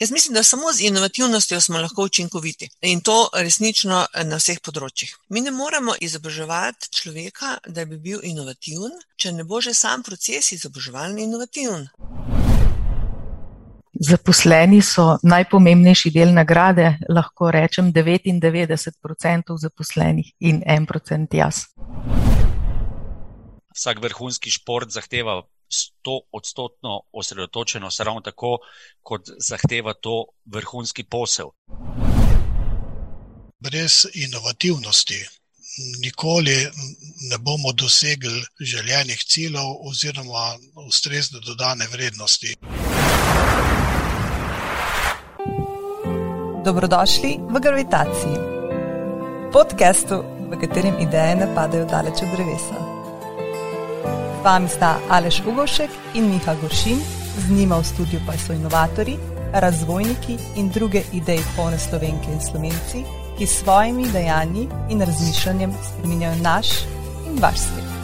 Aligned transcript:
Jaz 0.00 0.10
mislim, 0.10 0.34
da 0.34 0.42
samo 0.42 0.72
z 0.72 0.80
inovativnostjo 0.80 1.60
smo 1.60 1.78
lahko 1.78 2.02
učinkoviti 2.02 2.68
in 2.80 3.00
to 3.00 3.28
resnično 3.34 4.04
na 4.24 4.36
vseh 4.38 4.60
področjih. 4.62 5.16
Mi 5.28 5.40
ne 5.42 5.50
moremo 5.50 5.96
izobraževati 6.00 6.92
človeka, 6.94 7.56
da 7.66 7.82
bi 7.84 7.98
bil 7.98 8.20
inovativen, 8.22 8.94
če 9.16 9.32
ne 9.32 9.44
bo 9.44 9.58
že 9.60 9.74
sam 9.74 10.04
proces 10.06 10.52
izobraževanja 10.54 11.24
inovativen. 11.24 11.88
Zaposleni 14.10 14.78
so 14.86 15.18
najpomembnejši 15.26 16.14
del 16.14 16.30
nagrade, 16.30 16.92
lahko 17.10 17.50
rečem 17.50 17.90
99% 17.92 19.60
zaposlenih 19.66 20.30
in 20.38 20.62
1% 20.62 21.38
jaz. 21.42 21.64
Vsak 23.74 23.98
vrhunski 24.06 24.54
šport 24.54 24.94
zahteva 24.94 25.40
sto 25.68 26.20
odstotno 26.32 27.00
osredotočenost, 27.12 28.00
ravno 28.00 28.20
tako, 28.20 28.58
kot 29.02 29.22
zahteva 29.48 29.94
to 29.94 30.24
vrhunski 30.44 31.04
posel. 31.04 31.46
Brez 33.60 34.06
inovativnosti 34.14 35.26
nikoli 36.02 36.56
ne 37.30 37.38
bomo 37.38 37.72
dosegli 37.72 38.42
željenih 38.60 39.24
ciljev 39.28 39.66
oziroma 39.88 40.58
ustrezne 40.86 41.40
dodane 41.46 41.86
vrednosti. 41.92 42.54
Dobrodošli 46.64 47.38
v 47.50 47.60
Gravitaciji, 47.60 48.36
podkastu, 49.52 50.22
v 50.50 50.60
katerem 50.60 51.00
ideje 51.00 51.36
ne 51.36 51.54
padajo 51.54 51.84
daleč 51.84 52.22
od 52.22 52.28
drevesa 52.36 52.87
vami 54.44 54.68
sta 54.68 54.98
Aleš 55.10 55.42
Ugošek 55.46 55.90
in 56.14 56.30
Miha 56.30 56.54
Goršin, 56.60 56.98
z 57.38 57.50
njima 57.50 57.78
v 57.78 57.84
studiu 57.84 58.20
pa 58.26 58.32
so 58.38 58.52
inovatori, 58.52 59.16
razvojniki 59.52 60.38
in 60.56 60.68
druge 60.68 61.02
ideje 61.12 61.42
polne 61.56 61.78
slovenke 61.78 62.32
in 62.32 62.40
slovenci, 62.40 63.04
ki 63.38 63.46
s 63.46 63.60
svojimi 63.62 64.10
dejanji 64.12 64.68
in 64.90 65.00
razmišljanjem 65.00 65.72
spremenjajo 65.88 66.42
naš 66.42 66.66
in 67.26 67.42
vaš 67.42 67.58
svet. 67.58 67.97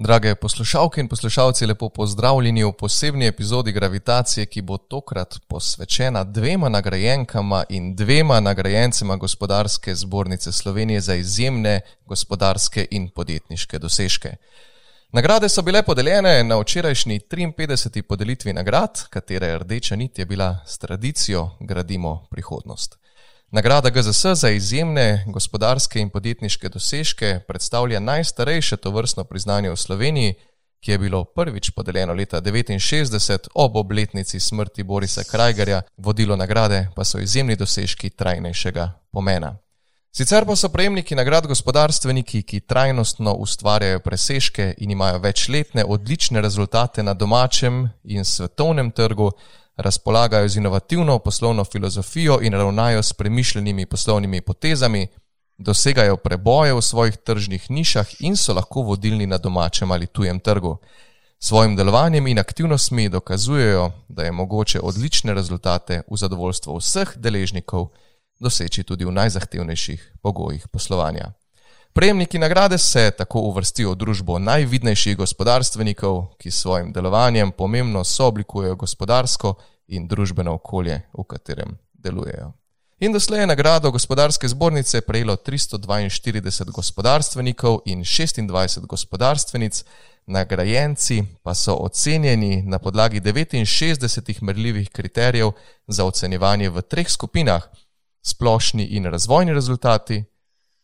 Drage 0.00 0.34
poslušalke 0.34 1.00
in 1.00 1.08
poslušalci, 1.08 1.66
lepo 1.66 1.88
pozdravljeni 1.88 2.64
v 2.64 2.72
posebni 2.72 3.26
epizodi 3.26 3.72
Gravitacije, 3.72 4.46
ki 4.46 4.62
bo 4.62 4.76
tokrat 4.76 5.38
posvečena 5.48 6.24
dvema 6.24 6.68
nagrajenkama 6.68 7.64
in 7.68 7.96
dvema 7.96 8.40
nagrajencema 8.40 9.16
gospodarske 9.16 9.94
zbornice 9.94 10.52
Slovenije 10.52 11.00
za 11.00 11.14
izjemne 11.14 11.80
gospodarske 12.06 12.86
in 12.90 13.08
podjetniške 13.10 13.78
dosežke. 13.78 14.36
Nagrade 15.12 15.48
so 15.48 15.62
bile 15.62 15.82
podeljene 15.82 16.44
na 16.44 16.60
včerajšnji 16.60 17.20
53. 17.20 18.02
podelitvi 18.02 18.52
nagrad, 18.52 19.08
katere 19.10 19.58
rdeča 19.58 19.96
nit 19.96 20.18
je 20.18 20.26
bila 20.26 20.58
s 20.66 20.78
tradicijo 20.78 21.50
Gradimo 21.60 22.26
prihodnost. 22.30 22.98
Nagrada 23.50 23.90
GZS 23.90 24.26
za 24.34 24.48
izjemne 24.50 25.24
gospodarske 25.26 26.00
in 26.00 26.10
podjetniške 26.10 26.68
dosežke 26.68 27.40
predstavlja 27.48 28.00
najstarejše 28.00 28.76
tovrstno 28.76 29.24
priznanje 29.24 29.70
v 29.70 29.76
Sloveniji, 29.76 30.34
ki 30.84 30.90
je 30.90 30.98
bilo 30.98 31.24
prvič 31.24 31.70
podeljeno 31.70 32.12
leta 32.12 32.40
1969 32.40 33.48
ob 33.54 33.76
obletnici 33.76 34.40
smrti 34.40 34.82
Borisa 34.82 35.24
Krajgerja, 35.30 35.82
vodilo 35.96 36.36
nagrade 36.36 36.88
pa 36.96 37.04
so 37.04 37.18
izjemni 37.18 37.56
dosežki 37.56 38.10
trajnejšega 38.10 38.92
pomena. 39.12 39.56
Sicer 40.12 40.44
pa 40.46 40.56
so 40.56 40.68
prejemniki 40.68 41.14
nagrad 41.14 41.46
gospodarstveniki, 41.46 42.42
ki 42.42 42.60
trajnostno 42.60 43.32
ustvarjajo 43.32 44.00
presežke 44.00 44.74
in 44.78 44.90
imajo 44.90 45.18
večletne 45.18 45.84
odlične 45.84 46.40
rezultate 46.40 47.02
na 47.02 47.14
domačem 47.14 47.88
in 48.04 48.24
svetovnem 48.24 48.90
trgu, 48.90 49.30
razpolagajo 49.78 50.48
z 50.48 50.56
inovativno 50.56 51.18
poslovno 51.18 51.64
filozofijo 51.64 52.38
in 52.42 52.52
ravnajo 52.52 53.02
s 53.02 53.12
premišljenimi 53.12 53.86
poslovnimi 53.86 54.40
potezami, 54.40 55.06
dosegajo 55.58 56.16
preboje 56.16 56.74
v 56.74 56.82
svojih 56.82 57.16
tržnih 57.16 57.70
nišah 57.70 58.20
in 58.20 58.36
so 58.36 58.54
lahko 58.54 58.82
vodilni 58.82 59.26
na 59.26 59.38
domačem 59.38 59.90
ali 59.92 60.06
tujem 60.06 60.40
trgu. 60.40 60.76
Svojim 61.38 61.76
delovanjem 61.76 62.26
in 62.26 62.38
aktivnostmi 62.38 63.08
dokazujejo, 63.08 63.90
da 64.08 64.22
je 64.22 64.32
mogoče 64.32 64.80
odlične 64.80 65.34
rezultate 65.34 66.02
v 66.10 66.16
zadovoljstvo 66.16 66.78
vseh 66.78 67.12
deležnikov 67.16 67.88
doseči 68.40 68.82
tudi 68.82 69.04
v 69.04 69.12
najzahtevnejših 69.12 70.12
pogojih 70.22 70.68
poslovanja. 70.68 71.32
Prejemniki 71.98 72.38
nagrade 72.38 72.78
se 72.78 73.10
tako 73.10 73.40
uvrstijo 73.40 73.90
v 73.90 73.96
družbo 73.98 74.36
najvidnejših 74.38 75.16
gospodarstvenikov, 75.16 76.36
ki 76.38 76.50
s 76.50 76.60
svojim 76.60 76.92
delovanjem 76.94 77.50
pomembno 77.52 78.04
sooblikujejo 78.04 78.76
gospodarsko 78.76 79.54
in 79.88 80.06
družbeno 80.06 80.54
okolje, 80.54 81.00
v 81.18 81.24
katerem 81.26 81.74
delujejo. 81.92 82.52
In 83.00 83.12
doslej 83.12 83.40
je 83.40 83.46
nagrado 83.50 83.90
gospodarske 83.90 84.48
zbornice 84.48 85.00
prejelo 85.00 85.36
342 85.36 86.70
gospodarstvenikov 86.70 87.80
in 87.86 88.04
26 88.04 88.86
gospodarstvenic, 88.86 89.84
nagrajenci 90.26 91.24
pa 91.42 91.54
so 91.54 91.74
ocenjeni 91.74 92.62
na 92.62 92.78
podlagi 92.78 93.20
69 93.20 94.42
merljivih 94.42 94.90
kriterijev 94.90 95.50
za 95.86 96.04
ocenjevanje 96.04 96.70
v 96.70 96.82
treh 96.82 97.10
skupinah: 97.10 97.62
splošni 98.22 98.84
in 98.84 99.04
razvojni 99.04 99.52
rezultati, 99.54 100.24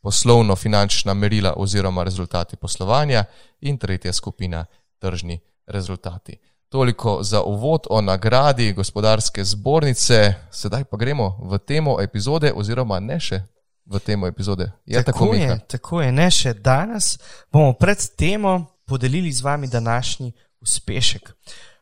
poslovno-finančna 0.05 1.15
merila 1.15 1.55
oziroma 1.57 2.03
rezultati 2.05 2.57
poslovanja 2.57 3.25
in 3.61 3.79
tretja 3.79 4.13
skupina 4.13 4.67
tržni 4.99 5.41
rezultati. 5.67 6.37
Toliko 6.69 7.23
za 7.23 7.43
uvod 7.43 7.87
o 7.91 8.01
nagradi 8.01 8.73
gospodarske 8.73 9.45
zbornice, 9.45 10.35
sedaj 10.51 10.85
pa 10.85 10.97
gremo 10.97 11.39
v 11.51 11.59
temo 11.59 12.01
epizode, 12.03 12.53
oziroma 12.53 13.01
ne 13.01 13.21
še 13.21 13.41
v 13.87 14.01
temo 14.01 14.27
epizode. 14.27 14.71
Je 14.87 15.05
tako, 15.05 15.19
tako, 15.19 15.35
je, 15.35 15.59
tako 15.69 16.03
je, 16.03 16.13
ne 16.13 16.31
še 16.31 16.55
danes 16.55 17.19
bomo 17.53 17.73
pred 17.73 17.99
temo 18.17 18.67
podelili 18.85 19.33
z 19.33 19.41
vami 19.41 19.69
današnji 19.69 20.33
uspešek. 20.61 21.33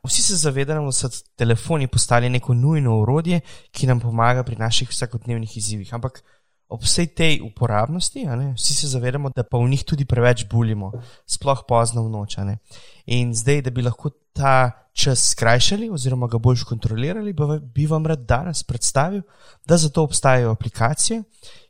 Vsi 0.07 0.23
se 0.23 0.37
zavedamo, 0.37 0.87
da 0.87 0.93
so 0.93 1.09
telefoni 1.37 1.87
postali 1.87 2.29
neko 2.29 2.55
nujno 2.55 3.01
urodje, 3.01 3.41
ki 3.71 3.87
nam 3.87 4.01
pomaga 4.01 4.43
pri 4.43 4.57
naših 4.57 4.91
vsakodnevnih 4.91 5.57
izzivih. 5.57 5.95
Ampak 5.95 6.23
ob 6.73 6.83
vsej 6.83 7.13
tej 7.13 7.41
uporabnosti, 7.45 8.25
ne, 8.25 8.53
vsi 8.57 8.75
se 8.75 8.89
zavedamo, 8.89 9.31
da 9.37 9.45
pa 9.45 9.61
v 9.61 9.69
njih 9.69 9.85
tudi 9.85 10.07
preveč 10.09 10.47
bulimo, 10.49 10.93
sploh 11.29 11.65
pozno 11.69 12.07
v 12.07 12.13
noč. 12.13 12.39
In 13.07 13.35
zdaj, 13.37 13.63
da 13.69 13.71
bi 13.71 13.85
lahko 13.85 14.11
ta 14.33 14.89
čas 14.93 15.33
skrajšali 15.33 15.91
oziroma 15.93 16.29
ga 16.29 16.39
bolj 16.39 16.65
kontrolirali, 16.69 17.35
bi 17.61 17.87
vam 17.87 18.07
rad 18.07 18.25
danes 18.29 18.63
predstavil, 18.65 19.23
da 19.69 19.77
za 19.77 19.89
to 19.89 20.05
obstajajo 20.05 20.53
aplikacije, 20.53 21.23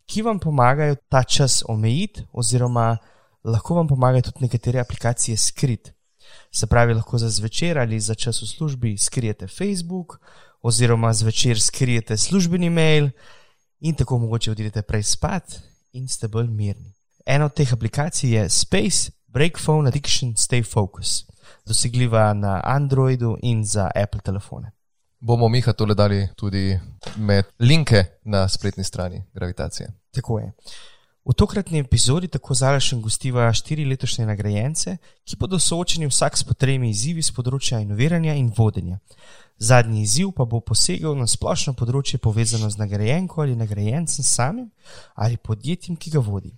ki 0.07 0.23
vam 0.23 0.39
pomagajo 0.39 0.97
ta 1.09 1.23
čas 1.23 1.63
omejiti, 1.69 2.27
oziroma 2.33 2.97
lahko 3.45 3.75
vam 3.75 3.89
pomagajo 3.89 4.31
tudi 4.31 4.47
nekatere 4.47 4.81
aplikacije 4.81 5.37
skriti. 5.37 5.93
Se 6.53 6.67
pravi, 6.67 6.95
lahko 6.95 7.19
za 7.19 7.29
zvečer 7.31 7.79
ali 7.79 8.01
za 8.01 8.15
čas 8.15 8.43
v 8.43 8.47
službi 8.47 8.97
skrijete 8.99 9.47
Facebook, 9.47 10.21
oziroma 10.63 11.13
zvečer 11.13 11.61
skrijete 11.61 12.17
službeni 12.17 12.71
mail 12.71 13.11
in 13.83 13.95
tako 13.95 14.19
mogoče 14.19 14.51
odidete 14.51 14.83
prej 14.83 15.03
spat 15.03 15.61
in 15.93 16.09
ste 16.09 16.29
bolj 16.29 16.51
mirni. 16.51 16.93
Ena 17.27 17.45
od 17.45 17.55
teh 17.55 17.73
aplikacij 17.73 18.35
je 18.35 18.49
Space 18.49 19.11
Break 19.27 19.59
Phone 19.65 19.89
Addiction 19.89 20.35
Stay 20.37 20.63
Focus, 20.73 21.25
dosegljiva 21.67 22.33
na 22.33 22.61
Androidu 22.65 23.37
in 23.43 23.65
za 23.65 23.91
Apple 23.95 24.21
telefone. 24.21 24.71
Bomo 25.21 25.49
Miha 25.49 25.73
tole 25.73 25.95
dali 25.95 26.29
tudi 26.37 26.81
med 27.17 27.45
linke 27.59 28.05
na 28.25 28.49
spletni 28.49 28.85
strani 28.85 29.23
Gravitacije. 29.35 29.89
Tako 30.11 30.39
je. 30.39 30.53
V 31.25 31.35
tokratni 31.39 31.79
epizodi 31.79 32.27
tako 32.29 32.55
zalašen 32.55 33.03
gostiva 33.03 33.53
štiri 33.55 33.85
letošnje 33.87 34.25
nagrajence, 34.27 34.97
ki 35.25 35.37
bodo 35.39 35.59
soočeni 35.59 36.09
vsak 36.11 36.39
s 36.39 36.43
potrebnimi 36.43 36.91
izzivi 36.91 37.23
z 37.23 37.31
področja 37.37 37.79
inoviranja 37.79 38.35
in 38.35 38.49
vodenja. 38.57 38.99
Zadnji 39.59 40.03
izziv 40.03 40.33
pa 40.35 40.45
bo 40.45 40.59
posegel 40.61 41.15
na 41.15 41.29
splošno 41.31 41.77
področje 41.79 42.19
povezano 42.19 42.71
z 42.71 42.81
nagrajenko 42.81 43.45
ali 43.45 43.55
nagrajencem 43.55 44.27
samim 44.27 44.67
ali 45.15 45.39
podjetjem, 45.39 45.97
ki 45.97 46.11
ga 46.11 46.19
vodi. 46.19 46.51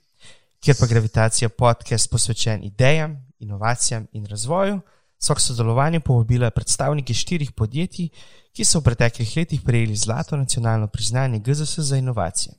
Ker 0.65 0.79
pa 0.81 0.89
gravitacija 0.89 1.53
podcast 1.53 2.09
posvečen 2.09 2.65
idejam, 2.65 3.19
inovacijam 3.44 4.06
in 4.17 4.25
razvoju, 4.25 4.81
so 5.21 5.37
k 5.37 5.44
sodelovanju 5.44 6.00
povabila 6.00 6.49
predstavniki 6.50 7.12
štirih 7.12 7.53
podjetij, 7.53 8.09
ki 8.56 8.65
so 8.65 8.81
v 8.81 8.89
preteklih 8.89 9.37
letih 9.37 9.61
prejeli 9.61 9.97
zlato 9.97 10.41
nacionalno 10.41 10.89
priznanje 10.89 11.44
GZS 11.44 11.85
za 11.85 12.00
inovacije. 12.00 12.56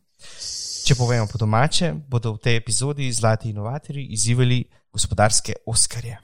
Če 0.85 0.93
povemo 0.93 1.25
po 1.25 1.39
domače, 1.41 1.95
bodo 2.05 2.35
v 2.35 2.43
tej 2.45 2.59
epizodi 2.59 3.07
zlati 3.09 3.49
inovatorji 3.49 4.03
izzivali 4.13 4.59
gospodarske 4.93 5.55
oskarje. 5.65 6.19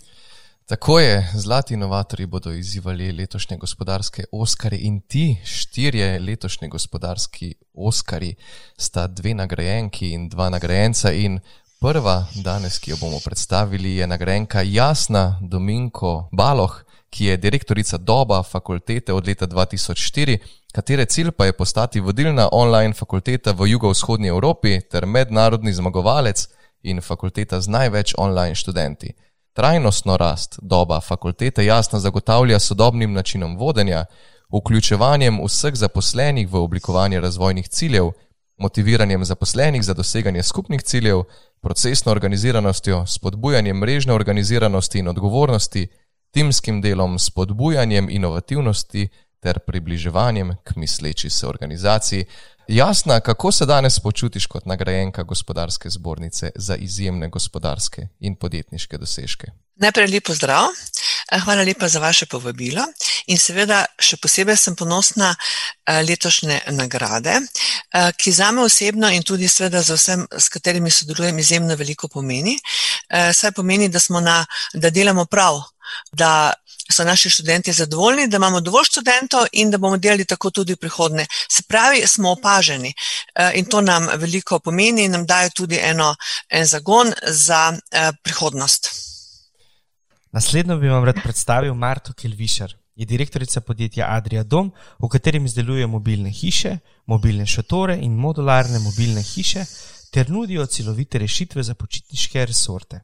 Tako 0.69 0.99
je, 0.99 1.15
zlati 1.33 1.73
inovatorji 1.73 2.27
bodo 2.29 2.53
izzivali 2.53 3.07
letošnje 3.11 3.57
gospodarske 3.57 4.23
Oskarje 4.31 4.79
in 4.85 4.99
ti 5.01 5.37
štirje 5.43 6.19
letošnji 6.19 6.69
gospodarski 6.69 7.55
Oskarji 7.73 8.35
sta 8.77 9.07
dve 9.07 9.33
nagrajenki 9.33 10.11
in 10.13 10.29
dva 10.29 10.49
nagrajenca. 10.53 11.09
In 11.11 11.39
prva 11.79 12.27
danes, 12.35 12.77
ki 12.77 12.91
jo 12.91 13.01
bomo 13.01 13.17
predstavili, 13.25 13.95
je 13.95 14.07
nagrajenka 14.07 14.61
Jasna 14.61 15.39
Dominko 15.41 16.29
Baloh, 16.31 16.83
ki 17.09 17.25
je 17.25 17.37
direktorica 17.37 17.97
Doba 17.97 18.43
fakultete 18.43 19.13
od 19.13 19.27
leta 19.27 19.47
2004, 19.47 20.37
katere 20.71 21.05
cilj 21.05 21.31
pa 21.31 21.45
je 21.45 21.53
postati 21.53 21.99
vodilna 21.99 22.49
online 22.51 22.93
fakulteta 22.93 23.51
v 23.51 23.67
jugovzhodnji 23.67 24.27
Evropi 24.27 24.79
ter 24.81 25.05
mednarodni 25.05 25.73
zmagovalec 25.73 26.47
in 26.83 27.01
fakulteta 27.01 27.61
z 27.61 27.67
največ 27.67 28.13
online 28.17 28.55
študenti. 28.55 29.13
Trajnostno 29.53 30.17
rast 30.17 30.59
doba 30.61 31.01
fakultete 31.01 31.65
jasno 31.65 31.99
zagotavlja 31.99 32.59
sodobnim 32.59 33.13
načinom 33.13 33.57
vodenja, 33.57 34.05
vključevanjem 34.53 35.39
vseh 35.45 35.75
zaposlenih 35.75 36.49
v 36.51 36.55
oblikovanje 36.55 37.19
razvojnih 37.19 37.69
ciljev, 37.69 38.11
motiviranjem 38.57 39.25
zaposlenih 39.25 39.83
za 39.83 39.93
doseganje 39.93 40.43
skupnih 40.43 40.83
ciljev, 40.83 41.23
procesno 41.61 42.11
organiziranostjo, 42.11 43.05
spodbujanjem 43.05 43.77
mrežne 43.77 44.13
organiziranosti 44.13 44.99
in 44.99 45.07
odgovornosti, 45.07 45.87
timskim 46.31 46.81
delom, 46.81 47.19
spodbujanjem 47.19 48.09
inovativnosti 48.09 49.09
ter 49.41 49.59
približevanjem 49.59 50.55
k 50.63 50.75
misleči 50.75 51.29
se 51.29 51.47
organizaciji. 51.47 52.25
Jasna, 52.67 53.19
kako 53.19 53.51
se 53.51 53.65
danes 53.65 53.99
počutiš 53.99 54.45
kot 54.45 54.65
nagrajenka 54.65 55.23
gospodarske 55.23 55.89
zbornice 55.89 56.51
za 56.55 56.75
izjemne 56.75 57.29
gospodarske 57.29 58.07
in 58.19 58.35
podjetniške 58.35 58.97
dosežke? 58.97 59.47
Najprej 59.75 60.07
lepo 60.07 60.33
zdrav, 60.33 60.67
hvala 61.43 61.63
lepa 61.63 61.87
za 61.87 61.99
vaše 61.99 62.25
povabilo 62.25 62.83
in 63.27 63.37
seveda 63.37 63.85
še 63.99 64.17
posebej 64.21 64.57
sem 64.57 64.75
ponosna 64.75 65.31
eh, 65.33 66.01
letošnje 66.05 66.59
nagrade, 66.77 67.39
eh, 67.39 68.11
ki 68.17 68.31
za 68.31 68.51
me 68.51 68.61
osebno 68.61 69.09
in 69.09 69.23
tudi 69.23 69.47
seveda 69.47 69.81
za 69.81 69.97
vsem, 69.97 70.27
s 70.37 70.49
katerimi 70.49 70.91
sodelujem, 70.91 71.39
izjemno 71.39 71.75
veliko 71.75 72.07
pomeni. 72.07 72.59
Eh, 73.09 73.33
saj 73.33 73.51
pomeni, 73.57 73.89
da, 73.89 73.99
na, 74.21 74.45
da 74.73 74.89
delamo 74.89 75.25
prav, 75.25 75.63
da 76.11 76.53
so 76.91 77.03
naši 77.03 77.29
študenti 77.29 77.73
zadovoljni, 77.73 78.27
da 78.27 78.37
imamo 78.37 78.61
dovolj 78.61 78.85
študentov 78.85 79.45
in 79.51 79.71
da 79.71 79.77
bomo 79.77 79.97
delali 79.97 80.25
tako 80.25 80.51
tudi 80.51 80.73
v 80.73 80.77
prihodnje. 80.77 81.25
Se 81.49 81.63
pravi, 81.67 82.03
smo 82.07 82.31
opaženi 82.31 82.93
in 83.55 83.65
to 83.65 83.81
nam 83.81 84.07
veliko 84.17 84.59
pomeni 84.59 85.05
in 85.05 85.11
nam 85.11 85.25
daje 85.25 85.49
tudi 85.55 85.79
eno, 85.81 86.15
en 86.49 86.65
zagon 86.65 87.13
za 87.27 87.77
prihodnost. 88.23 88.89
Naslednjo 90.31 90.77
bi 90.77 90.89
vam 90.89 91.03
rad 91.03 91.17
predstavil 91.23 91.73
Marto 91.73 92.13
Kelvišar. 92.13 92.75
Je 92.95 93.05
direktorica 93.05 93.61
podjetja 93.61 94.05
Adria 94.09 94.43
Dom, 94.43 94.71
v 94.99 95.07
katerem 95.07 95.45
izdeluje 95.45 95.87
mobilne 95.87 96.29
hiše, 96.31 96.77
mobilne 97.05 97.45
šatore 97.47 97.97
in 97.97 98.15
modularne 98.15 98.79
mobilne 98.79 99.23
hiše, 99.23 99.65
ter 100.11 100.29
nudijo 100.29 100.65
celovite 100.65 101.17
rešitve 101.17 101.63
za 101.63 101.73
počitniške 101.75 102.45
resorte. 102.45 102.99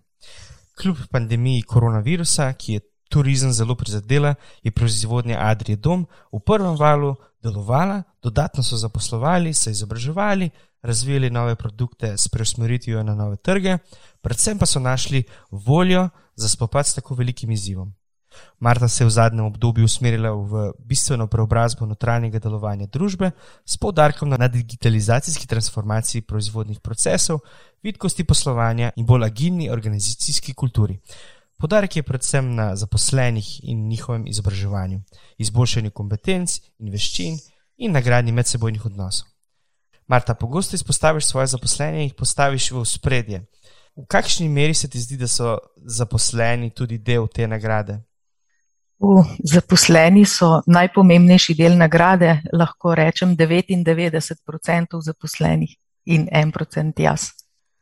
Kljub 0.82 0.98
pandemiji 1.12 1.62
koronavirusa, 1.62 2.54
ki 2.54 2.74
je 2.74 2.80
turizem 3.10 3.52
zelo 3.54 3.76
prizadela, 3.76 4.36
je 4.64 4.72
proizvodnja 4.72 5.40
Adria 5.40 5.76
Dom 5.76 6.06
v 6.32 6.40
prvem 6.40 6.76
valu 6.76 7.16
delovala, 7.44 8.04
dodatno 8.24 8.64
so 8.64 8.78
zaposlovali, 8.78 9.54
se 9.54 9.72
izobraževali, 9.72 10.50
razvijali 10.82 11.30
nove 11.30 11.56
produkte 11.56 12.18
s 12.18 12.28
preusmeritvijo 12.28 13.04
na 13.04 13.16
nove 13.16 13.38
trge, 13.38 13.78
predvsem 14.22 14.58
pa 14.58 14.66
so 14.66 14.80
našli 14.80 15.24
voljo 15.52 16.10
za 16.36 16.50
spopad 16.50 16.88
s 16.88 16.94
tako 16.94 17.16
velikim 17.16 17.52
izzivom. 17.52 17.94
Marta 18.60 18.88
se 18.88 19.04
je 19.04 19.08
v 19.08 19.10
zadnjem 19.10 19.46
obdobju 19.46 19.86
usmerila 19.86 20.32
v 20.32 20.72
bistveno 20.80 21.28
preobrazbo 21.28 21.86
notranjega 21.86 22.40
delovanja 22.40 22.86
družbe 22.86 23.32
s 23.66 23.78
poudarkom 23.78 24.30
na 24.30 24.48
digitalizacijski 24.48 25.48
transformaciji 25.48 26.22
proizvodnih 26.22 26.80
procesov, 26.80 27.40
vidkosti 27.84 28.24
poslovanja 28.24 28.92
in 28.96 29.06
bolj 29.06 29.26
agilni 29.26 29.70
organizacijski 29.70 30.54
kulturi. 30.54 31.00
Podarek 31.58 31.96
je 31.96 32.04
predvsem 32.04 32.56
na 32.56 32.76
zaposlenih 32.76 33.64
in 33.64 33.88
njihovem 33.88 34.28
izobraževanju, 34.28 35.02
izboljšanju 35.38 35.92
kompetenc 35.92 36.60
in 36.80 36.92
veščin 36.94 37.38
in 37.78 37.92
nagradnji 37.92 38.32
medsebojnih 38.32 38.86
odnosov. 38.86 39.28
Marta, 40.08 40.34
pogosto 40.34 40.76
izpostaviš 40.76 41.26
svoje 41.26 41.48
zaposlene 41.48 41.98
in 41.98 42.04
jih 42.04 42.14
postaviš 42.14 42.72
v 42.72 42.84
spredje. 42.86 43.46
V 43.96 44.06
kakšni 44.06 44.50
meri 44.50 44.74
se 44.74 44.88
ti 44.88 45.00
zdi, 45.00 45.18
da 45.18 45.28
so 45.28 45.58
zaposleni 45.76 46.70
tudi 46.70 46.98
del 46.98 47.28
te 47.28 47.48
nagrade? 47.48 47.98
V 49.00 49.24
zaposleni 49.44 50.26
so 50.26 50.62
najpomembnejši 50.68 51.56
del 51.58 51.78
nagrade, 51.78 52.42
lahko 52.54 52.96
rečem 52.96 53.36
99% 53.38 55.02
zaposlenih 55.02 55.76
in 56.06 56.30
1% 56.32 57.02
jaz. 57.02 57.32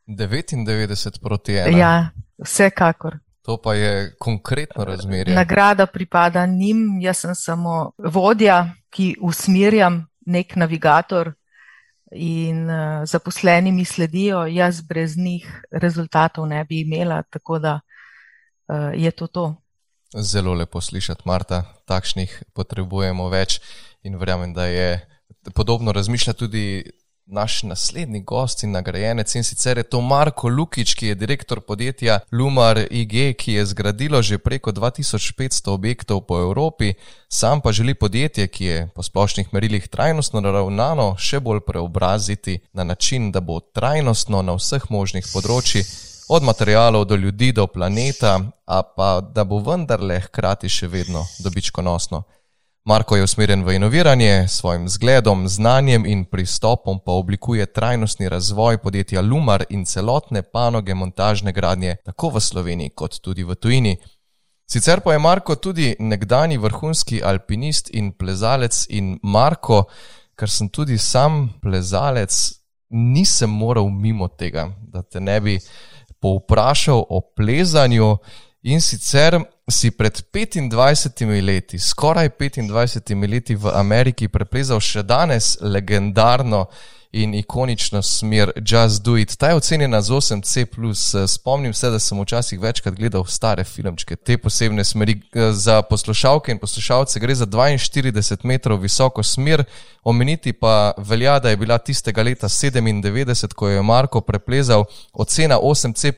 99 0.08 1.20
proti 1.20 1.52
1. 1.52 1.76
Ja, 1.76 2.10
vsekakor. 2.44 3.25
To 3.46 3.56
pa 3.62 3.74
je 3.74 4.14
konkretno 4.18 4.84
razmerje. 4.84 5.34
Nagrada 5.34 5.86
pripada 5.86 6.46
njim, 6.46 6.98
jaz 7.00 7.16
sem 7.22 7.34
samo 7.34 7.92
vodja, 7.98 8.74
ki 8.90 9.14
usmerjam 9.22 10.06
nek 10.26 10.56
navigator 10.56 11.30
in 12.10 12.70
uh, 12.70 13.04
zaposleni 13.06 13.72
mi 13.72 13.84
sledijo, 13.84 14.46
jaz 14.46 14.80
brez 14.80 15.16
njih 15.16 15.46
rezultatov 15.70 16.46
ne 16.46 16.64
bi 16.64 16.80
imela, 16.80 17.22
tako 17.22 17.58
da 17.58 17.80
uh, 18.68 18.90
je 18.94 19.10
to 19.10 19.26
to. 19.26 19.54
Zelo 20.16 20.54
lepo 20.54 20.80
slišati, 20.80 21.22
Marta, 21.24 21.62
takšnih 21.86 22.42
potrebujemo 22.54 23.28
več 23.28 23.60
in 24.02 24.18
verjamem, 24.18 24.54
da 24.54 24.66
je 24.66 25.08
podobno 25.54 25.92
razmišljati 25.92 26.38
tudi 26.38 26.82
naš 27.26 27.62
naslednji 27.62 28.20
gost 28.20 28.62
in 28.62 28.70
nagrajenec 28.70 29.34
in 29.34 29.44
sicer 29.44 29.78
je 29.78 29.82
to 29.82 30.00
Marko 30.00 30.48
Lukič, 30.48 30.94
ki 30.94 31.06
je 31.06 31.14
direktor 31.14 31.60
podjetja 31.60 32.18
Lumar 32.32 32.78
IG, 32.90 33.36
ki 33.36 33.52
je 33.52 33.66
zgradilo 33.66 34.22
že 34.22 34.38
preko 34.38 34.72
2500 34.72 35.70
objektov 35.70 36.20
po 36.20 36.38
Evropi, 36.38 36.94
sam 37.28 37.60
pa 37.60 37.72
želi 37.72 37.94
podjetje, 37.94 38.46
ki 38.46 38.64
je 38.64 38.88
po 38.94 39.02
splošnih 39.02 39.52
merilih 39.52 39.88
trajnostno 39.88 40.40
naravnano, 40.40 41.14
še 41.18 41.40
bolj 41.40 41.60
preobraziti 41.66 42.58
na 42.72 42.84
način, 42.84 43.32
da 43.32 43.40
bo 43.40 43.60
trajnostno 43.60 44.42
na 44.42 44.54
vseh 44.54 44.90
možnih 44.90 45.26
področjih, 45.32 45.86
od 46.28 46.42
materijalov 46.42 47.04
do 47.04 47.16
ljudi 47.16 47.52
do 47.52 47.66
planeta, 47.66 48.40
a 48.66 48.82
pa 48.82 49.20
da 49.20 49.44
bo 49.44 49.58
vendarle 49.62 50.20
hkrati 50.20 50.68
še 50.68 50.88
vedno 50.90 51.26
dobičkonosno. 51.38 52.22
Marko 52.86 53.16
je 53.16 53.22
usmerjen 53.22 53.64
v 53.64 53.74
inoviranje, 53.74 54.48
s 54.48 54.58
svojim 54.58 54.88
zgledom, 54.88 55.48
znanjem 55.48 56.06
in 56.06 56.24
pristopom 56.24 57.00
pa 57.04 57.12
oblikuje 57.12 57.66
trajnostni 57.66 58.28
razvoj 58.28 58.78
podjetja 58.78 59.20
Lumar 59.20 59.64
in 59.70 59.84
celotne 59.84 60.42
panoge 60.42 60.94
montažne 60.94 61.52
gradnje, 61.52 61.96
tako 62.04 62.28
v 62.28 62.40
Sloveniji 62.40 62.90
kot 62.94 63.18
tudi 63.20 63.42
v 63.42 63.54
tujini. 63.54 63.96
Sicer 64.70 65.00
pa 65.00 65.12
je 65.12 65.18
Marko 65.18 65.56
tudi 65.56 65.96
nekdani 65.98 66.58
vrhunski 66.58 67.22
alpinist 67.24 67.90
in 67.90 68.12
plezalec 68.12 68.86
in 68.88 69.18
Marko, 69.22 69.82
ker 70.38 70.50
sem 70.50 70.68
tudi 70.68 70.98
sam 70.98 71.58
plezalec, 71.62 72.52
nisem 72.90 73.50
moral 73.50 73.90
mimo 73.90 74.28
tega, 74.28 74.70
da 74.78 75.02
te 75.02 75.20
ne 75.20 75.40
bi 75.40 75.58
povprašal 76.20 77.02
o 77.08 77.20
plezanju. 77.34 78.16
In 78.66 78.80
sicer 78.80 79.38
si 79.68 79.92
pred 79.92 80.24
25 80.32 81.40
leti, 81.40 81.78
skoraj 81.78 82.30
25 82.34 83.28
leti 83.30 83.54
v 83.54 83.70
Ameriki, 83.70 84.26
preplezal 84.26 84.80
še 84.82 85.04
danes 85.06 85.52
legendarno 85.62 86.64
in 87.14 87.36
ikonično 87.38 88.02
smer 88.02 88.50
Just 88.58 89.04
Do 89.06 89.14
It. 89.16 89.36
Ta 89.38 89.52
je 89.52 89.60
ocenjena 89.60 90.00
z 90.02 90.10
8C. 90.18 90.66
Spomnim 91.30 91.74
se, 91.74 91.90
da 91.94 92.00
sem 92.02 92.18
včasih 92.18 92.58
večkrat 92.60 92.98
gledal 92.98 93.22
stare 93.30 93.62
filmčke, 93.64 94.16
te 94.16 94.34
posebne 94.34 94.84
smeri. 94.84 95.20
Za 95.54 95.82
poslušalke 95.86 96.50
in 96.50 96.58
poslušalce 96.58 97.22
gre 97.22 97.38
za 97.38 97.46
42 97.46 98.42
metrov 98.42 98.82
visoko 98.82 99.22
smer, 99.22 99.62
omeniti 100.02 100.52
pa 100.52 100.90
velja, 100.98 101.38
da 101.38 101.54
je 101.54 101.56
bila 101.56 101.78
tistega 101.78 102.22
leta 102.22 102.48
97, 102.48 103.54
ko 103.54 103.68
je 103.68 103.82
Marko 103.82 104.20
preplezal 104.26 104.84
ocena 105.12 105.62
8C 105.62 106.16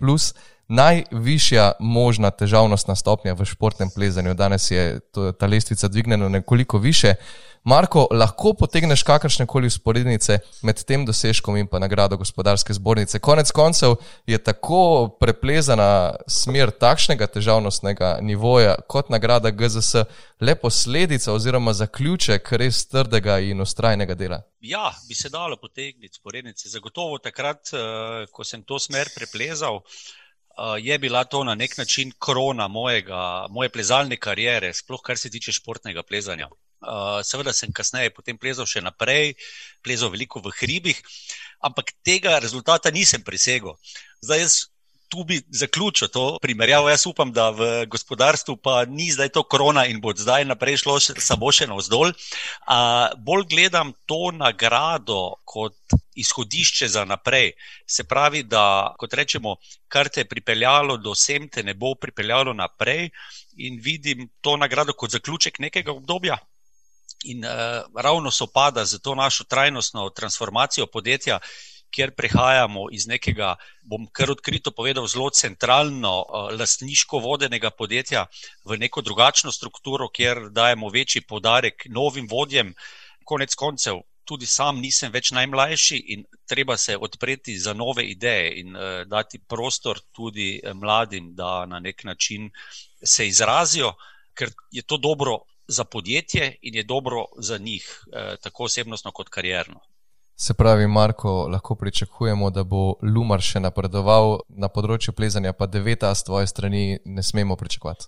najvišja 0.68 1.72
možna 1.80 2.30
težavnostna 2.30 2.94
stopnja 2.94 3.32
v 3.32 3.44
športnem 3.44 3.90
plezanju. 3.94 4.34
Danes 4.34 4.70
je 4.70 5.00
to, 5.00 5.32
ta 5.32 5.46
lestvica 5.46 5.88
dvignjena 5.88 6.28
nekoliko 6.28 6.78
više. 6.78 7.14
Marko, 7.64 8.06
lahko 8.10 8.54
potegneš 8.54 9.02
kakršne 9.02 9.46
koli 9.46 9.66
usporednice 9.66 10.38
med 10.62 10.84
tem 10.84 11.02
dosežkom 11.06 11.56
in 11.56 11.66
pa 11.66 11.78
nagrado 11.78 12.16
gospodarske 12.16 12.72
zbornice. 12.72 13.18
Konec 13.18 13.50
koncev 13.50 13.96
je 14.26 14.38
tako 14.38 15.08
preplezana 15.20 16.14
smer 16.26 16.70
takšnega 16.70 17.26
težavnostnega 17.26 18.18
nivoja 18.22 18.76
kot 18.88 19.10
nagrada 19.10 19.50
GZS 19.50 20.04
le 20.40 20.54
posledica 20.54 21.32
oziroma 21.32 21.72
zaključek 21.72 22.52
res 22.52 22.86
trdega 22.88 23.38
in 23.38 23.60
ustrajnega 23.60 24.14
dela. 24.14 24.40
Ja, 24.60 24.92
bi 25.08 25.14
se 25.14 25.28
dalo 25.28 25.56
potegniti 25.56 26.14
usporednice. 26.14 26.68
Zagotovo 26.68 27.18
takrat, 27.18 27.68
eh, 27.72 28.26
ko 28.32 28.44
sem 28.44 28.62
to 28.62 28.78
smer 28.78 29.10
preplezal, 29.16 29.76
uh, 29.76 29.82
je 30.78 30.98
bila 30.98 31.24
to 31.24 31.44
na 31.44 31.54
nek 31.54 31.76
način 31.78 32.12
korona 32.18 32.68
mojega, 32.68 33.46
moje 33.50 33.68
plezalne 33.68 34.16
kariere, 34.16 34.72
sploh 34.74 35.02
kar 35.02 35.18
se 35.18 35.30
tiče 35.30 35.52
športnega 35.52 36.02
plezanja. 36.02 36.48
Uh, 36.78 37.18
seveda 37.26 37.52
sem 37.52 37.72
kasneje 37.74 38.12
potem 38.14 38.38
plezal 38.38 38.66
še 38.66 38.80
naprej, 38.80 39.32
plezal 39.82 40.12
veliko 40.14 40.38
v 40.44 40.52
hribih, 40.60 41.00
ampak 41.66 41.90
tega 42.06 42.38
rezultata 42.38 42.90
nisem 42.94 43.24
presegel. 43.26 43.74
Zdaj, 44.22 44.42
jaz 44.44 44.58
tu 45.08 45.24
bi 45.24 45.40
zaključil 45.50 46.08
to 46.08 46.38
primerjavo. 46.42 46.88
Jaz 46.90 47.06
upam, 47.06 47.32
da 47.32 47.50
v 47.50 47.86
gospodarstvu 47.86 48.56
pa 48.56 48.84
ni 48.84 49.10
zdaj 49.12 49.28
to 49.28 49.42
korona 49.42 49.86
in 49.86 50.00
bo 50.00 50.12
zdaj 50.16 50.44
naprej 50.44 50.76
šlo 50.84 50.98
samo 51.00 51.52
še 51.52 51.66
navzdol. 51.66 52.12
Bolj 53.16 53.46
gledam 53.50 53.92
to 54.06 54.30
nagrado 54.32 55.34
kot 55.44 55.76
izhodišče 56.14 56.88
za 56.88 57.04
naprej. 57.04 57.52
Se 57.86 58.04
pravi, 58.04 58.42
da 58.42 58.94
kot 58.98 59.14
rečemo, 59.14 59.56
kar 59.88 60.08
te 60.08 60.20
je 60.20 60.28
pripeljalo 60.28 60.96
do 60.96 61.14
sem, 61.14 61.48
te 61.48 61.62
ne 61.62 61.74
bo 61.74 61.94
pripeljalo 61.94 62.52
naprej 62.52 63.10
in 63.56 63.80
vidim 63.82 64.28
to 64.40 64.56
nagrado 64.56 64.92
kot 64.92 65.10
zaključek 65.10 65.58
nekega 65.58 65.92
obdobja. 65.92 66.38
In 67.24 67.42
uh, 67.44 67.82
ravno 67.98 68.30
so 68.30 68.46
pada 68.46 68.84
za 68.84 68.98
to 68.98 69.14
našo 69.14 69.44
trajnostno 69.44 70.10
transformacijo 70.10 70.86
podjetja, 70.86 71.40
kjer 71.90 72.12
prehajamo 72.16 72.86
iz 72.92 73.06
nekega, 73.06 73.54
bom 73.82 74.06
kar 74.12 74.30
odkrito 74.32 74.72
povedal, 74.74 75.06
zelo 75.08 75.30
centralno, 75.30 76.12
uh, 76.22 76.50
lastniško 76.58 77.20
vodenega 77.24 77.70
podjetja 77.70 78.26
v 78.64 78.78
neko 78.78 79.02
drugačno 79.02 79.52
strukturo, 79.52 80.08
kjer 80.08 80.48
dajemo 80.50 80.90
večji 80.94 81.24
podarek 81.28 81.86
novim 81.88 82.28
vodjem. 82.30 82.74
Konec 83.24 83.54
koncev, 83.54 84.02
tudi 84.24 84.46
sam 84.46 84.80
nisem 84.80 85.12
več 85.12 85.30
najmlajši 85.32 85.98
in 86.14 86.24
treba 86.48 86.76
se 86.76 86.96
odpreti 86.96 87.58
za 87.58 87.72
nove 87.72 88.04
ideje 88.04 88.54
in 88.60 88.76
uh, 88.76 89.02
dati 89.08 89.38
prostor 89.38 90.00
tudi 90.12 90.60
mladim, 90.74 91.34
da 91.34 91.66
na 91.66 91.80
nek 91.80 92.04
način 92.04 92.50
se 93.04 93.28
izrazijo, 93.28 93.94
ker 94.34 94.52
je 94.70 94.82
to 94.82 94.96
dobro. 94.96 95.44
Za 95.68 95.84
podjetje 95.84 96.54
in 96.62 96.78
je 96.78 96.82
dobro 96.82 97.26
za 97.44 97.58
njih, 97.58 97.84
tako 98.40 98.64
osebnostno 98.64 99.10
kot 99.12 99.28
karjerno. 99.28 99.82
Se 100.40 100.54
pravi, 100.54 100.86
Marko, 100.86 101.48
lahko 101.50 101.74
pričakujemo, 101.74 102.50
da 102.50 102.62
bo 102.62 102.94
Lumar 103.02 103.42
še 103.42 103.58
napredoval 103.58 104.36
na 104.48 104.68
področju 104.70 105.10
plezanja, 105.18 105.50
pa 105.52 105.66
deveta 105.66 106.12
z 106.14 106.28
tvoje 106.28 106.46
strani 106.46 106.82
ne 107.04 107.24
smemo 107.26 107.56
pričakovati. 107.58 108.06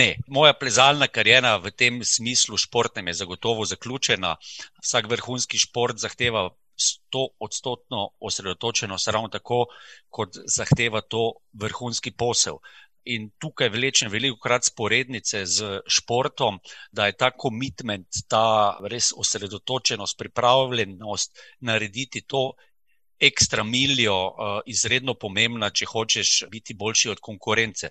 Ne, 0.00 0.06
moja 0.32 0.54
plezalna 0.56 1.10
karijera 1.12 1.58
v 1.60 1.74
tem 1.76 2.00
smislu 2.04 2.56
športnem 2.56 3.12
je 3.12 3.18
zagotovo 3.20 3.68
zaključena. 3.68 4.32
Vsak 4.80 5.10
vrhunski 5.12 5.60
šport 5.60 6.00
zahteva 6.00 6.48
100 6.76 7.26
odstotno 7.40 8.08
osredotočenost, 8.20 9.12
ravno 9.12 9.28
tako 9.28 9.66
kot 10.08 10.40
zahteva 10.56 11.04
to 11.04 11.34
vrhunski 11.52 12.16
posel 12.16 12.60
in 13.06 13.30
tukaj 13.38 13.70
vlečem 13.72 14.10
veliko 14.10 14.38
krat 14.42 14.66
sporednice 14.66 15.44
z 15.46 15.80
športom, 15.88 16.58
da 16.92 17.06
je 17.06 17.16
ta 17.16 17.30
komitment, 17.30 18.22
ta 18.28 18.78
res 18.90 19.12
osredotočenost, 19.16 20.18
pripravljenost 20.18 21.38
narediti 21.60 22.24
to 22.26 22.52
ekstra 23.20 23.64
miljo 23.64 24.16
uh, 24.26 24.58
izredno 24.68 25.14
pomembna, 25.14 25.70
če 25.70 25.86
hočeš 25.88 26.32
biti 26.52 26.74
boljši 26.74 27.14
od 27.14 27.20
konkurence. 27.24 27.88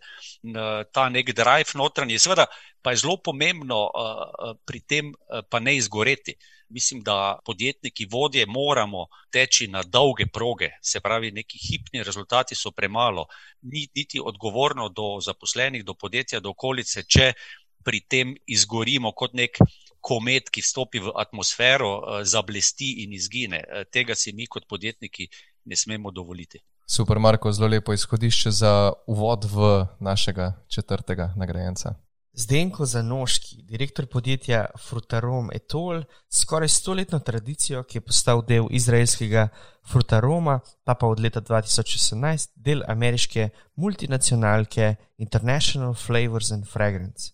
Ta 0.93 1.07
nek 1.09 1.31
drive 1.33 1.73
notranji, 1.73 2.19
seveda 2.21 2.45
pa 2.81 2.93
je 2.93 3.01
zelo 3.01 3.17
pomembno 3.17 3.79
uh, 3.89 4.51
pri 4.65 4.83
tem, 4.85 5.15
pa 5.49 5.59
ne 5.59 5.75
izgoreti. 5.79 6.37
Mislim, 6.69 7.03
da 7.03 7.39
podjetniki, 7.45 8.07
vodje, 8.11 8.45
moramo 8.45 9.05
teči 9.31 9.67
na 9.67 9.83
dolge 9.83 10.25
proge, 10.25 10.69
se 10.81 10.99
pravi, 10.99 11.31
neki 11.31 11.59
hipni 11.61 12.03
rezultati 12.03 12.55
so 12.55 12.71
premalo, 12.71 13.27
ni 13.61 13.87
niti 13.95 14.19
odgovorno 14.23 14.89
do 14.89 15.19
zaposlenih, 15.21 15.85
do 15.85 15.93
podjetja, 15.93 16.39
do 16.39 16.49
okolice, 16.49 17.03
če 17.03 17.33
pri 17.85 18.01
tem 18.09 18.35
izgorimo 18.47 19.11
kot 19.11 19.33
nek 19.37 19.59
komet, 20.01 20.49
ki 20.49 20.61
vstopi 20.61 21.01
v 21.01 21.13
atmosfero, 21.15 22.21
zablesti 22.23 23.03
in 23.03 23.13
izgine. 23.13 23.61
Tega 23.91 24.15
si 24.15 24.33
mi 24.33 24.45
kot 24.45 24.67
podjetniki 24.69 25.27
ne 25.65 25.75
smemo 25.75 26.11
dovoliti. 26.11 26.61
Super, 26.85 27.19
Marko, 27.19 27.51
zelo 27.51 27.67
lepo 27.67 27.93
izhodišče 27.93 28.51
za 28.51 28.93
uvod 29.07 29.45
v 29.49 29.85
našega 29.99 30.53
četrtega 30.69 31.33
nagrajenca. 31.37 31.95
Zdenko 32.37 32.85
Zanoški, 32.85 33.61
direktor 33.63 34.05
podjetja 34.11 34.65
Frutarom 34.75 35.47
Etol, 35.55 36.01
skoraj 36.29 36.67
stoletno 36.67 37.19
tradicijo, 37.19 37.83
ki 37.87 37.97
je 37.97 38.01
postal 38.03 38.41
del 38.43 38.65
izraelskega 38.75 39.47
Frutaroma, 39.87 40.57
pa 40.83 40.97
pa 40.99 41.07
od 41.07 41.21
leta 41.23 41.39
2018 41.41 42.49
del 42.55 42.81
ameriške 42.91 43.49
multinacionalke 43.75 44.95
International 45.17 45.93
Flavors 45.93 46.51
and 46.51 46.67
Fragrance. 46.67 47.31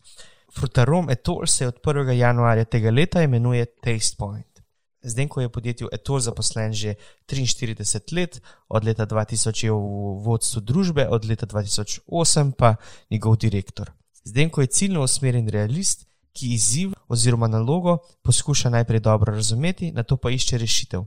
Frutarom 0.53 1.10
Etol 1.10 1.48
se 1.48 1.67
od 1.67 1.79
1. 1.84 2.12
januarja 2.12 2.65
tega 2.65 2.91
leta 2.91 3.24
imenuje 3.24 3.65
Taste 3.65 4.15
Point. 4.20 4.62
Zdenko 5.01 5.41
je 5.41 5.48
v 5.48 5.51
podjetju 5.51 5.89
Etol 5.91 6.20
zaposlen 6.20 6.74
že 6.74 6.93
43 7.25 8.13
let, 8.13 8.38
od 8.70 8.86
leta 8.86 9.05
2000 9.05 9.65
je 9.65 9.72
v 9.72 10.22
vodstvu 10.29 10.62
družbe, 10.62 11.08
od 11.10 11.25
leta 11.25 11.46
2008 11.46 12.51
pa 12.51 12.75
njegov 13.10 13.38
direktor. 13.41 13.91
Zdenko 14.23 14.61
je 14.61 14.67
ciljno 14.67 15.03
usmerjen 15.03 15.49
realist, 15.49 16.05
ki 16.33 16.53
izziv 16.53 16.91
oziroma 17.07 17.47
nalogo 17.47 17.97
poskuša 18.23 18.69
najprej 18.69 18.99
dobro 18.99 19.33
razumeti, 19.35 19.91
na 19.91 20.03
to 20.03 20.17
pa 20.17 20.31
išče 20.31 20.57
rešitev. 20.57 21.03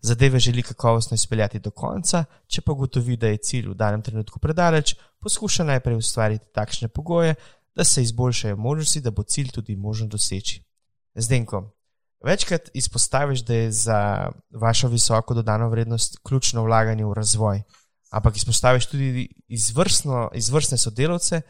Zadeve 0.00 0.38
želi 0.38 0.62
kakovostno 0.62 1.14
izpeljati 1.14 1.58
do 1.58 1.70
konca, 1.70 2.24
če 2.46 2.60
pa 2.60 2.72
gotovi, 2.72 3.16
da 3.16 3.28
je 3.28 3.38
cilj 3.38 3.68
v 3.68 3.74
danem 3.74 4.02
trenutku 4.02 4.38
predaleč, 4.38 4.94
poskuša 5.20 5.64
najprej 5.64 5.96
ustvariti 5.96 6.52
takšne 6.54 6.88
pogoje, 6.88 7.34
da 7.74 7.84
se 7.84 8.02
izboljšajo 8.02 8.56
možnosti, 8.56 9.00
da 9.00 9.10
bo 9.10 9.22
cilj 9.22 9.50
tudi 9.54 9.76
možno 9.76 10.06
doseči. 10.06 10.62
Zdenko, 11.14 11.62
večkrat 12.24 12.70
izpostaviš, 12.74 13.40
da 13.40 13.54
je 13.54 13.72
za 13.72 14.30
vašo 14.50 14.88
visoko 14.88 15.34
dodano 15.34 15.68
vrednost 15.68 16.18
ključno 16.22 16.62
vlaganje 16.64 17.04
v 17.04 17.14
razvoj, 17.14 17.62
ampak 18.10 18.36
izpostaviš 18.36 18.86
tudi 18.86 19.28
izvrstno, 19.48 20.30
izvrstne 20.34 20.78
sodelavce, 20.78 21.42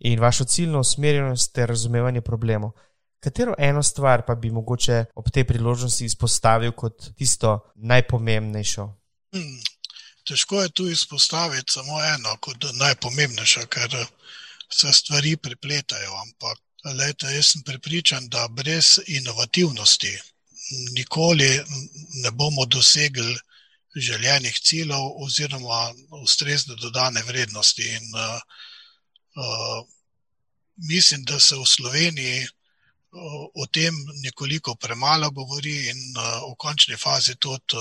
in 0.00 0.20
vašo 0.20 0.44
ciljno 0.44 0.80
usmerjenost 0.80 1.52
ter 1.52 1.68
razumevanje 1.68 2.20
problemov. 2.20 2.70
Katero 3.20 3.54
eno 3.58 3.82
stvar 3.82 4.22
pa 4.26 4.34
bi 4.34 4.50
mogoče 4.50 5.04
ob 5.14 5.30
tej 5.30 5.44
priložnosti 5.44 6.04
izpostavil 6.04 6.72
kot 6.72 7.10
tisto 7.16 7.58
najpomembnejšo? 7.74 8.86
Hmm, 9.34 9.60
težko 10.26 10.62
je 10.62 10.68
tu 10.68 10.88
izpostaviti 10.88 11.72
samo 11.72 12.00
eno 12.14 12.36
kot 12.40 12.64
najpomembnejšo, 12.72 13.66
ker 13.66 13.96
se 14.72 14.92
stvari 14.92 15.36
prepletajo. 15.36 16.16
Ampak 16.22 16.58
lejte, 16.96 17.34
jaz 17.34 17.52
sem 17.52 17.62
prepričan, 17.62 18.28
da 18.28 18.48
brez 18.48 18.98
inovativnosti 19.06 20.16
nikoli 20.96 21.50
ne 22.22 22.30
bomo 22.30 22.64
dosegli 22.66 23.36
željenih 23.96 24.58
ciljev 24.58 25.22
oziroma 25.24 25.92
ustrezne 26.22 26.74
dodane 26.74 27.22
vrednosti. 27.22 27.88
In, 27.88 28.12
Uh, 28.14 28.40
mislim, 30.76 31.24
da 31.24 31.40
se 31.40 31.56
v 31.56 31.66
Sloveniji 31.66 32.42
uh, 32.42 32.50
o 33.54 33.66
tem 33.66 33.94
nekoliko 34.22 34.74
premalo 34.74 35.30
govori, 35.30 35.88
in 35.88 36.00
uh, 36.16 36.50
v 36.50 36.56
končni 36.56 36.96
fazi 36.96 37.34
tudi 37.36 37.76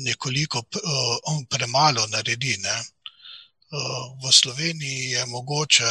nekoliko 0.00 0.62
premalo 1.50 2.06
naredi. 2.06 2.56
Ne? 2.56 2.76
V 4.24 4.32
Sloveniji 4.32 5.10
je 5.10 5.26
mogoče 5.26 5.90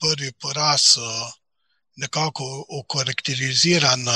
prvi 0.00 0.32
poraz 0.32 0.96
nekako 1.96 2.64
okarakteriziran 2.68 4.06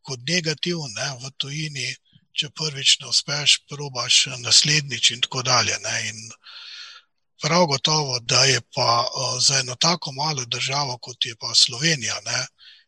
kot 0.00 0.20
negativen, 0.28 0.94
ne? 0.96 1.08
v 1.20 1.30
tujini, 1.36 1.92
če 2.32 2.48
prvič 2.48 2.96
ne 3.00 3.12
uspeš, 3.12 3.58
probaš 3.68 4.26
naslednjič 4.38 5.10
in 5.10 5.20
tako 5.20 5.42
dalje. 5.42 5.76
Ne? 5.84 5.96
In, 6.08 6.16
uh, 6.16 6.69
Prav 7.42 7.66
gotovo, 7.66 8.20
da 8.20 8.44
je 8.44 8.60
pa 8.74 9.08
za 9.40 9.58
eno 9.58 9.74
tako 9.74 10.12
malo 10.12 10.44
državo, 10.44 10.98
kot 10.98 11.26
je 11.26 11.34
pa 11.40 11.54
Slovenija, 11.54 12.14
ne, 12.24 12.46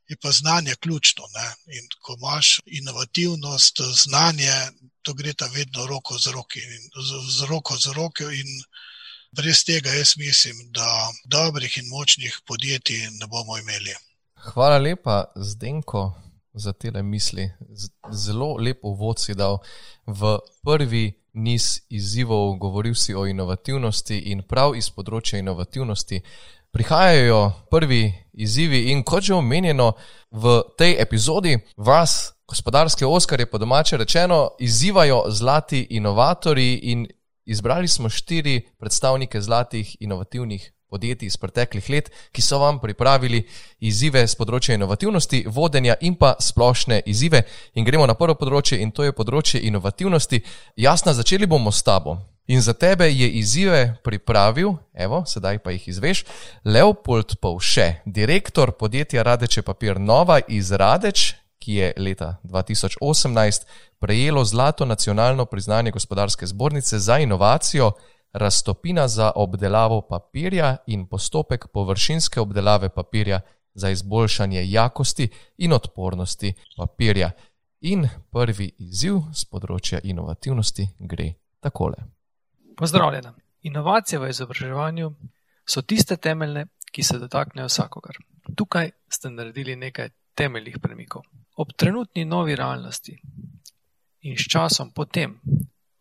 je 0.09 0.17
pa 0.23 0.31
znanje 0.31 0.75
ključno. 0.81 1.23
Ne. 1.35 1.77
In 1.77 1.89
ko 2.01 2.17
imaš 2.19 2.61
inovativnost, 2.67 3.81
znanje, 4.05 4.53
to 5.03 5.15
gre 5.15 5.33
ta 5.33 5.47
vedno 5.47 5.87
roko 5.87 6.19
z, 6.19 6.31
roki, 6.31 6.61
z, 7.09 7.39
z 7.39 7.49
roko 7.51 7.77
z 7.77 7.93
roko. 7.97 8.31
In 8.31 8.51
brez 9.33 9.65
tega 9.65 9.91
jaz 9.91 10.17
mislim, 10.17 10.57
da 10.71 11.13
dobrih 11.25 11.79
in 11.79 11.89
močnih 11.89 12.41
podjetij 12.47 13.09
ne 13.11 13.27
bomo 13.27 13.59
imeli. 13.59 13.95
Hvala 14.35 14.79
lepa, 14.79 15.25
Zdenko, 15.37 16.13
za 16.55 16.73
te 16.73 17.03
misli. 17.03 17.51
Zelo 18.13 18.57
lepo 18.59 18.89
vod 18.89 19.21
si 19.21 19.35
dal 19.35 19.59
v 20.07 20.39
prvi 20.65 21.22
niz 21.33 21.81
izzivov, 21.89 22.57
govoril 22.59 22.95
si 22.95 23.15
o 23.15 23.27
inovativnosti 23.27 24.19
in 24.33 24.43
prav 24.49 24.77
iz 24.77 24.91
področja 24.91 25.39
inovativnosti 25.39 26.21
prihajajo 26.73 27.53
prvi 27.71 28.13
izzivi. 28.33 28.91
In 28.93 29.03
kot 29.05 29.23
že 29.23 29.35
omenjeno 29.35 29.93
v 30.31 30.61
tej 30.79 30.97
epizodi, 31.01 31.59
vas, 31.77 32.33
gospodarske 32.49 33.07
oskarje, 33.07 33.47
po 33.47 33.59
domače 33.59 33.97
rečeno, 33.97 34.57
izzivajo 34.61 35.25
zlati 35.29 35.87
inovatori 35.91 36.75
in 36.93 37.07
izbrali 37.45 37.89
smo 37.89 38.09
štiri 38.09 38.61
predstavnike 38.79 39.41
zlatih 39.41 39.97
inovativnih 40.01 40.72
podjetij 40.93 41.33
iz 41.33 41.39
preteklih 41.41 41.89
let, 41.91 42.11
ki 42.33 42.45
so 42.45 42.61
vam 42.61 42.81
pripravili 42.83 43.41
izzive 43.81 44.27
z 44.29 44.37
področja 44.37 44.77
inovativnosti, 44.77 45.45
vodenja 45.49 45.97
in 46.05 46.19
pa 46.21 46.35
splošne 46.41 47.01
izzive. 47.09 47.47
In 47.75 47.89
gremo 47.89 48.07
na 48.07 48.19
prvo 48.19 48.37
področje, 48.37 48.83
in 48.85 48.93
to 48.93 49.09
je 49.09 49.17
področje 49.17 49.63
inovativnosti. 49.65 50.43
Jasna, 50.77 51.17
začeli 51.17 51.49
bomo 51.49 51.73
s 51.73 51.83
tabo. 51.87 52.19
In 52.53 52.61
za 52.61 52.75
tebe 52.75 53.07
je 53.07 53.29
izzive 53.39 53.97
pripravil, 54.05 54.75
evo, 54.93 55.23
sedaj 55.27 55.61
pa 55.63 55.71
jih 55.71 55.85
izveš, 55.89 56.25
Leopold 56.65 57.37
Povše, 57.41 58.03
direktor 58.05 58.75
podjetja 58.75 59.23
Radeče 59.23 59.63
Papir 59.63 60.01
Nova 60.01 60.41
iz 60.49 60.73
Radeč, 60.75 61.33
ki 61.63 61.79
je 61.79 61.93
leta 61.97 62.35
2018 62.43 63.63
prejelo 64.03 64.45
zlato 64.45 64.85
nacionalno 64.85 65.45
priznanje 65.47 65.91
gospodarske 65.91 66.47
zbornice 66.47 66.99
za 66.99 67.19
inovacijo 67.19 67.93
raztopina 68.33 69.09
za 69.09 69.33
obdelavo 69.37 70.01
papirja 70.01 70.77
in 70.87 71.07
postopek 71.07 71.67
površinske 71.73 72.41
obdelave 72.41 72.89
papirja 72.89 73.41
za 73.75 73.91
izboljšanje 73.91 74.71
jakosti 74.71 75.29
in 75.59 75.73
odpornosti 75.73 76.55
papirja. 76.77 77.31
In 77.81 78.09
prvi 78.31 78.71
izziv 78.79 79.17
z 79.35 79.45
področja 79.51 79.99
inovativnosti 80.05 80.87
gre 80.99 81.33
takole. 81.61 81.97
Pozdravljena. 82.77 83.35
Inovacije 83.63 84.19
v 84.19 84.29
izobraževanju 84.31 85.11
so 85.67 85.83
tiste 85.83 86.17
temeljne, 86.17 86.67
ki 86.93 87.03
se 87.03 87.19
dotaknejo 87.19 87.67
vsakogar. 87.67 88.17
Tukaj 88.57 88.91
ste 89.09 89.31
naredili 89.31 89.77
nekaj 89.77 90.11
temeljnih 90.35 90.79
premikov. 90.83 91.23
Ob 91.57 91.73
trenutni 91.77 92.25
novi 92.25 92.57
realnosti 92.57 93.17
in 94.21 94.37
s 94.37 94.49
časom 94.51 94.93
potem, 94.95 95.41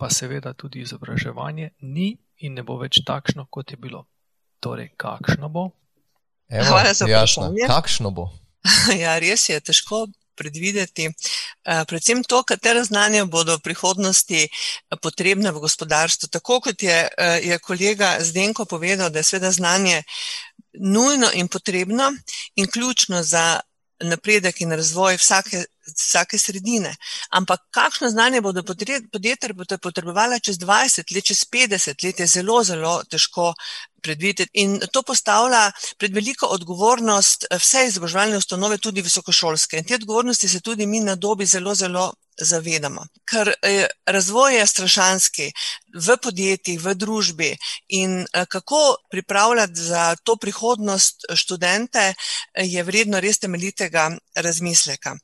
pa 0.02 0.10
seveda 0.10 0.54
tudi 0.58 0.82
izobraževanje 0.82 1.70
ni 1.86 2.16
in 2.42 2.58
ne 2.58 2.64
bo 2.66 2.80
več 2.82 3.04
takšno, 3.06 3.46
kot 3.54 3.70
je 3.72 3.78
bilo. 3.78 4.08
Torej, 4.58 4.96
kakšno 4.98 5.50
bo? 5.54 5.68
Evo, 6.50 6.66
Hvala 6.74 6.94
za 6.94 7.06
jasno. 7.06 7.52
vprašanje. 7.52 7.68
Kakšno 7.70 8.12
bo? 8.12 8.26
Ja, 9.04 9.20
res 9.22 9.46
je 9.50 9.60
težko 9.62 10.08
predvideti. 10.38 11.06
Eh, 11.10 11.84
Predvsem 11.86 12.24
to, 12.26 12.42
katera 12.44 12.82
znanja 12.84 13.26
bodo 13.30 13.60
v 13.60 13.66
prihodnosti 13.70 14.42
eh, 14.42 14.52
potrebna 15.02 15.54
v 15.54 15.62
gospodarstvu. 15.62 16.30
Tako 16.34 16.60
kot 16.66 16.82
je, 16.82 16.98
eh, 17.06 17.40
je 17.46 17.60
kolega 17.62 18.18
Zdenko 18.26 18.66
povedal, 18.66 19.14
da 19.14 19.22
je 19.22 19.30
sveda 19.30 19.52
znanje 19.54 20.02
nujno 20.82 21.30
in 21.34 21.48
potrebno 21.48 22.10
in 22.56 22.66
ključno 22.68 23.22
za 23.24 23.62
napredek 24.02 24.62
in 24.62 24.72
razvoj 24.74 25.18
vsake, 25.22 25.66
vsake 25.88 26.38
sredine. 26.40 26.96
Ampak 27.30 27.60
kakšno 27.72 28.10
znanje 28.10 28.42
bodo 28.42 28.64
podjetja 29.12 29.50
potrebovala 29.82 30.40
čez 30.40 30.58
20 30.60 31.16
let, 31.16 31.26
čez 31.26 31.46
50 31.46 32.06
let, 32.06 32.20
je 32.20 32.28
zelo, 32.28 32.64
zelo 32.64 33.02
težko 33.10 33.54
predvideti. 34.02 34.50
In 34.54 34.80
to 34.92 35.04
postavlja 35.04 35.72
pred 35.98 36.14
veliko 36.14 36.48
odgovornost 36.48 37.46
eh, 37.50 37.58
vse 37.58 37.86
izobraževalne 37.88 38.38
ustanove, 38.38 38.78
tudi 38.78 39.02
visokošolske. 39.02 39.78
In 39.78 39.86
te 39.86 39.96
odgovornosti 39.96 40.50
se 40.50 40.62
tudi 40.62 40.86
mi 40.86 41.00
na 41.00 41.16
dobi 41.16 41.46
zelo, 41.46 41.76
zelo 41.76 42.12
zavedamo. 42.38 43.06
Ker 43.26 43.54
eh, 43.62 43.88
razvoj 44.06 44.58
je 44.58 44.68
strašanski 44.68 45.52
v 46.08 46.18
podjetjih, 46.24 46.80
v 46.84 46.96
družbi 46.96 47.52
in 47.98 48.22
eh, 48.22 48.46
kako 48.46 48.96
pripravljati 49.12 49.80
za 49.80 50.16
to 50.24 50.36
prihodnost 50.36 51.26
študente, 51.36 52.14
eh, 52.14 52.66
je 52.66 52.84
vredno 52.84 53.20
res 53.20 53.40
temeljitega 53.40 54.10
razmisleka. 54.36 55.16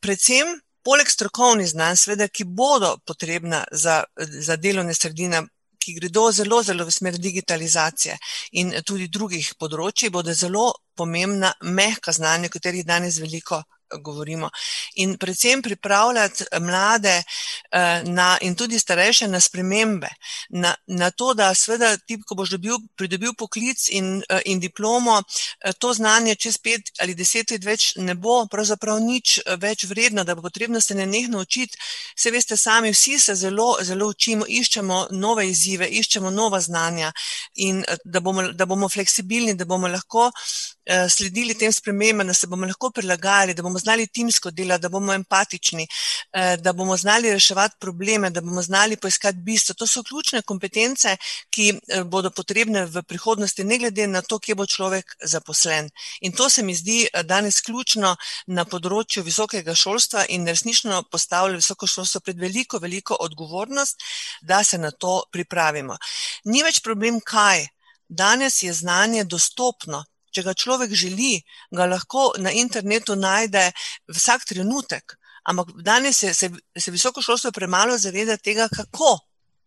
Predvsem 0.00 0.60
poleg 0.84 1.08
strokovnih 1.08 1.68
znanj, 1.68 1.96
seveda, 1.96 2.28
ki 2.28 2.44
bodo 2.44 2.96
potrebna 3.06 3.64
za, 3.72 4.04
za 4.16 4.56
delovne 4.56 4.94
sredine, 4.94 5.42
ki 5.84 5.94
gredo 5.98 6.30
zelo, 6.32 6.62
zelo 6.62 6.84
v 6.84 6.92
smer 6.92 7.18
digitalizacije 7.20 8.16
in 8.60 8.72
tudi 8.88 9.08
drugih 9.08 9.54
področji, 9.60 10.12
bodo 10.12 10.32
zelo 10.34 10.72
pomembna 10.96 11.52
mehka 11.60 12.12
znanja, 12.12 12.48
o 12.48 12.54
katerih 12.56 12.86
danes 12.88 13.18
veliko 13.20 13.62
govorimo. 14.02 14.50
In 14.94 15.16
predvsem 15.18 15.62
pripravljati 15.62 16.44
mlade 16.60 17.22
eh, 17.22 18.02
na, 18.04 18.38
in 18.40 18.54
tudi 18.54 18.78
starejše 18.78 19.28
na 19.28 19.40
spremembe, 19.40 20.08
na, 20.48 20.74
na 20.86 21.10
to, 21.10 21.34
da 21.34 21.54
seveda 21.54 21.96
ti, 21.96 22.18
ko 22.26 22.34
boš 22.34 22.50
dobil, 22.50 22.78
pridobil 22.96 23.34
poklic 23.38 23.88
in, 23.88 24.22
eh, 24.28 24.40
in 24.44 24.60
diplomo, 24.60 25.22
eh, 25.64 25.72
to 25.78 25.94
znanje 25.94 26.34
čez 26.34 26.58
pet 26.58 26.90
ali 27.00 27.14
deset 27.14 27.50
let 27.50 27.64
več 27.64 27.92
ne 27.96 28.14
bo 28.14 28.44
pravzaprav 28.50 29.00
nič 29.02 29.38
eh, 29.38 29.56
več 29.60 29.84
vredno, 29.90 30.24
da 30.24 30.34
bo 30.34 30.42
potrebno 30.42 30.80
se 30.80 30.94
nenehno 30.94 31.40
učiti. 31.44 31.78
Vse 32.16 32.30
veste 32.30 32.56
sami, 32.56 32.92
vsi 32.92 33.18
se 33.18 33.34
zelo, 33.34 33.76
zelo 33.82 34.08
učimo, 34.12 34.46
iščemo 34.48 35.06
nove 35.10 35.48
izzive, 35.50 35.88
iščemo 35.88 36.30
nova 36.30 36.60
znanja 36.60 37.12
in 37.54 37.82
eh, 37.88 37.98
da 38.04 38.20
bomo, 38.20 38.48
da 38.52 38.66
bomo 38.66 38.88
fleksibilni, 38.88 39.54
da 39.54 39.64
bomo 39.64 39.88
lahko 39.88 40.30
eh, 40.30 41.08
sledili 41.08 41.54
tem 41.58 41.72
spremembam, 41.72 42.26
da 42.26 42.34
se 42.34 42.46
bomo 42.46 42.66
lahko 42.66 42.90
prilagajali, 42.90 43.54
da 43.54 43.62
bomo 43.62 43.78
znali 43.84 44.06
timsko 44.06 44.50
delati, 44.50 44.82
da 44.82 44.88
bomo 44.88 45.12
empatični, 45.14 45.86
eh, 46.32 46.56
da 46.56 46.72
bomo 46.72 46.96
znali 46.96 47.32
reševati 47.32 47.76
probleme, 47.80 48.30
da 48.30 48.40
bomo 48.40 48.62
znali 48.62 48.96
poiskati 48.96 49.38
bistvo. 49.38 49.74
To 49.74 49.86
so 49.86 50.02
ključne 50.02 50.42
kompetence, 50.42 51.16
ki 51.50 51.68
eh, 51.70 52.04
bodo 52.04 52.30
potrebne 52.30 52.86
v 52.86 53.02
prihodnosti, 53.02 53.64
ne 53.64 53.78
glede 53.78 54.06
na 54.06 54.22
to, 54.22 54.38
kje 54.38 54.54
bo 54.54 54.66
človek 54.66 55.16
zaposlen. 55.22 55.90
In 56.20 56.32
to 56.32 56.48
se 56.50 56.62
mi 56.62 56.74
zdi 56.74 57.06
eh, 57.06 57.22
danes 57.22 57.60
ključno 57.60 58.16
na 58.46 58.64
področju 58.64 59.22
visokega 59.22 59.74
šolstva 59.74 60.26
in 60.28 60.46
resnično 60.46 61.02
postavlja 61.10 61.60
visoko 61.60 61.86
šolstvo 61.86 62.20
pred 62.20 62.40
veliko, 62.40 62.78
veliko 62.78 63.16
odgovornost, 63.20 64.02
da 64.42 64.64
se 64.64 64.78
na 64.78 64.90
to 64.90 65.22
pripravimo. 65.32 65.96
Ni 66.44 66.62
več 66.62 66.80
problem, 66.80 67.20
kaj. 67.20 67.68
Danes 68.08 68.62
je 68.62 68.72
znanje 68.72 69.24
dostopno. 69.24 70.04
Če 70.34 70.42
ga 70.42 70.54
človek 70.54 70.94
želi, 70.98 71.38
ga 71.70 71.86
lahko 71.86 72.32
na 72.42 72.50
internetu 72.50 73.16
najde 73.16 73.70
vsak 74.10 74.48
trenutek. 74.50 75.14
Ampak 75.44 75.70
danes 75.84 76.18
se, 76.18 76.34
se, 76.34 76.50
se 76.78 76.90
visoko 76.90 77.22
šolstvo 77.22 77.52
premalo 77.52 77.98
zaveda 77.98 78.36
tega, 78.36 78.68
kako. 78.68 79.18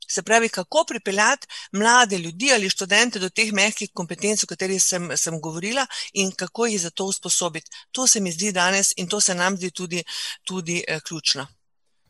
Se 0.10 0.22
pravi, 0.24 0.50
kako 0.50 0.86
pripeljati 0.88 1.48
mlade 1.72 2.18
ljudi 2.18 2.52
ali 2.54 2.70
študente 2.70 3.20
do 3.20 3.30
teh 3.30 3.52
mehkih 3.54 3.92
kompetenc, 3.94 4.44
o 4.44 4.48
katerih 4.48 4.84
sem, 4.84 5.10
sem 5.18 5.42
govorila, 5.42 5.84
in 6.14 6.32
kako 6.32 6.66
jih 6.66 6.82
za 6.82 6.90
to 6.90 7.06
usposobiti. 7.06 7.72
To 7.92 8.08
se 8.08 8.20
mi 8.20 8.32
zdi 8.32 8.52
danes 8.52 8.94
in 8.98 9.08
to 9.08 9.22
se 9.22 9.36
nam 9.36 9.58
zdi 9.58 9.72
tudi, 9.72 10.04
tudi 10.44 10.84
eh, 10.88 11.00
ključno. 11.00 11.48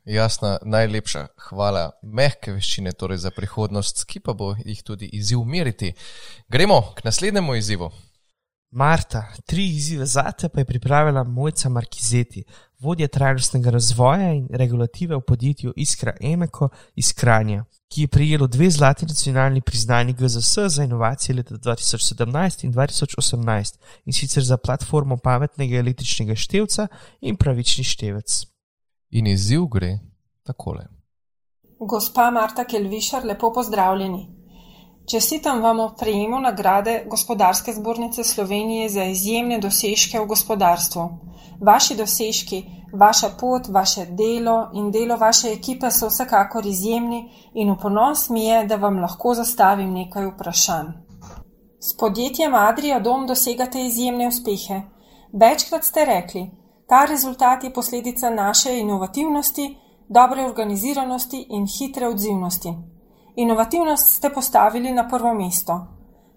Jasna, 0.05 0.57
najlepša 0.63 1.25
hvala. 1.49 1.89
Mehke 2.01 2.53
veščine 2.55 2.93
torej 2.95 3.17
za 3.25 3.31
prihodnost, 3.35 4.05
ki 4.07 4.21
pa 4.23 4.33
bo 4.33 4.53
jih 4.65 4.83
tudi 4.83 5.09
izziv 5.17 5.41
meriti. 5.43 5.91
Gremo 6.47 6.93
k 6.95 7.03
naslednjemu 7.03 7.55
izzivu. 7.55 7.89
Marta, 8.71 9.23
tri 9.45 9.67
izzive 9.67 10.05
zate 10.05 10.49
pa 10.49 10.59
je 10.59 10.65
pripravila 10.65 11.23
Mojca 11.23 11.69
Markizeti, 11.69 12.43
vodja 12.79 13.07
trajnostnega 13.07 13.69
razvoja 13.69 14.33
in 14.33 14.47
regulative 14.51 15.15
v 15.15 15.21
podjetju 15.21 15.73
Iskra 15.75 16.13
Emeko 16.21 16.69
iz 16.95 17.13
Kranja, 17.13 17.65
ki 17.87 18.01
je 18.01 18.07
prijelo 18.07 18.47
dve 18.47 18.69
zlati 18.69 19.05
nacionalni 19.05 19.61
priznanji 19.61 20.13
GZS 20.13 20.57
za 20.67 20.83
inovacije 20.83 21.35
leta 21.35 21.55
2017 21.55 22.65
in 22.65 22.73
2018 22.73 23.77
in 24.05 24.13
sicer 24.13 24.43
za 24.43 24.57
platformo 24.57 25.17
pametnega 25.17 25.77
električnega 25.77 26.35
števca 26.35 26.87
in 27.21 27.35
pravični 27.35 27.83
števec. 27.83 28.45
In 29.09 29.27
izziv 29.27 29.65
gre 29.65 29.99
takole. 30.43 30.85
Gospa 31.79 32.31
Marta 32.31 32.65
Kelvišar, 32.65 33.25
lepo 33.25 33.53
pozdravljeni. 33.53 34.36
Čestitam 35.11 35.61
vam 35.61 35.79
o 35.79 35.93
prejemu 35.99 36.39
nagrade 36.39 37.03
Gospodarske 37.05 37.73
zbornice 37.73 38.23
Slovenije 38.23 38.89
za 38.89 39.03
izjemne 39.03 39.57
dosežke 39.57 40.19
v 40.19 40.25
gospodarstvu. 40.25 41.03
Vaši 41.61 41.95
dosežki, 41.95 42.65
vaša 42.93 43.29
pot, 43.39 43.69
vaše 43.69 44.05
delo 44.05 44.69
in 44.73 44.91
delo 44.91 45.17
vaše 45.17 45.47
ekipe 45.47 45.91
so 45.91 46.09
vsekakor 46.09 46.65
izjemni 46.65 47.21
in 47.53 47.71
v 47.71 47.77
ponos 47.81 48.29
mi 48.29 48.43
je, 48.45 48.65
da 48.65 48.75
vam 48.75 48.99
lahko 48.99 49.33
zastavim 49.33 49.93
nekaj 49.93 50.27
vprašanj. 50.27 50.91
S 51.79 51.95
podjetjem 51.97 52.55
Adria 52.55 52.99
Dom 52.99 53.27
dosegate 53.27 53.85
izjemne 53.85 54.27
uspehe. 54.27 54.81
Večkrat 55.33 55.85
ste 55.85 56.05
rekli, 56.05 56.49
ta 56.87 57.05
rezultat 57.05 57.63
je 57.63 57.73
posledica 57.73 58.29
naše 58.29 58.75
inovativnosti, 58.79 59.71
dobre 60.09 60.45
organiziranosti 60.45 61.45
in 61.49 61.65
hitre 61.77 62.07
odzivnosti. 62.07 62.96
Inovativnost 63.37 64.15
ste 64.15 64.29
postavili 64.29 64.91
na 64.91 65.07
prvo 65.07 65.33
mesto. 65.33 65.87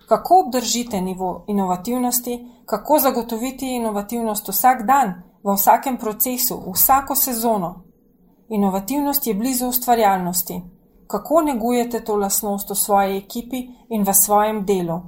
Kako 0.08 0.42
obdržite 0.46 1.00
nivo 1.00 1.44
inovativnosti, 1.48 2.46
kako 2.66 2.98
zagotoviti 2.98 3.76
inovativnost 3.76 4.48
vsak 4.48 4.82
dan, 4.86 5.22
v 5.44 5.54
vsakem 5.54 5.96
procesu, 5.96 6.72
vsako 6.72 7.14
sezono? 7.14 7.84
Inovativnost 8.48 9.26
je 9.26 9.34
blizu 9.34 9.66
ustvarjalnosti. 9.66 10.60
Kako 11.06 11.40
negujete 11.40 12.04
to 12.04 12.16
lasnost 12.16 12.70
v 12.70 12.74
svoji 12.74 13.16
ekipi 13.16 13.62
in 13.90 14.02
v 14.02 14.14
svojem 14.14 14.64
delu? 14.66 15.00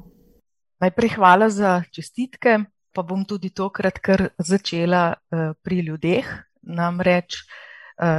Najprej 0.81 1.11
hvala 1.17 1.51
za 1.51 1.83
čestitke, 1.93 2.59
pa 2.95 3.03
bom 3.03 3.25
tudi 3.25 3.51
tokrat 3.51 3.99
kar 3.99 4.29
začela 4.39 5.13
uh, 5.13 5.53
pri 5.63 5.81
ljudeh. 5.81 6.27
Namreč 6.63 7.45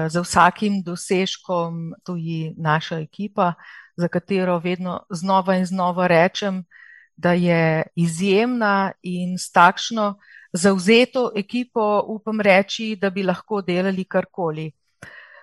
za 0.10 0.22
vsakim 0.22 0.82
dosežkom 0.84 1.94
stoji 2.02 2.54
naša 2.58 3.00
ekipa, 3.00 3.54
za 3.96 4.08
katero 4.08 4.60
vedno 4.60 5.06
znova 5.10 5.56
in 5.56 5.66
znova 5.66 6.08
rečem, 6.08 6.64
da 7.16 7.34
je 7.34 7.84
izjemna 7.96 8.92
in 9.02 9.38
s 9.38 9.52
takšno 9.52 10.20
zauzeto 10.54 11.32
ekipo 11.36 12.04
upam 12.08 12.42
reči, 12.42 12.96
da 12.96 13.10
bi 13.10 13.24
lahko 13.24 13.62
delali 13.62 14.04
karkoli. 14.06 14.72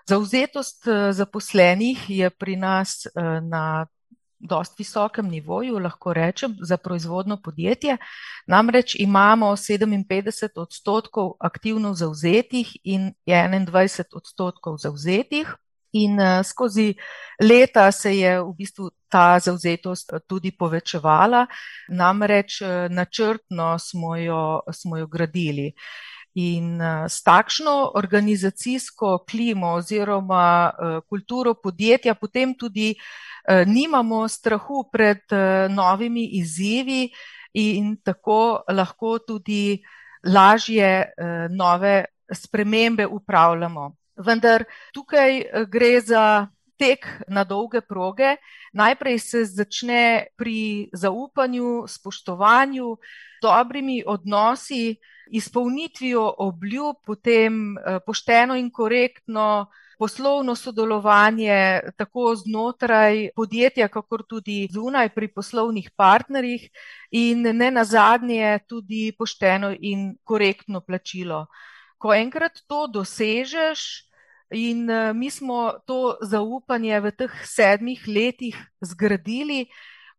Zauzetost 0.07 0.85
zaposlenih 1.13 2.11
je 2.11 2.31
pri 2.31 2.57
nas 2.57 3.07
na 3.43 3.87
dost 4.41 4.79
visokem 4.79 5.29
nivoju, 5.29 5.79
lahko 5.79 6.13
rečem, 6.13 6.57
za 6.63 6.77
proizvodno 6.77 7.37
podjetje. 7.45 7.97
Namreč 8.47 8.97
imamo 8.99 9.47
57 9.57 10.61
odstotkov 10.61 11.33
aktivno 11.41 11.95
zauzetih 11.95 12.77
in 12.85 13.13
21 13.27 14.05
odstotkov 14.17 14.77
zauzetih. 14.79 15.55
In 15.93 16.19
skozi 16.45 16.95
leta 17.43 17.93
se 17.93 18.19
je 18.19 18.41
v 18.41 18.53
bistvu 18.59 18.91
ta 19.09 19.39
zauzetost 19.39 20.13
tudi 20.27 20.53
povečevala, 20.59 21.47
namreč 21.89 22.61
načrtno 22.91 23.79
smo 23.79 24.17
jo, 24.17 24.61
smo 24.73 24.97
jo 24.97 25.07
gradili. 25.07 25.73
In 26.35 26.79
s 27.09 27.23
takšno 27.27 27.93
organizacijsko 27.99 29.25
klimo 29.31 29.73
oziroma 29.81 30.71
kulturo 31.09 31.55
podjetja 31.55 32.15
potem 32.15 32.55
tudi 32.55 32.95
nimamo 33.67 34.29
strahu 34.29 34.85
pred 34.93 35.27
novimi 35.71 36.29
izzivi 36.39 37.11
in 37.55 37.97
tako 38.05 38.63
lahko 38.69 39.19
tudi 39.19 39.83
lažje 40.23 41.13
nove 41.51 42.05
spremembe 42.33 43.07
upravljamo. 43.07 43.97
Vendar 44.17 44.65
tukaj 44.95 45.43
gre 45.67 46.01
za 46.01 46.47
tek 46.81 47.07
na 47.29 47.45
dolge 47.45 47.83
proge. 47.85 48.37
Najprej 48.73 49.19
se 49.19 49.45
začne 49.45 50.33
pri 50.37 50.89
zaupanju, 50.97 51.85
spoštovanju, 51.89 52.97
dobrimi 53.43 54.01
odnosi, 54.07 54.97
izpolnitvijo 55.31 56.25
obljub, 56.39 56.97
potem 57.07 57.77
pošteno 58.07 58.57
in 58.57 58.71
korektno 58.71 59.69
poslovno 60.01 60.55
sodelovanje 60.57 61.81
tako 61.97 62.35
znotraj 62.35 63.29
podjetja 63.37 63.89
kakor 63.89 64.23
tudi 64.29 64.69
zunaj 64.73 65.11
pri 65.15 65.29
poslovnih 65.29 65.91
partnerjih 65.97 66.69
in 67.11 67.43
nenazadnje 67.43 68.59
tudi 68.69 69.13
pošteno 69.19 69.75
in 69.81 70.15
korektno 70.25 70.81
plačilo. 70.81 71.47
Ko 71.99 72.15
enkrat 72.17 72.63
to 72.67 72.87
dosežeš, 72.89 74.10
in 74.51 74.87
mi 75.15 75.31
smo 75.31 75.73
to 75.87 76.19
zaupanje 76.23 77.01
v 77.01 77.13
teh 77.13 77.35
sedmih 77.47 78.03
letih 78.07 78.57
zgradili, 78.83 79.67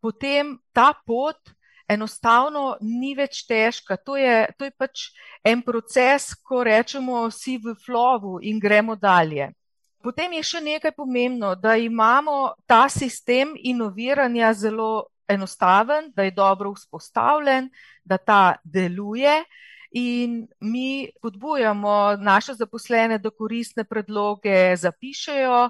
potem 0.01 0.57
ta 0.73 0.93
pot 1.05 1.37
enostavno 1.91 2.77
ni 2.81 3.13
več 3.15 3.43
težka, 3.47 3.97
to 3.97 4.15
je, 4.15 4.47
to 4.57 4.65
je 4.65 4.71
pač 4.79 5.09
en 5.43 5.61
proces, 5.61 6.31
ko 6.47 6.63
rečemo, 6.63 7.27
si 7.31 7.57
v 7.59 7.75
flowu 7.75 8.39
in 8.41 8.59
gremo 8.59 8.95
dalje. 8.95 9.51
Potem 10.01 10.33
je 10.39 10.43
še 10.43 10.61
nekaj 10.65 10.95
pomembno, 10.97 11.53
da 11.55 11.75
imamo 11.77 12.55
ta 12.65 12.87
sistem 12.89 13.53
inoviranja 13.55 14.53
zelo 14.57 15.11
enostaven, 15.29 16.09
da 16.15 16.25
je 16.25 16.33
dobro 16.33 16.71
vzpostavljen, 16.73 17.69
da 18.03 18.17
ta 18.17 18.43
deluje 18.63 19.43
in 19.91 20.47
mi 20.59 21.09
spodbujamo 21.17 22.15
naše 22.19 22.53
zaposlene, 22.53 23.17
da 23.17 23.29
koristne 23.29 23.83
predloge 23.83 24.75
zapišejo, 24.75 25.69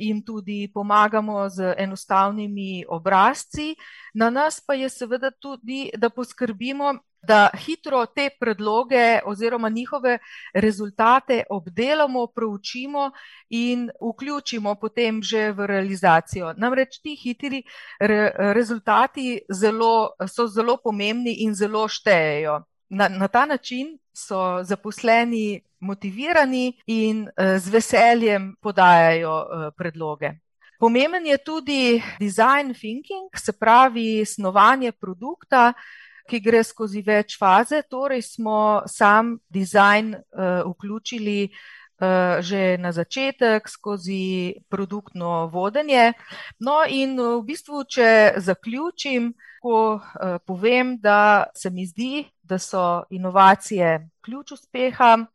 jim 0.00 0.22
tudi 0.24 0.70
pomagamo 0.74 1.48
z 1.48 1.74
enostavnimi 1.78 2.84
obrazci. 2.88 3.74
Na 4.14 4.30
nas 4.30 4.60
pa 4.66 4.74
je 4.74 4.88
seveda 4.88 5.30
tudi, 5.30 5.90
da 5.96 6.10
poskrbimo, 6.10 6.94
da 7.22 7.48
hitro 7.56 8.06
te 8.06 8.28
predloge 8.40 9.20
oziroma 9.24 9.68
njihove 9.68 10.18
rezultate 10.54 11.42
obdelamo, 11.50 12.26
proučimo 12.26 13.10
in 13.48 13.90
vključimo 14.00 14.74
potem 14.74 15.22
že 15.22 15.52
v 15.52 15.66
realizacijo. 15.66 16.52
Namreč 16.56 17.00
ti 17.00 17.16
hitri 17.16 17.62
rezultati 18.54 19.40
zelo, 19.48 20.10
so 20.28 20.46
zelo 20.46 20.76
pomembni 20.76 21.36
in 21.38 21.54
zelo 21.54 21.88
štejejo. 21.88 22.60
Na, 22.94 23.08
na 23.08 23.28
ta 23.28 23.46
način 23.46 23.98
so 24.14 24.62
zaposleni 24.62 25.60
motivirani 25.80 26.72
in 26.86 27.26
z 27.58 27.68
veseljem 27.68 28.54
podajajo 28.62 29.34
predloge. 29.76 30.30
Pomemben 30.78 31.26
je 31.26 31.38
tudi 31.38 32.02
design 32.20 32.74
thinking, 32.74 33.30
se 33.36 33.52
pravi 33.52 34.24
snovanje 34.24 34.92
produkta, 34.92 35.72
ki 36.28 36.40
gre 36.40 36.62
skozi 36.64 37.02
več 37.04 37.36
faze, 37.38 37.82
torej 37.90 38.22
smo 38.22 38.82
sam 38.88 39.34
dizajn 39.52 40.14
vključili 40.70 41.48
že 42.40 42.76
na 42.78 42.92
začetek 42.92 43.68
skozi 43.68 44.54
produktno 44.68 45.46
vodenje. 45.46 46.12
No, 46.60 46.82
in 46.88 47.16
v 47.16 47.42
bistvu, 47.44 47.84
če 47.84 48.34
zaključim, 48.36 49.32
ko 49.62 50.00
povem, 50.46 50.98
da 51.00 51.46
se 51.56 51.70
mi 51.70 51.86
zdi, 51.86 52.24
da 52.42 52.58
so 52.58 53.04
inovacije 53.10 54.08
ključ 54.24 54.52
uspeha. 54.52 55.26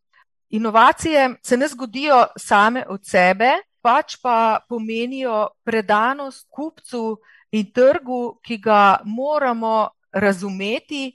Inovacije 0.49 1.35
se 1.43 1.57
ne 1.57 1.67
zgodijo 1.67 2.25
same 2.37 2.85
od 2.89 3.05
sebe, 3.05 3.51
pač 3.81 4.17
pa 4.21 4.59
pomenijo 4.69 5.47
predanost 5.63 6.47
kupcu 6.49 7.19
in 7.51 7.71
trgu, 7.73 8.39
ki 8.43 8.57
ga 8.57 8.99
moramo 9.05 9.89
razumeti 10.11 11.13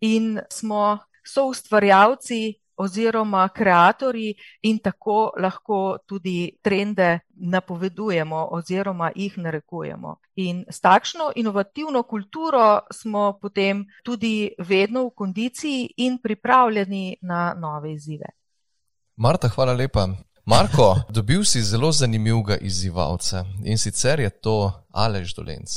in 0.00 0.40
smo 0.50 0.98
soustvarjalci 1.24 2.54
oziroma 2.76 3.48
kreatorji 3.48 4.34
in 4.62 4.78
tako 4.78 5.32
lahko 5.40 5.98
tudi 6.06 6.58
trende 6.62 7.18
napovedujemo 7.34 8.48
oziroma 8.50 9.10
jih 9.14 9.38
narekujemo. 9.38 10.16
In 10.36 10.64
s 10.70 10.80
takšno 10.80 11.32
inovativno 11.36 12.02
kulturo 12.02 12.80
smo 12.92 13.38
potem 13.42 13.86
tudi 14.04 14.50
vedno 14.58 15.04
v 15.04 15.10
kondiciji 15.10 15.90
in 15.96 16.18
pripravljeni 16.22 17.16
na 17.22 17.54
nove 17.58 17.92
izzive. 17.92 18.26
Marta, 19.16 19.48
hvala 19.48 19.72
lepa. 19.72 20.08
Marko, 20.44 20.96
dobil 21.16 21.44
si 21.44 21.62
zelo 21.62 21.92
zanimivega 21.92 22.56
izzivalca, 22.56 23.44
in 23.64 23.78
sicer 23.78 24.20
je 24.20 24.30
to 24.30 24.72
Aleš 24.90 25.34
Dolenc. 25.34 25.70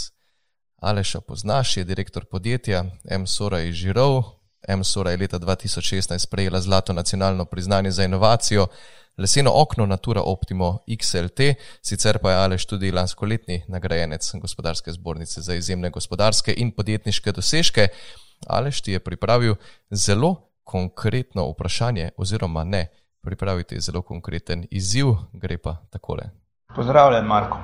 Aleša 0.81 1.21
poznaš, 1.21 1.77
je 1.77 1.83
direktor 1.83 2.25
podjetja 2.25 2.83
M-Sora 3.11 3.59
iz 3.59 3.75
Žirov, 3.75 4.23
M-Sora 4.67 5.11
je 5.11 5.17
leta 5.17 5.37
dva 5.37 5.55
tisoč 5.55 5.85
šestnajst 5.85 6.29
prejela 6.31 6.61
zlato 6.61 6.93
nacionalno 6.93 7.45
priznanje 7.45 7.91
za 7.91 8.03
inovacijo, 8.03 8.67
leseno 9.17 9.51
okno 9.55 9.85
Natura 9.85 10.21
Optimo 10.21 10.79
XLT, 10.87 11.39
sicer 11.81 12.19
pa 12.19 12.31
je 12.31 12.37
Aleš 12.37 12.65
tudi 12.65 12.91
lanskoletni 12.91 13.63
nagrajenec 13.67 14.31
Gospodarske 14.41 14.91
zbornice 14.91 15.41
za 15.41 15.53
izjemne 15.53 15.89
gospodarske 15.89 16.53
in 16.57 16.71
podjetniške 16.71 17.31
dosežke. 17.31 17.87
Aleš 18.47 18.81
ti 18.81 18.91
je 18.91 18.99
pripravil 18.99 19.55
zelo 19.89 20.35
konkretno 20.63 21.49
vprašanje 21.49 22.09
oziroma 22.17 22.63
ne, 22.63 22.87
pripravil 23.21 23.63
ti 23.63 23.75
je 23.75 23.81
zelo 23.81 24.01
konkreten 24.01 24.67
izziv, 24.71 25.05
gre 25.33 25.57
pa 25.57 25.75
takole. 25.89 26.23
Pozdravljen, 26.75 27.25
Marko. 27.25 27.57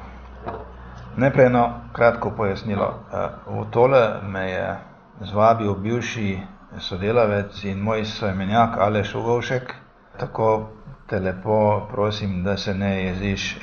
Najprej 1.17 1.45
eno 1.45 1.89
kratko 1.95 2.31
pojasnilo. 2.37 3.05
v 3.47 3.71
tole 3.71 4.21
me 4.23 4.49
je 4.51 4.77
zvabil 5.21 5.75
bivši 5.75 6.37
sodelavec 6.79 7.63
in 7.63 7.79
moj 7.79 8.05
soimenjak 8.05 8.77
Aleš 8.77 9.15
Ugovšek, 9.15 9.73
tako 10.19 10.69
te 11.07 11.19
lepo 11.19 11.87
prosim, 11.91 12.43
da 12.43 12.57
se 12.57 12.73
ne 12.73 13.05
jeziš 13.05 13.59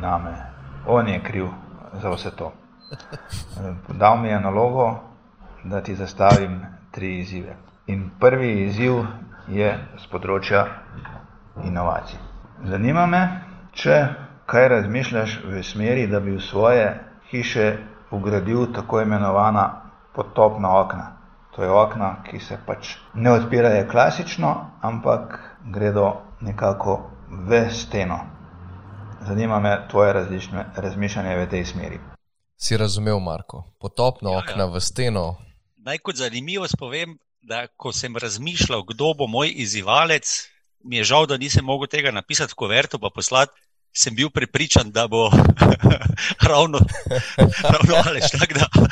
name. 0.00 0.36
On 0.86 1.08
je 1.08 1.22
kriv 1.22 1.46
za 2.02 2.10
vse 2.10 2.30
to. 2.30 2.52
Dal 4.00 4.18
mi 4.18 4.28
je 4.28 4.40
nalogo, 4.40 5.00
da 5.64 5.80
ti 5.80 5.94
zastavim 5.94 6.60
tri 6.90 7.18
izzive. 7.18 7.56
In 7.86 8.10
prvi 8.20 8.62
izziv 8.66 8.94
je 9.48 9.78
s 9.98 10.06
področja 10.06 10.66
inovacij. 11.64 12.18
Zanima 12.64 13.06
me, 13.06 13.20
če 13.72 13.98
kaj 14.46 14.68
razmišljaš 14.68 15.40
v 15.44 15.62
smeri, 15.62 16.06
da 16.06 16.20
bi 16.20 16.36
v 16.36 16.42
svoje 16.42 16.86
hiše 17.30 17.76
vgradil 18.10 18.72
tako 18.72 19.00
imenovana 19.00 19.66
potopna 20.14 20.78
okna. 20.80 21.15
To 21.56 21.62
je 21.62 21.70
okna, 21.70 22.22
ki 22.30 22.40
se 22.40 22.58
pač 22.66 22.96
ne 23.14 23.32
odpirajo 23.32 23.86
klasično, 23.90 24.50
ampak 24.84 25.38
gredo 25.72 26.10
nekako 26.40 26.98
v 27.48 27.70
steno. 27.72 28.18
Zanima 29.26 29.60
me 29.60 29.88
tvoje 29.90 30.12
razmišljanje 30.76 31.36
v 31.36 31.46
tej 31.50 31.64
smeri. 31.64 32.00
Si 32.56 32.76
razumel, 32.76 33.20
Marko? 33.20 33.64
Potopna 33.80 34.36
okna 34.36 34.66
v 34.68 34.80
steno. 34.80 35.36
Naj 35.76 35.98
kot 35.98 36.20
zanimivost 36.20 36.76
povem, 36.78 37.16
da 37.40 37.66
ko 37.76 37.92
sem 37.92 38.16
razmišljal, 38.16 38.84
kdo 38.84 39.14
bo 39.18 39.26
moj 39.26 39.52
izzivalec, 39.56 40.28
mi 40.84 40.96
je 41.00 41.04
žal, 41.04 41.26
da 41.26 41.40
nisem 41.40 41.64
mogel 41.64 41.88
tega 41.88 42.10
napisati 42.10 42.52
v 42.52 42.60
kuverto 42.62 42.98
pa 42.98 43.10
poslati, 43.14 43.56
sem 43.96 44.14
bil 44.14 44.30
prepričan, 44.30 44.90
da 44.92 45.06
bo 45.08 45.30
ravno, 46.50 46.80
ravno 47.62 47.94
Aleš. 48.04 48.30
Tak, 48.40 48.52
da, 48.52 48.68
uh, 48.76 48.82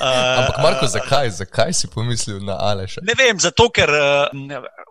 Ampak, 0.40 0.58
Marko, 0.62 0.86
zakaj? 0.86 1.30
zakaj 1.30 1.72
si 1.72 1.88
pomislil 1.88 2.44
na 2.44 2.58
Aleš? 2.60 2.98
Ne 3.02 3.16
vem, 3.18 3.40
zato 3.40 3.70
ker 3.72 3.90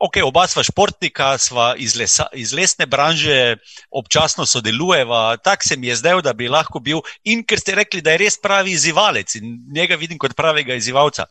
okay, 0.02 0.24
oba 0.26 0.48
sva 0.50 0.64
športnika, 0.66 1.36
sva 1.38 1.74
iz, 1.78 1.94
lesa, 2.00 2.26
iz 2.34 2.54
lesne 2.56 2.88
branže, 2.90 3.60
občasno 3.92 4.46
sodelujeva. 4.50 5.38
Tako 5.38 5.70
se 5.70 5.78
mi 5.78 5.92
je 5.92 6.00
zdel, 6.02 6.24
da 6.26 6.34
bi 6.34 6.50
lahko 6.50 6.82
bil. 6.82 7.04
In 7.30 7.46
ker 7.46 7.62
ste 7.62 7.78
rekli, 7.78 8.02
da 8.02 8.16
je 8.16 8.24
res 8.26 8.40
pravi 8.42 8.74
izzivalec 8.74 9.36
in 9.38 9.60
njega 9.76 10.00
vidim 10.00 10.18
kot 10.18 10.34
pravega 10.38 10.76
izzivalca. 10.80 11.28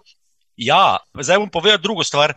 Ja, 0.58 0.98
zdaj 1.14 1.38
bom 1.38 1.50
povedal 1.50 1.78
drugo 1.82 2.04
stvar. 2.04 2.34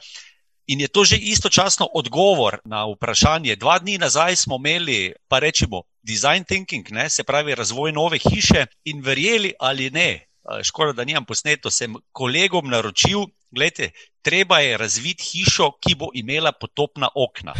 In 0.68 0.82
je 0.82 0.88
to 0.88 1.04
že 1.04 1.18
istočasno 1.18 1.90
odgovor 1.94 2.60
na 2.66 2.86
vprašanje. 2.86 3.56
Dva 3.56 3.80
dni 3.80 3.98
nazaj 3.98 4.36
smo 4.36 4.56
imeli, 4.56 5.14
pa 5.28 5.40
rečemo, 5.40 5.84
design 6.04 6.44
thinking, 6.44 6.86
ne, 6.92 7.10
se 7.10 7.24
pravi 7.24 7.56
razvoj 7.56 7.92
nove 7.92 8.18
hiše. 8.18 8.66
In 8.86 9.02
verjeli 9.02 9.54
ali 9.60 9.90
ne, 9.90 10.32
škoda, 10.64 10.94
da 10.94 11.04
nimam 11.04 11.26
posneto, 11.26 11.72
sem 11.72 11.96
kolegom 12.12 12.70
naročil, 12.70 13.26
gledajte, 13.52 13.92
treba 14.22 14.60
je 14.60 14.78
razviti 14.78 15.24
hišo, 15.24 15.72
ki 15.82 15.96
bo 15.96 16.10
imela 16.14 16.52
potopna 16.52 17.10
okna. 17.16 17.54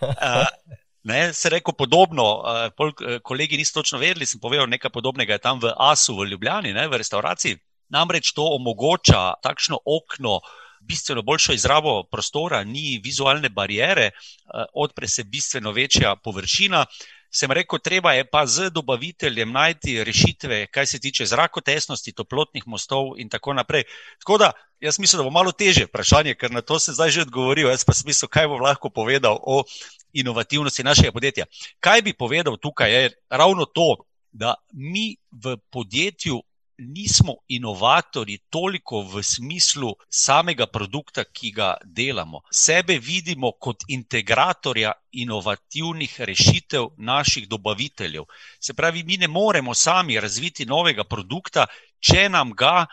Uh, 0.00 0.46
ne, 1.02 1.32
se 1.34 1.50
reko 1.50 1.72
podobno, 1.72 2.24
uh, 2.38 2.66
pol, 2.76 2.88
uh, 2.88 3.18
kolegi 3.22 3.56
niso 3.56 3.80
točno 3.80 3.98
vedeli, 3.98 4.26
sem 4.26 4.40
povedal 4.40 4.66
nekaj 4.70 4.90
podobnega 4.90 5.38
tam 5.38 5.60
v 5.62 5.72
Asu 5.76 6.16
v 6.16 6.30
Ljubljani, 6.32 6.72
ne, 6.72 6.88
v 6.88 7.00
restauraciji. 7.02 7.58
Namreč 7.92 8.32
to 8.32 8.46
omogoča 8.56 9.34
takšno 9.42 9.78
okno, 9.84 10.40
bistveno 10.88 11.22
boljšo 11.22 11.52
izrabo 11.52 12.02
prostora, 12.10 12.64
ni 12.64 13.00
vizualne 13.04 13.48
barijere, 13.48 14.10
uh, 14.10 14.64
odpre 14.74 15.08
se 15.08 15.24
bistveno 15.24 15.72
večja 15.72 16.16
površina. 16.16 16.84
Sem 17.34 17.50
rekel, 17.50 17.80
treba 17.82 18.12
je 18.14 18.24
pa 18.30 18.44
z 18.46 18.68
dobaviteljem 18.70 19.50
najti 19.52 20.04
rešitve, 20.04 20.66
kaj 20.66 20.86
se 20.86 21.00
tiče 21.02 21.26
zrakotesnosti, 21.26 22.12
toplotnih 22.14 22.62
mostov 22.66 23.18
in 23.18 23.28
tako 23.28 23.56
naprej. 23.58 23.82
Tako 24.22 24.38
da, 24.38 24.52
jaz 24.80 25.00
mislim, 25.02 25.18
da 25.18 25.24
bo 25.24 25.34
malo 25.34 25.52
teže 25.52 25.88
vprašanje, 25.88 26.36
ker 26.38 26.54
na 26.54 26.62
to 26.62 26.78
se 26.78 26.94
zdaj 26.94 27.10
že 27.10 27.26
odgovoril. 27.26 27.72
Jaz 27.74 27.82
pa 27.84 27.92
sem 27.92 28.06
mislil, 28.06 28.30
kaj 28.30 28.46
bo 28.48 28.60
lahko 28.62 28.90
povedal 28.90 29.40
o 29.42 29.64
inovativnosti 30.12 30.86
našega 30.86 31.12
podjetja. 31.12 31.46
Kaj 31.80 32.02
bi 32.02 32.14
povedal 32.14 32.56
tukaj, 32.56 32.94
je 32.94 33.10
ravno 33.30 33.66
to, 33.66 34.06
da 34.30 34.54
mi 34.72 35.16
v 35.30 35.56
podjetju 35.70 36.38
nismo 36.78 37.34
inovatori 37.48 38.38
toliko 38.50 39.02
v 39.02 39.22
smislu 39.22 39.94
samega 40.08 40.66
produkta, 40.66 41.24
ki 41.24 41.50
ga 41.50 41.74
delamo. 41.84 42.40
Sebe 42.50 42.98
vidimo 42.98 43.52
kot 43.52 43.84
integratorja 43.88 44.92
inovativnih 45.12 46.20
rešitev 46.20 46.88
naših 46.98 47.48
dobaviteljev. 47.48 48.24
Se 48.60 48.74
pravi, 48.74 49.02
mi 49.02 49.16
ne 49.16 49.28
moremo 49.28 49.74
sami 49.74 50.20
razviti 50.20 50.66
novega 50.66 51.04
produkta, 51.04 51.66
če 52.00 52.28
nam 52.28 52.52
ga 52.52 52.86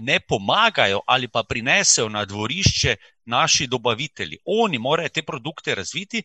ne 0.00 0.20
pomagajo 0.20 1.00
ali 1.06 1.28
pa 1.28 1.42
prinesejo 1.42 2.08
na 2.08 2.24
dvorišče 2.24 2.96
naši 3.24 3.66
dobavitelji. 3.66 4.38
Oni 4.44 4.78
morajo 4.78 5.08
te 5.08 5.22
produkte 5.22 5.74
razviti, 5.74 6.22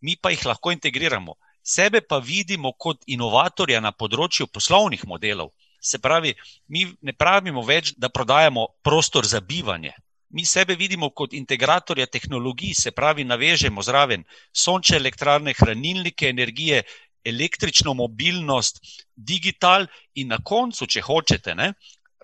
mi 0.00 0.16
pa 0.16 0.30
jih 0.30 0.46
lahko 0.46 0.72
integriramo. 0.72 1.34
Sebe 1.62 2.00
pa 2.00 2.18
vidimo 2.18 2.72
kot 2.72 3.02
inovatorja 3.06 3.80
na 3.80 3.92
področju 3.92 4.46
poslovnih 4.46 5.04
modelov. 5.06 5.50
Se 5.80 5.98
pravi, 5.98 6.34
mi 6.68 6.86
ne 7.00 7.12
pravimo 7.12 7.62
več, 7.64 7.94
da 7.96 8.08
prodajamo 8.08 8.66
prostor 8.84 9.26
za 9.26 9.40
bivanje. 9.40 9.92
Mi 10.30 10.44
sebe 10.44 10.76
vidimo 10.76 11.10
kot 11.10 11.32
integratorja 11.34 12.06
tehnologij, 12.06 12.74
se 12.74 12.90
pravi, 12.94 13.24
navežemo 13.24 13.82
zraven 13.82 14.24
sončne 14.52 15.00
elektrarne, 15.00 15.54
hranilnike 15.58 16.28
energije, 16.28 16.82
električno 17.24 17.94
mobilnost, 17.94 18.78
digital 19.16 19.86
in 20.14 20.30
na 20.30 20.38
koncu, 20.44 20.86
če 20.86 21.02
hočete, 21.02 21.54
ne, 21.54 21.72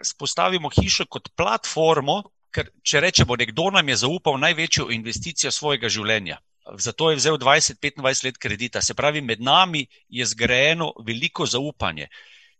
spostavimo 0.05 0.71
hišo 0.73 1.09
kot 1.11 1.33
platformo, 1.37 2.23
ker 2.53 2.71
če 2.85 3.03
rečemo, 3.05 3.37
nekdo 3.37 3.71
nam 3.75 3.88
je 3.88 3.99
zaupal 4.05 4.38
največjo 4.40 4.88
investicijo 4.95 5.51
svojega 5.53 5.90
življenja. 5.92 6.38
Zato 6.83 7.11
je 7.11 7.19
vzel 7.19 7.37
20-25 7.38 8.25
let 8.25 8.38
kredita. 8.42 8.81
Se 8.83 8.95
pravi, 8.95 9.21
med 9.21 9.42
nami 9.42 9.85
je 10.09 10.27
zgrajeno 10.27 10.92
veliko 11.07 11.47
zaupanje 11.47 12.09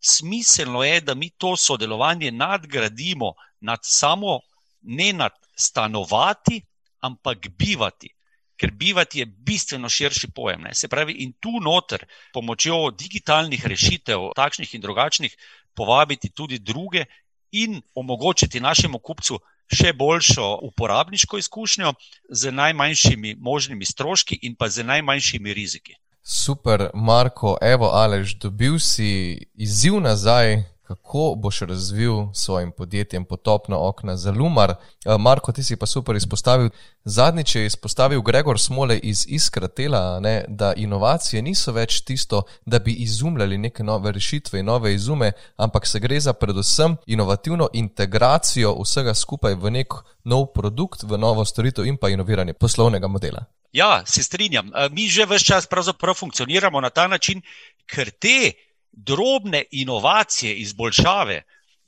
smiselno 0.01 0.85
je, 0.85 1.01
da 1.01 1.15
mi 1.15 1.31
to 1.31 1.57
sodelovanje 1.57 2.31
nadgradimo 2.31 3.33
nad 3.61 3.79
samo 3.83 4.41
ne 4.83 5.13
nad 5.13 5.33
stanovati, 5.57 6.63
ampak 7.01 7.49
bivati. 7.59 8.13
Ker 8.57 8.71
bivati 8.73 9.19
je 9.19 9.27
bistveno 9.27 9.89
širši 9.89 10.31
pojem. 10.35 10.61
Ne? 10.61 10.75
Se 10.75 10.89
pravi, 10.89 11.13
in 11.13 11.33
tu 11.41 11.61
noter, 11.61 12.07
pomočjo 12.33 12.91
digitalnih 12.91 13.67
rešitev, 13.67 14.31
takšnih 14.37 14.75
in 14.75 14.81
drugačnih, 14.81 15.37
povabiti 15.75 16.31
tudi 16.31 16.59
druge 16.59 17.05
in 17.53 17.83
omogočiti 17.95 18.61
našemu 18.61 18.99
kupcu 18.99 19.39
še 19.73 19.93
boljšo 19.93 20.47
uporabniško 20.63 21.39
izkušnjo 21.39 21.93
z 22.31 22.53
najmanjšimi 22.53 23.35
možnimi 23.35 23.85
stroški 23.85 24.39
in 24.43 24.55
pa 24.57 24.69
z 24.69 24.85
najmanjšimi 24.87 25.55
riziki. 25.55 25.97
Super, 26.29 26.91
Marko, 26.95 27.57
evo, 27.61 27.87
Alež, 27.95 28.35
dobil 28.43 28.81
si 28.83 29.39
izziv 29.55 30.01
nazaj, 30.01 30.63
kako 30.83 31.35
boš 31.37 31.61
razvil 31.61 32.15
svojim 32.33 32.73
podjetjem 32.73 33.25
potopno 33.25 33.89
okna 33.89 34.17
za 34.17 34.33
Lumar. 34.33 34.71
Eh, 34.71 35.19
Marko, 35.19 35.53
ti 35.53 35.63
si 35.63 35.77
pa 35.77 35.87
super 35.87 36.17
izpostavil. 36.17 36.71
Zadnjič 37.05 37.55
je 37.55 37.67
izpostavil 37.67 38.23
Gregor 38.23 38.61
Smole 38.61 38.99
iz 38.99 39.25
Iskratela, 39.29 40.21
ne, 40.21 40.45
da 40.49 40.73
inovacije 40.73 41.43
niso 41.43 41.73
več 41.73 42.01
tisto, 42.01 42.43
da 42.65 42.79
bi 42.79 42.93
izumljali 42.93 43.59
neke 43.59 43.85
nove 43.85 44.13
rešitve 44.13 44.61
in 44.61 44.67
nove 44.67 44.95
izume, 44.95 45.33
ampak 45.57 45.87
se 45.87 46.01
gre 46.01 46.21
za 46.21 46.33
predvsem 46.33 46.97
inovativno 47.07 47.69
integracijo 47.73 48.75
vsega 48.83 49.15
skupaj 49.15 49.55
v 49.55 49.71
nek 49.71 49.95
nov 50.25 50.47
produkt, 50.47 51.03
v 51.03 51.19
novo 51.19 51.45
storitev 51.45 51.87
in 51.87 51.97
pa 51.97 52.09
inoviranje 52.09 52.53
poslovnega 52.53 53.07
modela. 53.07 53.47
Ja, 53.73 54.07
se 54.07 54.23
strinjam. 54.23 54.71
Mi 54.91 55.09
že 55.09 55.27
vse 55.27 55.45
čas 55.45 55.69
funkcioniramo 56.17 56.81
na 56.81 56.91
ta 56.91 57.07
način, 57.07 57.43
ker 57.87 58.11
te 58.11 58.53
drobne 58.93 59.65
inovacije, 59.71 60.55
izboljšave, 60.55 61.43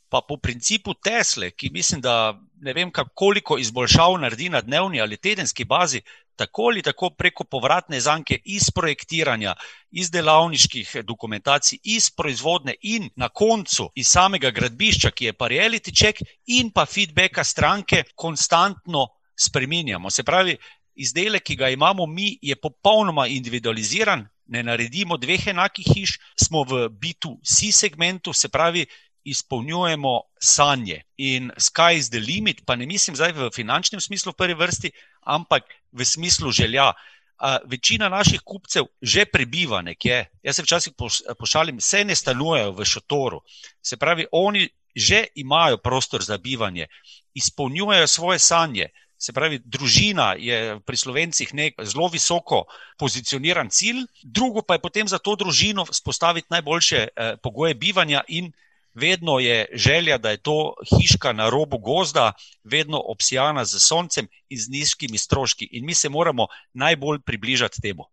pa 0.09 0.21
po 0.29 0.37
principu 0.37 0.95
Tesle, 0.95 1.51
ki 1.51 1.71
mislim, 1.71 2.01
da 2.01 2.41
ne 2.61 2.73
vem, 2.73 2.91
koliko 3.14 3.59
izboljšav 3.59 4.19
naredi 4.21 4.49
na 4.49 4.61
dnevni 4.61 5.01
ali 5.01 5.17
tedenski 5.17 5.64
bazi, 5.64 6.03
tako 6.37 6.62
ali 6.62 6.83
tako 6.83 7.11
preko 7.11 7.45
povratne 7.45 8.01
zanke 8.01 8.38
iz 8.45 8.71
projektiranja, 8.75 9.55
iz 9.91 10.11
delavniških 10.11 10.97
dokumentacij, 11.05 11.79
iz 11.83 12.11
proizvodne 12.11 12.75
in 12.83 13.11
na 13.17 13.29
koncu 13.29 13.91
iz 13.95 14.09
samega 14.09 14.51
gradbišča, 14.51 15.11
ki 15.11 15.25
je 15.25 15.33
pa 15.33 15.49
reality 15.49 15.95
check 15.95 16.23
in 16.47 16.71
pa 16.71 16.87
feedbacka 16.87 17.45
stranke, 17.45 18.05
konstantno 18.14 19.07
spreminjamo. 19.38 20.11
Se 20.11 20.23
pravi, 20.23 20.57
izdelek, 20.99 21.47
ki 21.47 21.57
ga 21.57 21.71
imamo 21.71 22.07
mi, 22.07 22.33
je 22.43 22.57
popolnoma 22.57 23.27
individualiziran, 23.31 24.27
ne 24.49 24.63
naredimo 24.63 25.17
dveh 25.17 25.47
enakih 25.53 25.87
hiš, 25.95 26.17
smo 26.37 26.65
v 26.65 26.89
B2C 26.89 27.73
segmentu, 27.73 28.33
se 28.33 28.49
pravi, 28.49 28.87
izpolnjujemo 29.29 30.15
sanje. 30.41 31.03
In 31.17 31.51
sky 31.59 31.99
is 31.99 32.11
the 32.11 32.21
limit, 32.21 32.65
pa 32.67 32.77
ne 32.77 32.87
mislim 32.87 33.17
zdaj 33.17 33.33
v 33.37 33.51
finančnem 33.55 34.01
smislu 34.01 34.33
v 34.33 34.39
prvi 34.39 34.57
vrsti, 34.57 34.91
ampak 35.27 35.69
v 35.93 36.05
smislu 36.05 36.53
želja. 36.53 36.93
Uh, 37.39 37.55
večina 37.71 38.09
naših 38.09 38.41
kupcev 38.43 38.89
že 39.03 39.25
prebiva 39.25 39.79
nekje. 39.83 40.25
Jaz 40.43 40.57
se 40.57 40.63
včasih 40.63 40.93
pošalim, 41.39 41.77
vse 41.79 42.03
ne 42.05 42.17
stanujejo 42.17 42.73
v 42.75 42.85
šotoru. 42.85 43.41
Se 43.83 43.97
pravi, 43.97 44.27
oni 44.33 44.69
že 44.97 45.27
imajo 45.35 45.79
prostor 45.79 46.25
za 46.25 46.39
bivanje, 46.39 46.89
izpolnjujejo 47.35 48.07
svoje 48.07 48.39
sanje, 48.39 48.89
Se 49.18 49.33
pravi, 49.33 49.59
družina 49.64 50.35
je 50.38 50.78
pri 50.87 50.96
slovencih 50.96 51.50
nek 51.54 51.74
zelo 51.83 52.07
visoko 52.09 52.64
pozicioniran 52.98 53.70
cilj, 53.70 54.04
drugo 54.22 54.62
pa 54.62 54.78
je 54.78 54.85
potem 54.85 55.09
za 55.09 55.18
to 55.18 55.35
družino 55.37 55.87
spostaviti 55.90 56.46
najboljše 56.50 57.09
eh, 57.09 57.37
pogoje 57.42 57.74
bivanja, 57.74 58.22
in 58.28 58.52
vedno 58.94 59.38
je 59.38 59.66
želja, 59.72 60.18
da 60.18 60.31
je 60.31 60.37
to 60.37 60.74
hiška 60.90 61.33
na 61.33 61.50
robu 61.50 61.78
gozda, 61.78 62.33
vedno 62.64 63.00
obsijana 63.00 63.64
z 63.64 63.78
soncem 63.78 64.28
in 64.48 64.59
z 64.59 64.68
nizkimi 64.68 65.18
stroški. 65.18 65.68
In 65.72 65.87
mi 65.87 65.94
se 65.94 66.09
moramo 66.09 66.46
najbolj 66.72 67.20
približati 67.20 67.81
temu. 67.83 68.04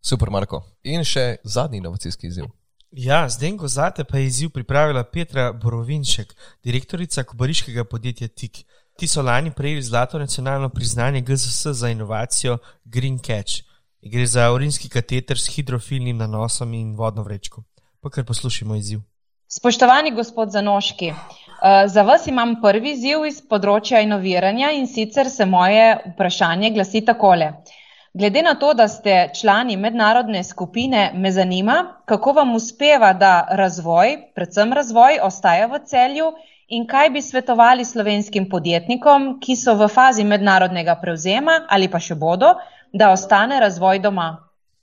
Super, 0.00 0.30
Marko. 0.30 0.62
In 0.82 1.04
še 1.04 1.36
zadnji 1.44 1.78
inovacijski 1.78 2.26
izziv. 2.26 2.44
Ja, 2.90 3.28
zdaj, 3.28 3.56
ko 3.58 3.68
zate, 3.68 4.04
pa 4.04 4.18
je 4.18 4.26
izziv 4.26 4.50
pripravila 4.54 5.04
Petra 5.04 5.52
Borovinšek, 5.52 6.34
direktorica 6.64 7.24
kobariškega 7.24 7.84
podjetja 7.84 8.28
TIK. 8.28 8.62
Ti 8.96 9.08
so 9.08 9.22
lani 9.22 9.50
prejeli 9.50 9.82
zlato 9.82 10.18
nacionalno 10.18 10.68
priznanje 10.68 11.20
GZS 11.20 11.66
za 11.66 11.88
inovacijo 11.88 12.58
Green 12.84 13.18
Catch. 13.18 13.52
Gre 14.12 14.26
za 14.26 14.52
urinski 14.52 14.88
kateter 14.88 15.38
s 15.38 15.56
hidrofilnim 15.56 16.16
nanosom 16.16 16.74
in 16.74 16.94
vodno 16.96 17.22
vrečko. 17.22 17.62
Pa 18.00 18.10
kar 18.10 18.24
poslušajmo 18.24 18.74
izziv. 18.74 19.00
Spoštovani 19.48 20.10
gospod 20.10 20.50
Zanoški, 20.50 21.08
eh, 21.08 21.88
za 21.88 22.02
vas 22.02 22.26
imam 22.26 22.54
prvi 22.62 22.92
izziv 22.92 23.26
iz 23.26 23.42
področja 23.50 24.00
inoviranja 24.00 24.72
in 24.72 24.86
sicer 24.86 25.30
se 25.30 25.44
moje 25.44 25.98
vprašanje 26.14 26.70
glasi 26.70 27.04
takole. 27.04 27.52
Glede 28.14 28.42
na 28.42 28.54
to, 28.54 28.72
da 28.74 28.88
ste 28.88 29.30
člani 29.40 29.76
mednarodne 29.76 30.44
skupine, 30.44 31.10
me 31.14 31.32
zanima, 31.32 32.00
kako 32.06 32.32
vam 32.32 32.54
uspeva, 32.54 33.12
da 33.12 33.46
razvoj, 33.50 34.16
predvsem 34.34 34.72
razvoj, 34.72 35.18
ostaja 35.22 35.66
v 35.66 35.84
celju 35.84 36.32
in 36.68 36.86
kaj 36.86 37.10
bi 37.10 37.22
svetovali 37.22 37.84
slovenskim 37.84 38.48
podjetnikom, 38.50 39.38
ki 39.40 39.56
so 39.56 39.74
v 39.78 39.88
fazi 39.88 40.24
mednarodnega 40.24 40.96
prevzema 41.02 41.60
ali 41.70 41.90
pa 41.90 42.00
še 42.00 42.14
bodo, 42.14 42.54
da 42.92 43.10
ostane 43.10 43.60
razvoj 43.60 44.00
doma. 44.02 44.28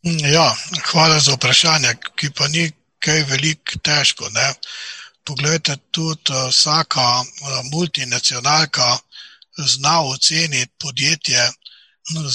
Ja, 0.03 0.47
hvala 0.91 1.19
za 1.19 1.35
vprašanje, 1.35 1.95
ki 2.19 2.31
pa 2.35 2.47
ni 2.47 2.69
kaj 3.03 3.23
veliko 3.29 3.79
težko. 3.83 4.29
Ne? 4.35 4.47
Poglejte, 5.23 5.77
tudi 5.91 6.35
vsaka 6.49 7.23
multinacionalka 7.71 8.97
zna 9.57 10.01
oceniti 10.03 10.71
podjetje, 10.79 11.49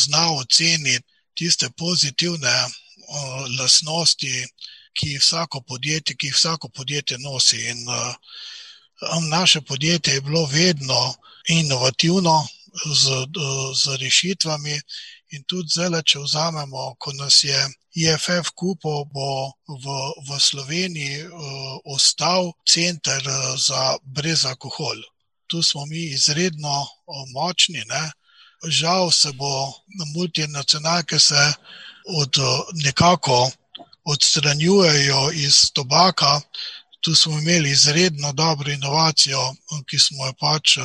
zna 0.05 0.33
oceniti 0.33 1.05
tiste 1.37 1.69
pozitivne 1.77 2.55
lasnosti, 3.59 4.47
ki 4.93 5.13
jih 5.13 5.23
vsako 5.23 5.61
podjetje, 5.61 6.17
ki 6.17 6.27
jih 6.27 6.37
vsako 6.37 6.69
podjetje 6.69 7.19
nosi. 7.19 7.61
In, 7.71 7.85
naše 9.29 9.61
podjetje 9.61 10.15
je 10.15 10.21
bilo 10.21 10.47
vedno 10.47 11.15
inovativno 11.49 12.47
z, 12.85 13.27
z 13.75 13.97
rešitvami, 13.97 14.81
in 15.31 15.45
tudi 15.45 15.69
zdaj, 15.75 16.03
če 16.09 16.23
vzamemo, 16.25 16.95
ko 17.01 17.13
nas 17.19 17.43
je 17.45 17.59
IFF 17.99 18.53
kupil, 18.57 19.05
bo 19.13 19.53
v, 19.69 19.97
v 20.29 20.39
Sloveniji 20.41 21.27
uh, 21.27 21.81
ostal 21.95 22.53
center 22.69 23.23
za 23.57 23.99
brezalkohol. 24.03 25.03
Tu 25.49 25.63
smo 25.63 25.87
mi 25.87 26.13
izredno 26.13 26.87
močni. 27.33 27.83
Ne? 27.89 28.05
Žal 28.65 29.11
se 29.11 29.33
bo 29.33 29.73
multinacionalke 30.15 31.19
se 31.19 31.53
od, 32.21 32.37
nekako 32.85 33.51
odstranjujejo 34.05 35.31
iz 35.33 35.73
tobaka. 35.73 36.41
Tu 37.01 37.15
smo 37.15 37.39
imeli 37.39 37.71
izredno 37.71 38.33
dobro 38.33 38.73
inovacijo, 38.73 39.55
ki 39.87 39.99
smo 39.99 40.27
jo 40.27 40.33
pač 40.41 40.79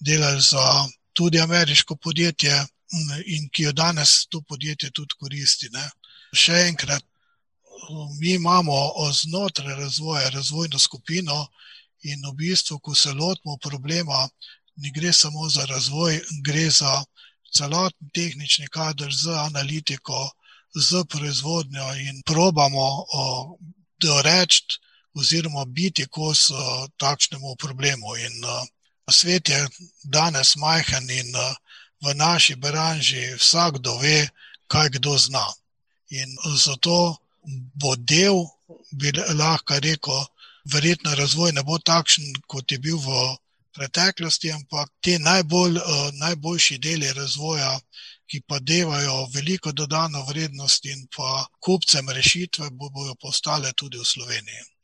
delali 0.00 0.40
za 0.42 0.88
tudi 1.12 1.40
ameriško 1.40 1.96
podjetje 1.96 2.64
in 3.26 3.48
ki 3.52 3.62
jo 3.62 3.72
danes 3.72 4.26
to 4.26 4.40
podjetje 4.40 4.90
tudi 4.90 5.14
koristi. 5.20 5.68
Ne. 5.72 5.84
Še 6.34 6.66
enkrat, 6.68 7.04
mi 8.20 8.34
imamo 8.34 8.76
znotraj 9.12 9.74
razvoja 9.74 10.28
razvojno 10.30 10.78
skupino 10.78 11.46
in 12.02 12.22
v 12.26 12.32
bistvu, 12.34 12.78
ko 12.78 12.94
se 12.94 13.12
lotimo 13.12 13.56
problema, 13.56 14.28
ne 14.76 14.90
gre 14.90 15.12
samo 15.12 15.48
za 15.48 15.64
razvoj, 15.64 16.20
gre 16.44 16.70
za 16.70 17.04
celoten 17.56 18.10
tehnični 18.14 18.68
kader 18.68 19.14
z 19.14 19.32
analitiko, 19.46 20.30
z 20.74 21.04
proizvodnjo 21.08 21.86
in 22.08 22.22
probamo 22.26 22.88
doreči 23.98 24.80
oziroma 25.16 25.64
biti 25.64 26.06
kos 26.06 26.50
takšnemu 27.00 27.56
problemu. 27.56 28.16
In 28.16 28.34
svet 29.10 29.48
je 29.48 29.60
danes 30.04 30.56
majhen 30.56 31.10
in 31.10 31.32
v 32.04 32.14
naši 32.14 32.54
branži 32.54 33.34
vsakdo 33.38 33.96
ve, 33.98 34.28
kaj 34.66 34.88
kdo 34.98 35.18
zna. 35.18 35.46
In 36.10 36.36
zato 36.64 37.16
bo 37.74 37.96
del, 37.96 38.44
bi 38.90 39.12
lahko 39.12 39.78
rekel, 39.80 40.26
verjetno 40.72 41.14
razvoj 41.14 41.52
ne 41.52 41.62
bo 41.62 41.78
takšen, 41.78 42.24
kot 42.46 42.72
je 42.72 42.78
bil 42.78 42.98
v 42.98 43.36
preteklosti, 43.76 44.52
ampak 44.52 44.90
ti 45.00 45.18
najbolj, 45.18 45.78
najboljši 46.18 46.78
deli 46.78 47.12
razvoja, 47.12 47.78
ki 48.26 48.40
pa 48.48 48.58
devajo 48.58 49.28
veliko 49.34 49.72
dodano 49.72 50.24
vrednost 50.26 50.86
in 50.86 51.06
pa 51.16 51.46
kupcem 51.60 52.08
rešitve, 52.10 52.70
bodo 52.70 53.14
postale 53.14 53.72
tudi 53.72 53.98
v 53.98 54.04
Sloveniji. 54.04 54.75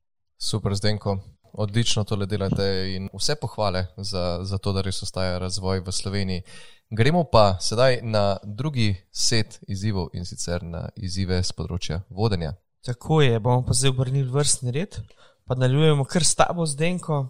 Super, 0.43 0.75
Zdenko. 0.75 1.19
Odlično 1.53 2.03
tole 2.05 2.27
delate 2.27 2.95
in 2.97 3.09
vse 3.15 3.35
pohvale 3.41 3.87
za, 3.97 4.39
za 4.43 4.59
to, 4.59 4.73
da 4.73 4.83
res 4.83 5.03
ostaja 5.03 5.39
razvoj 5.39 5.85
v 5.87 5.93
Sloveniji. 5.93 6.43
Gremo 6.91 7.23
pa 7.25 7.61
sedaj 7.61 8.01
na 8.03 8.37
drugi 8.43 8.97
set 9.11 9.61
izzivov 9.69 10.09
in 10.13 10.27
sicer 10.27 10.65
na 10.67 10.89
izzive 10.97 11.39
z 11.43 11.55
področja 11.55 12.01
vodenja. 12.11 12.57
Tako 12.83 13.21
je, 13.23 13.39
bomo 13.39 13.63
pa 13.69 13.77
zdaj 13.79 13.95
obrnili 13.95 14.27
vrstni 14.35 14.75
red, 14.75 14.99
pa 15.47 15.55
nadaljujemo 15.55 16.09
kar 16.11 16.27
s 16.27 16.35
tabo, 16.35 16.67
Zdenko. 16.67 17.23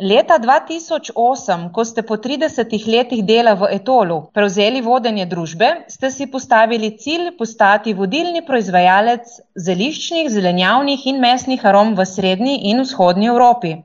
Leta 0.00 0.40
2008, 0.42 1.70
ko 1.70 1.84
ste 1.86 2.02
po 2.02 2.16
30 2.18 2.66
letih 2.90 3.22
dela 3.22 3.54
v 3.54 3.68
Etolu 3.76 4.16
prevzeli 4.34 4.80
vodenje 4.82 5.22
družbe, 5.30 5.86
ste 5.86 6.10
si 6.10 6.26
postavili 6.26 6.96
cilj 6.98 7.36
postati 7.38 7.94
vodilni 7.94 8.42
proizvajalec 8.42 9.36
zeliščnih, 9.54 10.26
zelenjavnih 10.34 11.06
in 11.06 11.20
mesnih 11.22 11.62
arom 11.62 11.94
v 11.94 12.06
srednji 12.10 12.56
in 12.72 12.82
vzhodnji 12.82 13.30
Evropi. 13.30 13.76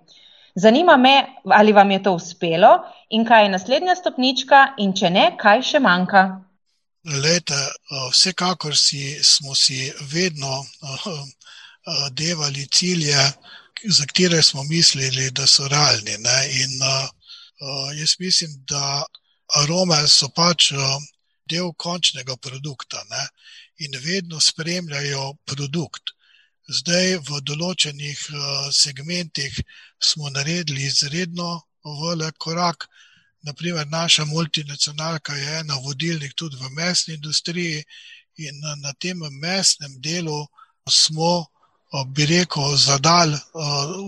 Zanima 0.58 0.98
me, 0.98 1.14
ali 1.46 1.78
vam 1.78 1.92
je 1.92 2.02
to 2.04 2.16
uspelo 2.18 2.72
in 3.14 3.22
kaj 3.26 3.46
je 3.46 3.54
naslednja 3.54 3.96
stopnička, 3.96 4.74
in 4.82 4.98
če 4.98 5.14
ne, 5.14 5.38
kaj 5.38 5.62
še 5.62 5.80
manjka. 5.80 6.26
Lejte, 7.06 7.62
vsekakor 8.10 8.74
si, 8.74 9.14
smo 9.22 9.54
si 9.54 9.94
vedno 10.10 10.66
devali 12.18 12.66
cilje, 12.66 13.30
za 13.84 14.06
katere 14.06 14.44
smo 14.44 14.64
mislili, 14.64 15.32
da 15.32 15.48
so 15.48 15.68
realni. 15.68 16.18
Ne? 16.18 16.40
In 16.64 16.72
uh, 16.82 17.98
jaz 18.00 18.16
mislim, 18.20 18.52
da 18.68 19.06
arome 19.56 20.08
so 20.08 20.30
pač 20.30 20.72
del 21.50 21.74
končnega 21.74 22.36
produkta 22.38 23.04
ne? 23.10 23.28
in 23.78 23.92
vedno 24.04 24.40
spremljajo 24.40 25.34
produkt. 25.46 26.14
Zdaj, 26.70 27.18
v 27.30 27.42
določenih 27.42 28.20
uh, 28.30 28.68
segmentih 28.72 29.62
smo 30.04 30.30
naredili 30.30 30.84
izredno 30.86 31.62
velik 32.04 32.38
korak. 32.38 32.86
Naprimer, 33.48 33.88
naša 33.88 34.26
multinacionalka 34.26 35.36
je 35.36 35.60
ena 35.60 35.80
vodilnih 35.80 36.34
tudi 36.36 36.60
v 36.60 36.70
mesni 36.76 37.16
industriji, 37.16 37.84
in 38.40 38.60
na 38.84 38.94
tem 39.00 39.20
mesnem 39.42 39.96
delu 40.02 40.48
smo 40.90 41.48
bi 42.16 42.26
rekel, 42.26 42.76
zadal, 42.78 43.34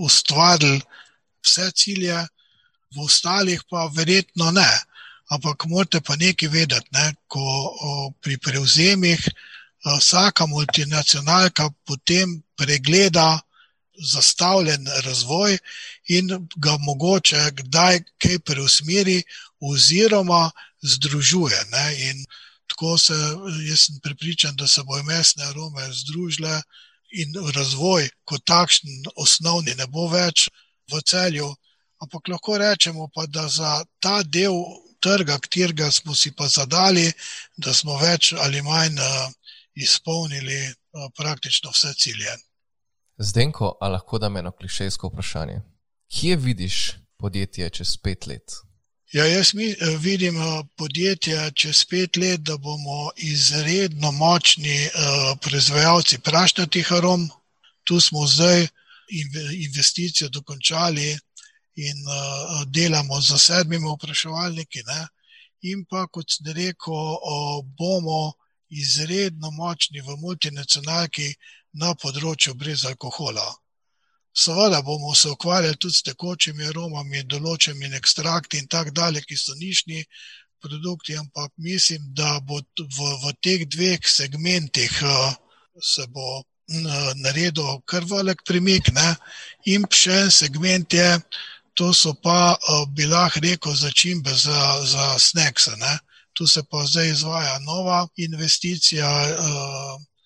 ustvarili 0.06 0.82
vse 1.44 1.72
cilje, 1.72 2.18
v 2.96 3.06
ostalih 3.06 3.62
pa 3.70 3.88
verjetno 3.96 4.52
ne. 4.52 4.70
Ampak 5.32 5.66
morate 5.66 6.02
pa 6.02 6.16
nekaj 6.20 6.50
vedeti, 6.52 6.90
ne? 6.92 7.14
ko 7.28 7.44
pri 8.22 8.38
prevzemih 8.38 9.22
vsaka 9.86 10.46
multinacionalka 10.46 11.70
potem 11.88 12.42
pregleda 12.56 13.40
zastavljen 13.96 14.88
razvoj 15.06 15.58
in 16.10 16.28
ga 16.56 16.78
mogoče 16.78 17.52
kdaj 17.62 18.04
kaj 18.18 18.40
preusmeri 18.40 19.24
oziroma 19.60 20.52
združuje. 20.82 21.60
Ne? 21.72 21.86
In 22.10 22.26
tako 22.68 22.98
se, 22.98 23.16
jaz 23.70 23.86
sem 23.86 24.00
pripričan, 24.04 24.56
da 24.56 24.68
se 24.68 24.84
bojo 24.84 25.04
mesne 25.04 25.46
arome 25.46 25.88
združile 25.94 26.62
in 27.12 27.34
razvoj 27.56 28.10
kot 28.26 28.46
takšen, 28.46 28.90
osnovni, 29.16 29.76
ne 29.76 29.88
bo 29.88 30.08
več 30.12 30.50
v 30.92 31.02
celju. 31.06 31.50
Ampak 32.02 32.32
lahko 32.34 32.58
rečemo 32.58 33.10
pa, 33.14 33.26
da 33.28 33.48
za 33.48 33.84
ta 34.00 34.24
del 34.24 34.56
trga, 35.02 35.38
katerega 35.38 35.92
smo 35.92 36.16
si 36.16 36.32
pa 36.32 36.48
zadali, 36.48 37.12
da 37.58 37.74
smo 37.74 37.98
več 37.98 38.34
ali 38.38 38.62
manj 38.62 38.98
izpolnili 39.76 40.74
praktično 41.18 41.72
vse 41.72 41.94
cilje. 41.94 42.34
Zdenko, 43.18 43.78
a 43.82 43.88
lahko 43.88 44.18
da 44.20 44.30
me 44.30 44.40
eno 44.40 44.52
klišejsko 44.52 45.08
vprašanje? 45.08 45.62
Kje 46.10 46.36
vidiš 46.36 46.78
podjetje 47.18 47.70
čez 47.70 47.98
pet 47.98 48.28
let? 48.28 48.62
Ja, 49.12 49.26
jaz 49.26 49.54
mi, 49.54 49.76
vidim 50.00 50.36
podjetje 50.76 51.52
čez 51.56 51.84
pet 51.86 52.18
let, 52.18 52.40
da 52.48 52.56
bomo 52.58 53.12
izredno 53.18 54.12
močni 54.12 54.86
uh, 54.86 55.38
proizvajalci 55.42 56.20
prašnatih 56.20 56.92
arom. 56.92 57.30
Tu 57.84 58.00
smo 58.00 58.28
zdaj 58.28 58.68
investicijo 59.66 60.30
dokončali 60.30 61.10
in 61.76 61.98
uh, 62.08 62.64
delamo 62.68 63.22
z 63.22 63.38
sedmimi 63.38 63.88
opraševalniki. 63.88 64.84
Ne? 64.88 65.08
In 65.62 65.84
pa, 65.90 66.08
kot 66.08 66.32
sem 66.32 66.48
rekel, 66.56 66.96
uh, 66.96 67.60
bomo 67.78 68.32
izredno 68.70 69.52
močni 69.52 70.00
v 70.00 70.16
multinacionalki 70.24 71.34
na 71.74 71.92
področju 71.96 72.56
brez 72.56 72.86
alkohola. 72.86 73.50
Seveda 74.34 74.82
bomo 74.82 75.16
se 75.16 75.30
ukvarjali 75.30 75.78
tudi 75.78 75.94
s 75.94 76.04
tekočimi 76.08 76.68
aromami, 76.70 77.24
določenimi 77.24 77.96
ekstrakti 77.98 78.62
in 78.62 78.68
tako 78.68 78.92
dalje, 78.96 79.22
ki 79.28 79.38
so 79.38 79.56
nišni 79.60 80.06
produkti, 80.62 81.18
ampak 81.18 81.52
mislim, 81.58 82.06
da 82.16 82.40
bo 82.40 82.62
v, 82.80 83.10
v 83.24 83.34
teh 83.44 83.66
dveh 83.68 84.08
segmentih 84.08 85.02
se 85.82 86.08
bo 86.08 86.44
naredil 87.16 87.82
kar 87.86 88.06
velik 88.08 88.44
premik. 88.48 88.92
Ne? 88.96 89.16
In 89.66 89.88
še 89.92 90.22
en 90.26 90.32
segment 90.32 90.94
je, 90.94 91.10
to 91.76 91.92
so 91.94 92.14
pa, 92.14 92.56
bi 92.96 93.08
lahko 93.08 93.42
rekel, 93.44 93.76
začimbe 93.76 94.32
za, 94.32 94.62
za 94.86 95.18
snekse. 95.20 95.76
tu 96.34 96.48
se 96.48 96.64
pa 96.64 96.86
zdaj 96.86 97.10
izvaja 97.10 97.60
nova 97.60 98.08
investicija. 98.16 99.08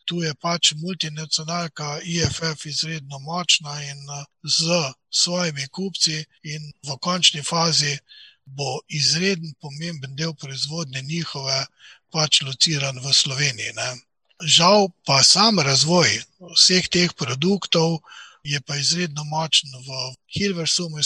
Tu 0.05 0.21
je 0.21 0.33
pač 0.41 0.73
multinacionalka 0.77 1.99
IFF 2.03 2.65
izredno 2.65 3.19
močna 3.19 3.73
in 3.83 4.01
z 4.43 4.93
svojimi 5.09 5.67
kupci, 5.67 6.23
in 6.43 6.71
v 6.87 6.97
končni 7.01 7.41
fazi 7.43 7.97
bo 8.45 8.79
izreden 8.87 9.53
pomemben 9.61 10.15
del 10.15 10.33
proizvodnje 10.33 11.01
njihove 11.01 11.65
pač 12.13 12.41
lociran 12.41 12.99
v 13.01 13.13
Sloveniji. 13.13 13.73
Ne. 13.75 13.89
Žal 14.57 14.91
pa 15.05 15.23
sam 15.23 15.59
razvoj 15.59 16.21
vseh 16.53 16.87
teh 16.91 17.13
produktov 17.17 17.99
je 18.45 18.61
pa 18.61 18.75
izredno 18.77 19.23
močen 19.23 19.69
v 19.73 19.89
Hilversumu, 20.37 21.01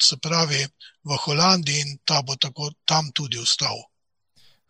se 0.00 0.16
pravi 0.16 0.66
v 1.04 1.16
Holandiji 1.24 1.80
in 1.80 1.98
ta 2.04 2.22
bo 2.22 2.34
tako 2.36 2.72
tam 2.84 3.12
tudi 3.14 3.38
ostal. 3.38 3.78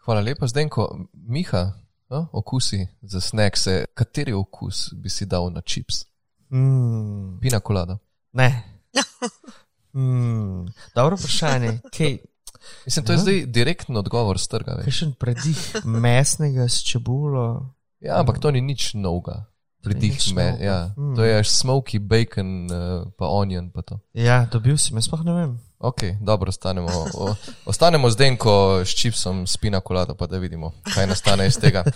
Hvala 0.04 0.20
lepa, 0.20 0.46
Zdenko. 0.46 1.08
Miha, 1.12 1.72
no, 2.10 2.26
okusi 2.32 2.86
za 3.02 3.20
snekse, 3.20 3.84
kateri 3.94 4.32
okus 4.32 4.88
bi 4.92 5.10
si 5.10 5.26
dal 5.26 5.52
na 5.52 5.60
čips? 5.60 6.04
Mm. 6.50 7.40
Pina 7.40 7.60
kolada. 7.60 7.98
Ne. 8.32 8.62
Mm. 9.98 10.66
Dobro 10.94 11.16
vprašanje. 11.16 11.78
Kaj? 11.96 12.18
Mislim, 12.86 13.04
to 13.04 13.12
je 13.12 13.16
ja. 13.16 13.18
zdaj 13.18 13.46
direktni 13.46 13.96
odgovor 13.96 14.38
z 14.38 14.48
trga. 14.48 14.76
Kaj 14.84 14.94
še 14.94 15.08
predih 15.18 15.60
mesnega 15.84 16.68
s 16.68 16.84
čebulo? 16.84 17.74
Ja, 18.04 18.20
ampak 18.20 18.38
to 18.38 18.52
ni 18.54 18.60
nič 18.62 18.92
novega. 18.94 19.48
Pridih 19.82 20.34
me, 20.34 20.56
ja. 20.60 20.90
Mm. 20.96 21.14
To 21.16 21.24
je 21.24 21.44
smoky 21.44 21.98
bacon, 21.98 22.66
uh, 22.66 23.06
pa 23.18 23.28
onion. 23.30 23.70
Pa 23.70 23.82
ja, 24.12 24.46
dobil 24.52 24.76
si 24.76 24.94
me, 24.94 25.02
sploh 25.02 25.24
ne 25.24 25.32
vem. 25.32 25.58
Ok, 25.78 26.02
dobro, 26.20 26.48
ostanemo, 26.48 26.88
o, 27.14 27.34
ostanemo 27.70 28.10
zdaj, 28.10 28.36
ko 28.36 28.80
s 28.84 28.94
čipsom 28.98 29.46
spina 29.46 29.80
kolada, 29.80 30.14
pa 30.14 30.26
da 30.26 30.38
vidimo, 30.38 30.72
kaj 30.94 31.06
nastane 31.06 31.46
iz 31.46 31.58
tega. 31.60 31.84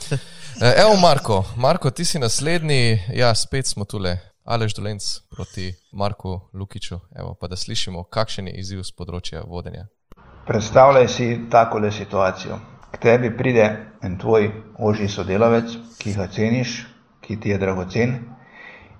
Eh, 0.62 0.74
evo, 0.76 0.96
Marko, 1.00 1.44
Marko, 1.56 1.90
ti 1.90 2.04
si 2.04 2.18
naslednji, 2.18 3.00
ja, 3.14 3.34
spet 3.34 3.66
smo 3.66 3.84
tule, 3.84 4.18
Alež 4.44 4.74
Dolenc 4.74 5.02
proti 5.30 5.74
Marku 5.92 6.40
Lukiču. 6.52 6.98
Evo, 7.16 7.34
pa 7.34 7.48
da 7.48 7.56
slišimo, 7.56 8.04
kakšen 8.04 8.46
je 8.46 8.54
izziv 8.60 8.82
z 8.84 8.92
področja 8.92 9.42
vodenja. 9.48 9.86
Predstavljaj 10.46 11.08
si 11.08 11.28
takole 11.50 11.90
situacijo. 11.90 12.58
K 12.92 13.00
tebi 13.00 13.30
pride 13.36 13.66
en 14.02 14.18
tvoj 14.18 14.50
ožji 14.78 15.08
sodelavec, 15.08 15.72
ki 15.98 16.14
ga 16.18 16.26
ceniš, 16.28 16.74
ki 17.22 17.40
ti 17.40 17.50
je 17.50 17.58
dragocen 17.58 18.18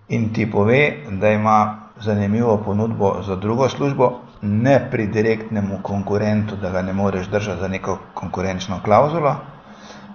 in 0.09 0.33
ti 0.33 0.51
pove, 0.51 0.93
da 1.11 1.29
ima 1.29 1.91
zanimivo 2.01 2.57
ponudbo 2.65 3.23
za 3.27 3.37
drugo 3.37 3.69
službo, 3.69 4.21
ne 4.43 4.89
pri 4.91 5.07
direktnemu 5.07 5.79
konkurentu, 5.83 6.57
da 6.57 6.71
ga 6.71 6.83
ne 6.83 6.93
moreš 6.93 7.27
držati 7.27 7.61
za 7.61 7.69
neko 7.69 7.99
konkurenčno 8.15 8.81
klauzulo, 8.85 9.37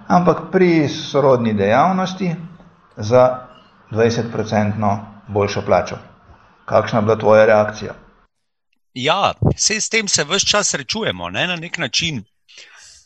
ampak 0.08 0.38
pri 0.52 0.88
sorodni 0.88 1.54
dejavnosti 1.54 2.34
za 2.96 3.38
20% 3.90 4.98
boljšo 5.28 5.62
plačo. 5.66 5.96
Kakšna 6.64 6.98
je 6.98 7.02
bila 7.02 7.16
tvoja 7.16 7.46
reakcija? 7.46 7.94
Ja, 8.94 9.32
vse 9.54 9.80
s 9.80 9.88
tem 9.88 10.08
se 10.08 10.24
vse 10.24 10.46
čas 10.46 10.68
srečujemo 10.68 11.30
ne, 11.30 11.46
na 11.46 11.56
nek 11.56 11.78
način. 11.78 12.24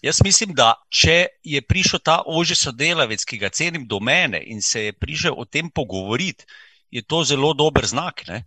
Jaz 0.03 0.19
mislim, 0.25 0.51
da 0.55 0.75
če 0.91 1.27
je 1.47 1.61
prišel 1.63 2.01
ta 2.03 2.23
oži 2.27 2.57
sodelavec, 2.59 3.23
ki 3.25 3.39
ga 3.39 3.53
cenim 3.55 3.87
do 3.87 4.01
mene 4.01 4.41
in 4.51 4.63
se 4.63 4.89
je 4.89 4.93
prišel 4.93 5.37
o 5.39 5.45
tem 5.45 5.71
pogovoriti, 5.71 6.45
je 6.91 7.03
to 7.03 7.23
zelo 7.25 7.53
dober 7.55 7.87
znak. 7.87 8.25
Ne. 8.27 8.43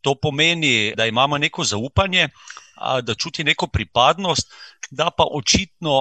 To 0.00 0.14
pomeni, 0.14 0.94
da 0.96 1.06
imamo 1.06 1.38
neko 1.38 1.64
zaupanje, 1.64 2.28
da 3.02 3.14
čuti 3.14 3.44
neko 3.44 3.66
pripadnost, 3.66 4.52
da 4.90 5.10
pa 5.10 5.24
očitno 5.24 5.94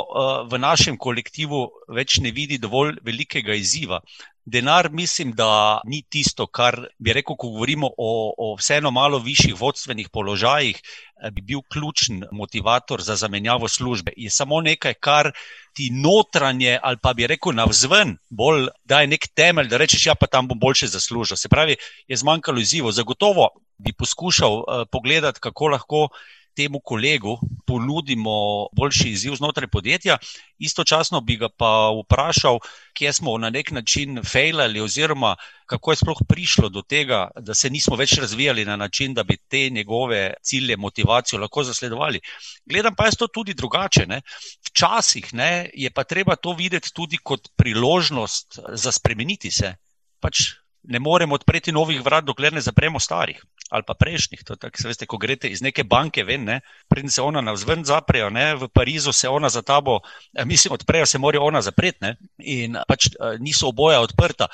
v 0.52 0.60
našem 0.60 0.98
kolektivu 0.98 1.68
več 1.90 2.20
ne 2.22 2.32
vidi 2.32 2.58
dovolj 2.62 2.98
velikega 3.04 3.56
izziva. 3.56 4.02
Denar, 4.46 4.92
mislim, 4.92 5.32
da 5.34 5.82
ni 5.90 6.04
tisto, 6.10 6.46
kar 6.46 6.76
bi 7.00 7.14
rekel, 7.18 7.34
ko 7.36 7.50
govorimo 7.50 7.88
o, 7.98 8.10
o 8.38 8.50
vseeno 8.60 8.92
malo 8.94 9.18
višjih 9.18 9.56
vodstvenih 9.58 10.12
položajih, 10.14 10.78
eh, 10.78 11.32
bi 11.32 11.42
bil 11.42 11.64
ključen 11.74 12.22
motivator 12.32 13.02
za 13.02 13.16
zamenjavo 13.16 13.68
službe. 13.68 14.14
Je 14.18 14.30
samo 14.30 14.62
nekaj, 14.62 14.94
kar 14.94 15.32
ti 15.74 15.90
notranje, 15.90 16.78
ali 16.84 17.02
pa 17.02 17.14
bi 17.14 17.28
rekel, 17.28 17.58
navzven, 17.58 18.18
bolj 18.30 18.68
daje 18.84 19.08
nek 19.08 19.26
temelj, 19.34 19.72
da 19.74 19.82
rečeš, 19.82 20.06
ja, 20.06 20.16
pa 20.16 20.28
tam 20.28 20.48
bom 20.48 20.62
boljše 20.62 20.94
zaslužil. 20.94 21.42
Se 21.42 21.50
pravi, 21.50 21.76
je 22.08 22.18
zmanjkalo 22.18 22.62
izzivo. 22.62 22.92
Zagotovo 22.92 23.50
bi 23.78 23.98
poskušal 23.98 24.60
uh, 24.60 24.86
pogledati, 24.92 25.40
kako 25.42 25.74
lahko 25.74 26.08
temu 26.56 26.80
kolegu 26.80 27.38
ponudimo 27.68 28.68
boljši 28.74 29.10
izziv 29.10 29.36
znotraj 29.36 29.68
podjetja, 29.68 30.18
istočasno 30.58 31.22
bi 31.22 31.36
ga 31.38 31.50
pa 31.50 31.92
vprašal, 32.00 32.60
kje 32.94 33.14
smo 33.14 33.38
na 33.38 33.50
nek 33.50 33.72
način 33.72 34.22
fejlali, 34.24 34.82
oziroma 34.82 35.36
kako 35.66 35.92
je 35.92 35.96
sploh 35.96 36.22
prišlo 36.30 36.70
do 36.70 36.82
tega, 36.82 37.28
da 37.40 37.54
se 37.54 37.70
nismo 37.70 37.96
več 37.96 38.18
razvijali 38.22 38.66
na 38.66 38.76
način, 38.76 39.14
da 39.14 39.24
bi 39.24 39.38
te 39.38 39.70
njegove 39.70 40.34
cilje, 40.42 40.78
motivacijo 40.78 41.40
lahko 41.40 41.64
zasledovali. 41.64 42.22
Gledam 42.66 42.96
pa 42.96 43.06
jaz 43.06 43.18
to 43.18 43.28
tudi 43.28 43.54
drugače. 43.54 44.06
Ne? 44.08 44.22
Včasih 44.70 45.34
ne, 45.34 45.70
je 45.74 45.90
pa 45.92 46.04
treba 46.04 46.36
to 46.36 46.54
videti 46.54 46.94
tudi 46.94 47.18
kot 47.18 47.50
priložnost 47.58 48.60
za 48.70 48.92
spremeniti 48.92 49.52
se. 49.52 49.76
Pač 50.20 50.42
ne 50.84 51.00
moremo 51.00 51.36
odpreti 51.36 51.72
novih 51.72 52.02
vrat, 52.06 52.24
dokler 52.26 52.54
ne 52.54 52.62
zapremo 52.62 53.00
starih 53.00 53.42
ali 53.70 53.84
pa 53.88 53.94
prejšnjih. 53.94 54.44
Tak, 54.46 54.78
veste, 54.84 55.06
ko 55.10 55.18
greste 55.18 55.50
iz 55.50 55.62
neke 55.66 55.84
banke 55.84 56.24
ven, 56.24 56.46
ne, 56.46 56.60
preden 56.88 57.12
se 57.12 57.22
ona 57.22 57.42
navzven 57.42 57.86
zaprejo, 57.86 58.30
ne, 58.30 58.54
v 58.56 58.70
Parizu 58.70 59.14
se 59.14 59.30
ona 59.30 59.50
za 59.50 59.62
tabo, 59.62 60.00
eh, 60.34 60.46
mislim, 60.46 60.74
odprejo, 60.74 61.06
se 61.06 61.18
morajo 61.18 61.44
ona 61.44 61.62
zapreti 61.62 61.98
ne, 62.02 62.16
in 62.38 62.78
pač 62.88 63.08
eh, 63.08 63.38
niso 63.40 63.70
oboja 63.74 64.02
odprta. 64.02 64.48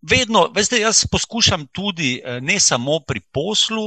Vedno, 0.00 0.46
veste, 0.56 0.78
jaz 0.80 1.04
poskušam 1.12 1.66
tudi 1.76 2.14
eh, 2.24 2.40
ne 2.40 2.56
samo 2.60 3.00
pri 3.06 3.20
poslu, 3.20 3.86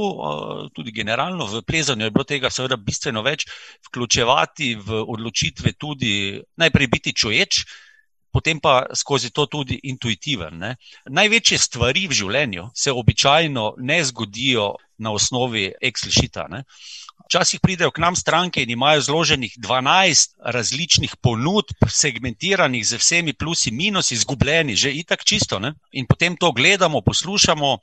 tudi 0.74 0.92
generalno 0.94 1.46
v 1.46 1.62
plezanju 1.66 2.06
je 2.06 2.14
bilo 2.14 2.24
tega 2.24 2.50
seveda 2.50 2.76
bistveno 2.76 3.22
več, 3.22 3.48
vključevati 3.88 4.74
v 4.78 5.02
odločitve 5.02 5.72
tudi 5.72 6.40
najprej 6.56 6.86
biti 6.86 7.12
čuječ, 7.12 7.64
potem 8.34 8.58
pa 8.60 8.86
skozi 8.94 9.30
to 9.30 9.46
tudi 9.46 9.78
intuitiven. 9.86 10.58
Ne. 10.58 10.74
Največje 11.06 11.58
stvari 11.62 12.08
v 12.10 12.18
življenju 12.18 12.66
se 12.74 12.92
običajno 12.92 13.74
ne 13.78 14.00
zgodijo 14.04 14.72
na 14.98 15.14
osnovi 15.14 15.68
Excel-šita. 15.78 16.48
Včasih 17.24 17.60
pridejo 17.60 17.90
k 17.90 18.02
nam 18.04 18.16
stranke 18.16 18.62
in 18.62 18.70
imajo 18.70 19.00
zloženih 19.00 19.56
12 19.58 20.36
različnih 20.44 21.16
ponudb, 21.22 21.86
segmentiranih 21.88 22.84
z 22.86 23.00
vsemi 23.00 23.32
plusi, 23.32 23.70
minusi, 23.70 24.14
izgubljeni, 24.14 24.76
že 24.76 24.92
itak 24.92 25.24
čisto. 25.24 25.58
Ne? 25.58 25.72
In 25.92 26.06
potem 26.06 26.36
to 26.36 26.52
gledamo, 26.52 27.00
poslušamo, 27.00 27.78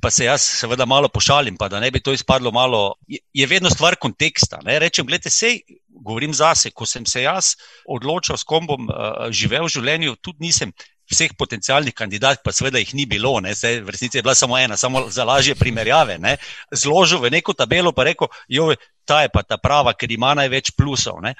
pa 0.00 0.10
se 0.10 0.24
jaz 0.24 0.42
seveda 0.42 0.86
malo 0.86 1.08
pošalim, 1.08 1.56
pa 1.56 1.68
da 1.68 1.80
ne 1.80 1.90
bi 1.90 2.00
to 2.00 2.12
izpadlo 2.12 2.50
malo. 2.50 2.94
Je 3.08 3.46
vedno 3.46 3.70
stvar 3.70 3.96
konteksta. 3.96 4.58
Ne? 4.64 4.78
Rečem, 4.78 5.06
gledajte, 5.06 5.30
sej 5.30 5.60
govorim 5.88 6.34
zase, 6.34 6.70
ko 6.70 6.86
sem 6.86 7.06
se 7.06 7.22
jaz 7.22 7.56
odločil, 7.86 8.36
s 8.36 8.46
kom 8.46 8.66
bom 8.66 8.88
uh, 8.88 9.28
živel 9.30 9.66
v 9.66 9.74
življenju, 9.74 10.16
tudi 10.22 10.48
nisem 10.48 10.72
vseh 11.10 11.32
potencijalnih 11.38 11.94
kandidatov, 11.94 12.44
pa 12.44 12.52
seveda 12.52 12.78
jih 12.78 12.94
ni 12.94 13.06
bilo, 13.06 13.38
Zdaj, 13.38 13.80
v 13.84 13.90
resnici 13.90 14.18
je 14.18 14.22
bila 14.22 14.34
samo 14.34 14.58
ena, 14.58 14.76
samo 14.76 15.08
za 15.10 15.24
lažje 15.24 15.54
primerjave. 15.54 16.18
Ne? 16.18 16.36
Zložil 16.72 17.20
v 17.20 17.30
neko 17.30 17.52
tabelo, 17.52 17.92
pa 17.92 18.04
rekel, 18.04 18.28
jo, 18.48 18.72
ta 19.08 19.22
je 19.24 19.32
pa 19.32 19.42
ta 19.42 19.56
prava, 19.56 19.94
ker 19.96 20.12
ima 20.12 20.34
največ 20.36 20.74
plusov. 20.76 21.22
Ne? 21.24 21.32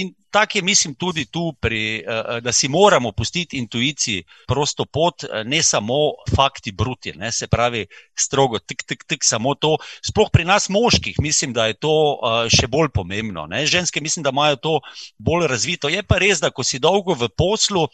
In 0.00 0.14
tako 0.32 0.58
je, 0.58 0.62
mislim, 0.64 0.94
tudi 0.94 1.26
tu, 1.28 1.52
pri, 1.60 2.00
uh, 2.00 2.38
da 2.40 2.52
si 2.52 2.68
moramo 2.68 3.12
pustiti 3.12 3.58
intuiciji 3.60 4.24
prosto 4.48 4.86
pot, 4.86 5.26
uh, 5.28 5.42
ne 5.44 5.60
samo 5.62 5.98
fakti 6.32 6.72
bruti, 6.72 7.12
ne? 7.12 7.32
se 7.32 7.46
pravi, 7.46 7.84
strogo, 8.16 8.58
tik, 8.58 8.86
tik, 8.88 9.04
tik, 9.04 9.26
samo 9.26 9.54
to. 9.54 9.76
Sploh 10.06 10.30
pri 10.32 10.46
nas, 10.48 10.70
moških, 10.72 11.20
mislim, 11.20 11.52
da 11.52 11.68
je 11.68 11.76
to 11.76 11.92
še 12.48 12.70
bolj 12.72 12.88
pomembno. 12.94 13.44
Ne? 13.50 13.66
Ženske, 13.68 14.00
mislim, 14.00 14.24
da 14.24 14.32
imajo 14.32 14.56
to 14.56 14.78
bolj 15.18 15.46
razvito. 15.50 15.92
Je 15.92 16.02
pa 16.02 16.18
res, 16.22 16.40
da 16.40 16.50
ko 16.50 16.64
si 16.64 16.80
dolgo 16.80 17.18
v 17.18 17.28
poslu, 17.36 17.84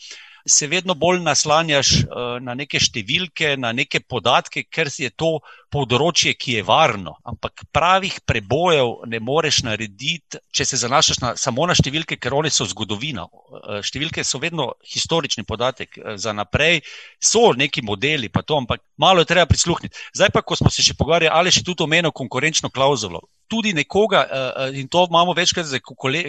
se 0.46 0.66
vedno 0.66 0.94
bolj 0.94 1.20
naslanjaš 1.20 1.92
eh, 1.92 2.06
na 2.40 2.54
neke 2.54 2.80
številke, 2.80 3.56
na 3.58 3.72
neke 3.72 4.00
podatke, 4.00 4.64
ker 4.70 4.90
je 4.98 5.10
to 5.10 5.38
področje, 5.72 6.34
ki 6.38 6.58
je 6.58 6.64
varno. 6.66 7.16
Ampak 7.26 7.66
pravih 7.74 8.20
prebojev 8.26 9.08
ne 9.10 9.20
moreš 9.20 9.62
narediti, 9.66 10.40
če 10.54 10.64
se 10.64 10.80
zanašaš 10.84 11.20
na, 11.22 11.34
samo 11.40 11.66
na 11.66 11.74
številke, 11.76 12.18
ker 12.22 12.36
one 12.38 12.52
so 12.54 12.68
zgodovina. 12.70 13.26
Eh, 13.26 13.80
številke 13.86 14.24
so 14.24 14.40
vedno 14.42 14.72
historični 14.86 15.46
podatek 15.48 15.98
eh, 15.98 16.16
za 16.22 16.34
naprej, 16.36 16.82
so 17.20 17.50
neki 17.56 17.82
modeli, 17.82 18.30
pa 18.30 18.46
to, 18.46 18.60
ampak 18.62 18.84
malo 19.02 19.24
je 19.24 19.32
treba 19.32 19.48
prisluhniti. 19.50 19.96
Zdaj 20.14 20.34
pa, 20.34 20.46
ko 20.46 20.58
smo 20.58 20.70
se 20.70 20.86
še 20.86 20.96
pogovarjali, 20.98 21.34
ali 21.34 21.54
še 21.54 21.66
tudi 21.66 21.84
omenil 21.86 22.14
konkurenčno 22.14 22.70
klauzulo 22.70 23.26
tudi 23.48 23.72
nekoga, 23.72 24.24
uh, 24.26 24.76
in 24.76 24.88
to 24.88 25.06
imamo 25.10 25.32
večkrat 25.32 25.66
za 25.66 25.78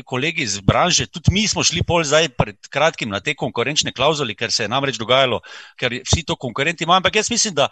kolegi 0.06 0.44
iz 0.44 0.60
branže, 0.60 1.08
tudi 1.08 1.34
mi 1.34 1.48
smo 1.48 1.64
šli 1.64 1.84
pol 1.84 2.04
zdaj 2.04 2.30
pred 2.38 2.70
kratkim 2.70 3.10
na 3.10 3.20
te 3.20 3.36
konkurenčne 3.36 3.92
klauzuli, 3.92 4.36
ker 4.36 4.52
se 4.52 4.66
je 4.66 4.72
namreč 4.72 5.00
dogajalo, 5.02 5.42
ker 5.80 6.00
vsi 6.06 6.24
to 6.26 6.36
konkurenti 6.36 6.86
imajo. 6.86 7.02
Ampak 7.02 7.16
jaz 7.16 7.32
mislim, 7.32 7.56
da 7.58 7.68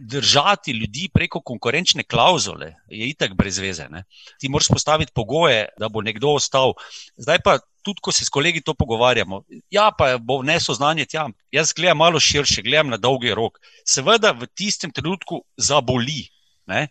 držati 0.00 0.72
ljudi 0.72 1.08
preko 1.14 1.40
konkurenčne 1.40 2.04
klauzule 2.04 2.74
je 2.88 3.08
itak 3.08 3.34
brez 3.34 3.58
veze. 3.58 3.86
Ne? 3.90 4.04
Ti 4.40 4.48
moraš 4.48 4.68
postaviti 4.68 5.12
pogoje, 5.14 5.68
da 5.78 5.88
bo 5.88 6.02
nekdo 6.02 6.34
ostal. 6.38 6.74
Zdaj 7.16 7.38
pa 7.44 7.58
tudi 7.84 8.00
ko 8.00 8.12
se 8.12 8.24
s 8.24 8.32
kolegi 8.32 8.62
to 8.64 8.74
pogovarjamo, 8.74 9.42
ja, 9.70 9.90
pa 9.98 10.16
bo 10.18 10.38
vnesel 10.40 10.74
znanje 10.74 11.04
tja. 11.04 11.28
Jaz 11.52 11.74
gledam 11.76 12.00
malo 12.00 12.20
širše, 12.20 12.62
gledam 12.62 12.88
na 12.88 12.96
dolgi 12.96 13.34
rok. 13.34 13.60
Seveda 13.84 14.32
v 14.32 14.48
tistem 14.56 14.90
trenutku 14.90 15.44
zaboli, 15.56 16.24
ne? 16.66 16.88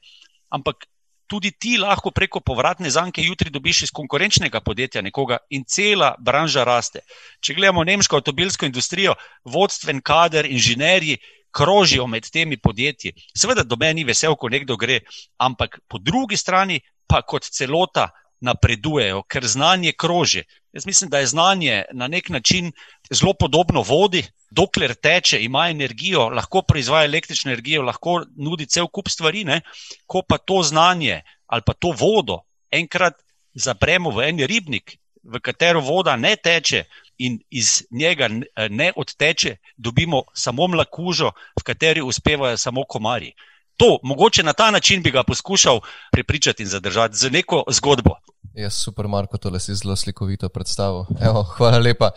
ampak 0.54 0.86
tudi 1.34 1.50
ti 1.52 1.78
lahko 1.82 2.12
preko 2.14 2.40
povratne 2.46 2.92
zanke 2.94 3.24
jutri 3.26 3.50
dobiš 3.50 3.88
iz 3.88 3.92
konkurenčnega 3.92 4.60
podjetja 4.62 5.02
nekoga 5.02 5.40
in 5.50 5.64
cela 5.66 6.14
branža 6.20 6.64
raste. 6.64 7.02
Če 7.42 7.56
gledamo 7.58 7.84
nemško 7.90 8.20
avtomobilsko 8.20 8.70
industrijo, 8.70 9.16
vodstven 9.46 10.02
kader, 10.02 10.46
inženirji. 10.46 11.18
Krožijo 11.54 12.08
med 12.10 12.26
temi 12.34 12.58
podjetji. 12.58 13.12
Seveda, 13.38 13.62
do 13.62 13.78
meni 13.78 14.02
je 14.02 14.08
vesel, 14.08 14.34
ko 14.42 14.50
nekdo 14.50 14.74
gre, 14.74 15.04
ampak 15.38 15.76
po 15.86 16.00
drugi 16.02 16.38
strani 16.38 16.80
pa 17.06 17.20
kot 17.22 17.46
celota 17.46 18.08
napredujejo, 18.42 19.22
ker 19.30 19.46
znanje 19.46 19.94
kroži. 19.94 20.42
Jaz 20.74 20.88
mislim, 20.90 21.12
da 21.14 21.22
je 21.22 21.30
znanje 21.30 21.84
na 21.94 22.08
nek 22.10 22.30
način 22.34 22.72
zelo 23.14 23.34
podobno 23.34 23.82
vodi, 23.82 24.24
dokler 24.51 24.95
teče, 24.95 25.41
ima 25.43 25.70
energijo, 25.70 26.30
lahko 26.30 26.61
proizvaja 26.61 27.05
električno 27.05 27.51
energijo, 27.51 27.82
lahko 27.82 28.24
nudi 28.36 28.66
cel 28.66 28.88
kup 28.88 29.09
stvari. 29.09 29.43
Ne? 29.43 29.61
Ko 30.05 30.22
pa 30.22 30.38
to 30.38 30.64
znanje 30.64 31.22
ali 31.47 31.61
pa 31.66 31.74
to 31.74 31.91
vodo 31.99 32.39
enkrat 32.72 33.14
zapremo 33.53 34.09
v 34.09 34.30
en 34.30 34.39
ribnik, 34.49 34.97
v 35.24 35.39
katero 35.39 35.82
voda 35.82 36.16
ne 36.16 36.36
teče. 36.36 36.84
In 37.18 37.38
iz 37.49 37.84
njega 37.91 38.28
ne 38.70 38.91
odteče, 38.95 39.57
dobimo 39.78 40.24
samo 40.34 40.68
mlakužo, 40.68 41.30
v 41.59 41.64
kateri 41.64 42.01
uspevajo 42.01 42.57
samo 42.57 42.84
komarji. 42.89 43.36
To, 43.78 43.99
mogoče 44.03 44.43
na 44.43 44.53
ta 44.53 44.72
način 44.72 45.03
bi 45.03 45.11
ga 45.11 45.24
poskušal 45.24 45.80
prepričati 46.11 46.64
in 46.64 46.70
zadržati 46.70 47.18
z 47.18 47.30
neko 47.32 47.64
zgodbo. 47.70 48.18
Jaz, 48.54 48.74
super, 48.74 49.08
Marko, 49.08 49.38
tole 49.38 49.60
si 49.60 49.76
zelo 49.76 49.95
slikovito 49.95 50.49
predstavil. 50.49 51.06
Evo, 51.22 51.43
hvala 51.58 51.78
lepa. 51.78 52.12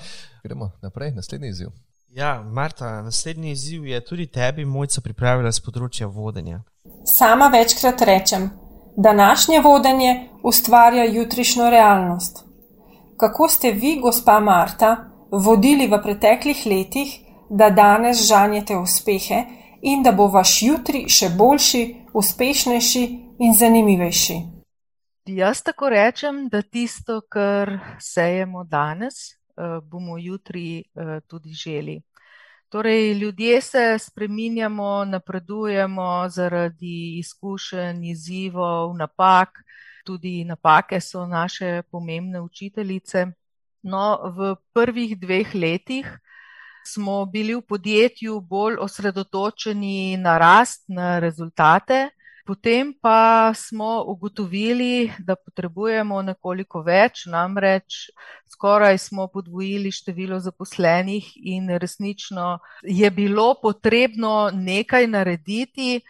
Gremo 0.45 0.71
naprej, 0.83 1.11
naslednji 1.11 1.49
izziv. 1.49 1.69
Ja, 2.17 2.43
Marta, 2.43 3.03
naslednji 3.03 3.51
izziv 3.51 3.87
je 3.87 4.05
tudi 4.05 4.27
tebi, 4.27 4.65
mojca, 4.65 5.01
pripravila 5.01 5.53
z 5.53 5.61
področja 5.65 6.07
vodenja. 6.07 6.63
Sama 7.09 7.49
večkrat 7.53 8.05
rečem, 8.09 8.51
današnje 8.97 9.61
vodenje 9.61 10.13
ustvarja 10.45 11.05
jutrišnjo 11.05 11.71
realnost. 11.71 12.45
Kako 13.17 13.49
ste 13.49 13.73
vi, 13.73 13.99
gospa 14.01 14.41
Marta, 14.41 14.97
vodili 15.31 15.87
v 15.89 16.01
preteklih 16.03 16.67
letih, 16.67 17.15
da 17.51 17.71
danes 17.71 18.27
žanjete 18.29 18.77
uspehe 18.77 19.45
in 19.83 20.03
da 20.03 20.13
bo 20.13 20.29
vaš 20.29 20.59
jutri 20.63 21.07
še 21.09 21.31
boljši, 21.37 21.83
uspešnejši 22.13 23.05
in 23.39 23.57
zanimivejši. 23.57 24.56
Jaz 25.27 25.63
tako 25.63 25.89
rečem, 25.89 26.49
da 26.49 26.63
tisto, 26.63 27.21
kar 27.29 27.79
sejemo 28.01 28.65
danes, 28.65 29.15
eh, 29.33 29.81
bomo 29.83 30.19
jutri 30.19 30.79
eh, 30.79 31.21
tudi 31.27 31.53
želi. 31.53 32.03
Torej, 32.69 33.13
ljudje 33.13 33.61
se 33.61 33.99
spreminjamo, 33.99 35.05
napredujemo 35.05 36.29
zaradi 36.29 37.19
izkušenj, 37.19 38.05
izzivov, 38.05 38.97
napak. 38.97 39.49
Tudi 40.05 40.45
napake 40.45 41.01
so 41.01 41.27
naše 41.27 41.83
pomembne 41.91 42.41
učiteljice. 42.41 43.27
No, 43.83 44.19
v 44.37 44.55
prvih 44.73 45.19
dveh 45.21 45.55
letih 45.55 46.19
smo 46.87 47.25
bili 47.27 47.55
v 47.55 47.63
podjetju 47.63 48.41
bolj 48.41 48.77
osredotočeni 48.81 50.17
na 50.17 50.39
rast, 50.39 50.85
na 50.89 51.19
rezultate, 51.19 52.11
potem 52.47 52.95
pa 53.03 53.53
smo 53.55 54.05
ugotovili, 54.07 55.13
da 55.19 55.37
potrebujemo 55.37 56.23
nekoliko 56.23 56.83
več, 56.87 57.27
namreč 57.27 58.07
skoraj 58.53 58.99
smo 58.99 59.27
podvojili 59.29 59.91
število 59.93 60.39
zaposlenih 60.41 61.33
in 61.37 61.69
resnično 61.79 62.59
je 62.83 63.11
bilo 63.11 63.55
potrebno 63.63 64.51
nekaj 64.55 65.07
narediti. 65.07 66.01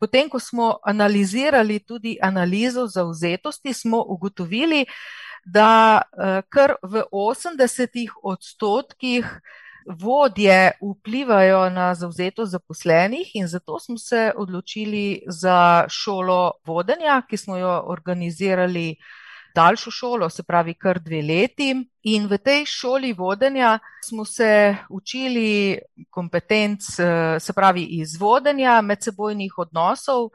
Potem, 0.00 0.28
ko 0.28 0.40
smo 0.40 0.78
analizirali 0.82 1.78
tudi 1.78 2.16
analizo 2.22 2.86
zauzetosti, 2.86 3.72
smo 3.72 4.02
ugotovili, 4.08 4.86
da 5.44 6.00
eh, 6.00 6.42
kar 6.48 6.74
v 6.82 7.04
80 7.12 8.08
odstotkih 8.22 9.28
vodje 9.86 10.70
vplivajo 10.80 11.70
na 11.70 11.94
zauzetost 11.94 12.52
zaposlenih 12.52 13.30
in 13.34 13.48
zato 13.48 13.78
smo 13.78 13.98
se 13.98 14.32
odločili 14.36 15.22
za 15.26 15.84
šolo 15.88 16.52
vodenja, 16.66 17.22
ki 17.28 17.36
smo 17.36 17.56
jo 17.56 17.82
organizirali 17.86 18.96
daljšo 19.54 19.90
šolo, 19.90 20.30
se 20.30 20.42
pravi 20.42 20.74
kar 20.74 20.98
dve 21.00 21.22
leti. 21.22 21.74
In 22.02 22.26
v 22.26 22.38
tej 22.38 22.64
šoli 22.66 23.12
vodenja 23.12 23.78
smo 24.04 24.24
se 24.24 24.76
učili 24.90 25.78
kompetenc, 26.10 26.82
se 27.40 27.52
pravi 27.52 27.84
iz 28.00 28.16
vodenja, 28.20 28.80
medsebojnih 28.80 29.58
odnosov, 29.58 30.28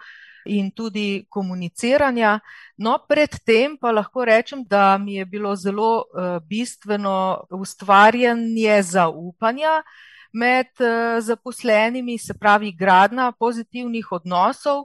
in 0.46 0.72
tudi 0.72 1.26
komuniciranja. 1.30 2.40
No, 2.78 2.98
predtem 3.08 3.78
pa 3.78 3.92
lahko 3.92 4.26
rečem, 4.26 4.64
da 4.64 4.98
mi 4.98 5.16
je 5.16 5.26
bilo 5.26 5.56
zelo 5.56 6.06
uh, 6.14 6.40
bistveno 6.48 7.44
ustvarjanje 7.50 8.82
zaupanja 8.84 9.84
med 10.32 10.68
uh, 10.80 11.24
zaposlenimi, 11.24 12.18
se 12.18 12.34
pravi, 12.34 12.72
gradna 12.72 13.32
pozitivnih 13.32 14.12
odnosov, 14.12 14.84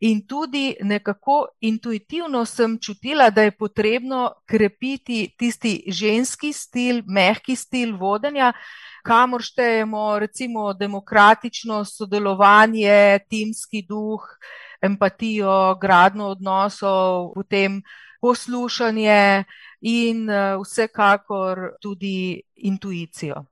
in 0.00 0.26
tudi 0.26 0.74
nekako 0.80 1.46
intuitivno 1.60 2.44
sem 2.44 2.78
čutila, 2.78 3.30
da 3.30 3.42
je 3.42 3.50
potrebno 3.50 4.32
krepiti 4.46 5.34
tisti 5.38 5.82
ženski 5.86 6.52
stil, 6.52 7.02
mehki 7.06 7.56
stil 7.56 7.96
vodenja. 7.96 8.52
Kamor 9.04 9.42
štejemo, 9.42 10.18
recimo, 10.18 10.72
demokratično 10.72 11.84
sodelovanje, 11.84 13.18
timski 13.30 13.84
duh, 13.86 14.20
uh, 14.20 14.65
empatijo, 14.82 15.74
gradno 15.80 16.28
odnosov, 16.28 17.32
potem 17.34 17.82
poslušanje 18.20 19.44
in 19.80 20.30
uh, 20.30 20.60
vsekakor 20.62 21.76
tudi 21.80 22.42
intuicijo. 22.56 23.44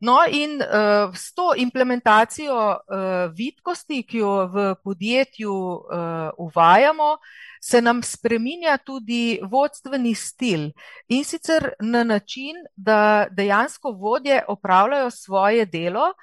No, 0.00 0.16
in 0.32 0.62
uh, 0.62 1.12
s 1.14 1.34
to 1.34 1.52
implementacijo 1.56 2.56
uh, 2.56 3.32
vidkosti, 3.36 4.02
ki 4.02 4.18
jo 4.18 4.46
v 4.48 4.74
podjetju 4.84 5.52
uh, 5.52 6.30
uvajamo, 6.38 7.18
se 7.60 7.82
nam 7.82 8.00
spreminja 8.02 8.78
tudi 8.78 9.40
vodstveni 9.44 10.14
stil 10.14 10.70
in 11.08 11.24
sicer 11.24 11.72
na 11.80 12.04
način, 12.04 12.56
da 12.76 13.26
dejansko 13.30 13.92
vodje 13.92 14.40
opravljajo 14.48 15.10
svoje 15.10 15.66
delo 15.66 16.14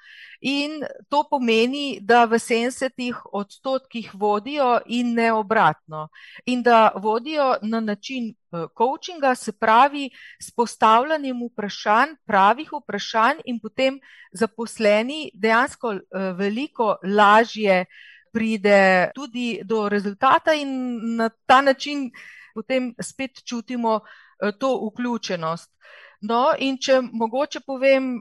In 0.41 0.83
to 1.09 1.23
pomeni, 1.29 1.99
da 2.01 2.25
v 2.25 2.37
70 2.37 3.13
odstotkih 3.33 4.11
vodijo 4.13 4.79
in 4.85 5.13
ne 5.13 5.31
obratno. 5.33 6.09
In 6.45 6.61
da 6.63 6.91
vodijo 6.95 7.55
na 7.61 7.79
način 7.79 8.29
eh, 8.29 8.67
coachinga, 8.77 9.35
se 9.35 9.51
pravi 9.51 10.09
s 10.41 10.51
postavljanjem 10.51 11.41
vprašanj, 11.51 12.15
pravih 12.25 12.69
vprašanj, 12.73 13.41
in 13.45 13.59
potem 13.59 13.99
zaposleni 14.31 15.31
dejansko 15.33 15.93
eh, 15.93 16.01
veliko 16.37 16.97
lažje 17.03 17.85
pride 18.33 19.11
tudi 19.15 19.61
do 19.63 19.89
rezultata, 19.89 20.53
in 20.53 20.69
na 21.15 21.29
ta 21.45 21.61
način 21.61 22.11
potem 22.53 22.93
spet 23.01 23.41
čutimo 23.45 24.01
eh, 24.01 24.51
to 24.59 24.75
vključenost. 24.91 25.73
No, 26.21 26.53
in 26.57 26.77
če 26.77 27.01
mogoče 27.01 27.59
povem 27.61 28.15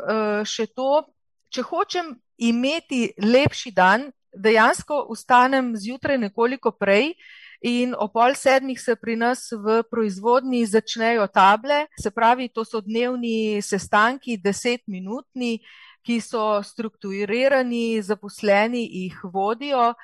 še 0.45 0.67
to, 0.77 1.16
če 1.51 1.63
hočem 1.63 2.15
imeti 2.37 3.11
lepši 3.23 3.73
dan, 3.73 4.11
dejansko 4.37 5.07
vstanem 5.13 5.75
zjutraj 5.77 6.19
nekoliko 6.19 6.73
prej. 6.73 7.15
In 7.65 7.95
o 7.97 8.05
pol 8.13 8.35
sedmih 8.37 8.77
se 8.79 8.95
pri 9.01 9.17
nas 9.17 9.49
v 9.51 9.81
proizvodnji 9.91 10.67
začnejo 10.69 11.25
table, 11.33 11.87
se 11.99 12.11
pravi, 12.13 12.51
to 12.53 12.67
so 12.69 12.83
dnevni 12.85 13.63
sestanki, 13.65 14.37
desetminutni, 14.37 15.63
ki 16.05 16.21
so 16.21 16.61
strukturirani, 16.63 18.03
zaposleni 18.05 18.85
jih 18.85 19.17
vodijo. 19.25 19.95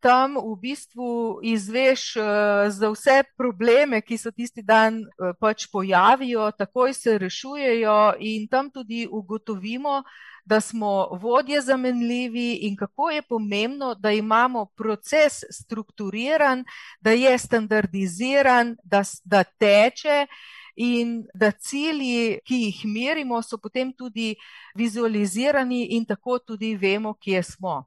Tam 0.00 0.38
v 0.38 0.54
bistvu 0.62 1.40
izveš 1.44 2.14
za 2.72 2.88
vse 2.94 3.18
probleme, 3.36 4.00
ki 4.00 4.16
se 4.16 4.30
tisti 4.32 4.62
dan 4.62 5.02
pač 5.42 5.66
pojavijo, 5.68 6.46
takoj 6.56 6.94
se 6.94 7.18
rešujejo, 7.18 8.14
in 8.22 8.46
tam 8.48 8.70
tudi 8.70 9.04
ugotovimo, 9.10 10.00
da 10.50 10.60
smo 10.60 11.06
vodje 11.22 11.60
zamenljivi 11.60 12.58
in 12.62 12.76
kako 12.76 13.10
je 13.10 13.22
pomembno, 13.22 13.94
da 13.94 14.10
imamo 14.10 14.64
proces 14.66 15.32
strukturiran, 15.50 16.64
da 17.00 17.10
je 17.10 17.38
standardiziran, 17.38 18.76
da, 18.84 19.02
da 19.24 19.44
teče 19.44 20.26
in 20.76 21.26
da 21.34 21.50
cilji, 21.50 22.38
ki 22.44 22.58
jih 22.64 22.82
merimo, 22.84 23.42
so 23.42 23.58
potem 23.62 23.92
tudi 23.92 24.34
vizualizirani 24.74 25.86
in 25.96 26.04
tako 26.04 26.38
tudi 26.38 26.74
vemo, 26.76 27.14
kje 27.14 27.42
smo. 27.42 27.84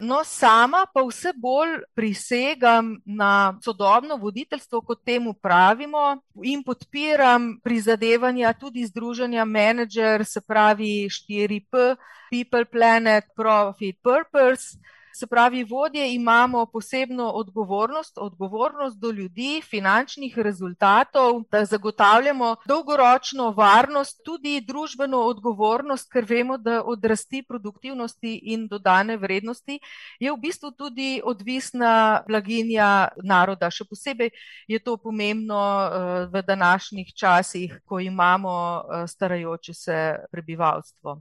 No, 0.00 0.24
sama 0.24 0.86
pa 0.94 1.04
vse 1.06 1.30
bolj 1.36 1.78
prisegam 1.94 2.96
na 3.06 3.58
sodobno 3.62 4.16
voditeljstvo, 4.16 4.80
kot 4.80 5.04
temu 5.04 5.34
pravimo, 5.34 6.18
in 6.42 6.64
podpiram 6.66 7.60
prizadevanja 7.62 8.52
tudi 8.58 8.86
Združenja 8.86 9.44
Manager, 9.44 10.24
se 10.26 10.40
pravi 10.40 11.06
4P, 11.08 11.96
People, 12.30 12.64
Planet, 12.64 13.24
Profit, 13.36 13.98
Purpose. 14.02 14.78
Se 15.16 15.26
pravi, 15.26 15.64
vodje 15.64 16.14
imamo 16.14 16.66
posebno 16.66 17.30
odgovornost, 17.30 18.18
odgovornost 18.18 18.98
do 18.98 19.10
ljudi, 19.10 19.62
finančnih 19.70 20.38
rezultatov, 20.38 21.42
da 21.50 21.64
zagotavljamo 21.64 22.56
dolgoročno 22.66 23.50
varnost, 23.50 24.20
tudi 24.24 24.60
družbeno 24.60 25.18
odgovornost, 25.18 26.10
ker 26.12 26.26
vemo, 26.28 26.56
da 26.58 26.82
od 26.82 27.04
rasti 27.04 27.44
produktivnosti 27.48 28.40
in 28.42 28.66
dodane 28.68 29.16
vrednosti 29.16 29.78
je 30.18 30.32
v 30.32 30.36
bistvu 30.36 30.70
tudi 30.70 31.20
odvisna 31.24 32.22
blaginja 32.26 33.08
naroda. 33.22 33.70
Še 33.70 33.86
posebej 33.86 34.32
je 34.66 34.80
to 34.82 34.96
pomembno 34.96 35.60
eh, 35.60 36.26
v 36.32 36.42
današnjih 36.42 37.12
časih, 37.14 37.78
ko 37.84 38.00
imamo 38.00 38.56
eh, 38.82 39.06
starajoče 39.06 39.74
se 39.74 40.00
prebivalstvo. 40.30 41.20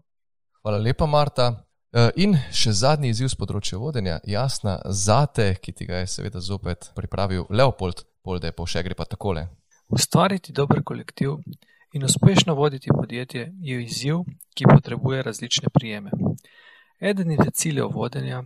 Hvala 0.64 0.82
lepa, 0.82 1.06
Marta. 1.06 1.73
Eh, 1.94 2.10
in 2.16 2.32
še 2.50 2.72
zadnji 2.74 3.12
izziv 3.14 3.28
z 3.30 3.38
področja 3.38 3.78
vodenja, 3.78 4.16
jasna 4.26 4.80
zate, 4.90 5.52
ki 5.62 5.74
ti 5.78 5.86
ga 5.86 6.00
je 6.02 6.08
seveda 6.10 6.40
zopet 6.42 6.88
pripravil 6.98 7.46
Leopold, 7.54 8.02
polde 8.26 8.50
pa 8.50 8.66
še 8.66 8.82
gre 8.82 8.98
pa 8.98 9.06
takole. 9.06 9.44
Ustvariti 9.94 10.56
dober 10.58 10.82
kolektiv 10.82 11.36
in 11.94 12.08
uspešno 12.08 12.56
voditi 12.58 12.90
podjetje 12.90 13.44
je 13.62 13.78
izziv, 13.84 14.24
ki 14.58 14.66
potrebuje 14.72 15.22
različne 15.22 15.70
prijeme. 15.70 16.10
Eden 16.98 17.36
izmed 17.36 17.54
ciljev 17.54 17.94
vodenja 17.94 18.42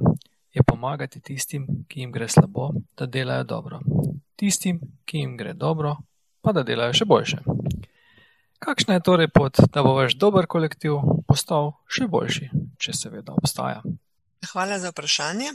je 0.51 0.67
pomagati 0.67 1.23
tistim, 1.23 1.85
ki 1.87 2.03
jim 2.03 2.11
gre 2.11 2.27
slabo, 2.27 2.73
da 2.99 3.07
delajo 3.07 3.47
dobro. 3.47 3.79
Tistim, 4.35 4.81
ki 5.07 5.23
jim 5.23 5.37
gre 5.39 5.55
dobro, 5.55 5.95
pa 6.43 6.51
da 6.51 6.67
delajo 6.67 6.99
še 6.99 7.07
boljše. 7.07 7.39
Kakšna 8.59 8.97
je 8.97 9.05
torej 9.05 9.27
pot, 9.33 9.59
da 9.73 9.83
bo 9.85 9.93
vaš 9.93 10.17
dober 10.17 10.47
kolektiv 10.49 10.97
postal 11.29 11.75
še 11.93 12.07
boljši, 12.09 12.49
če 12.81 12.93
seveda 12.93 13.35
obstaja? 13.37 13.83
Hvala 14.51 14.79
za 14.79 14.89
vprašanje. 14.89 15.53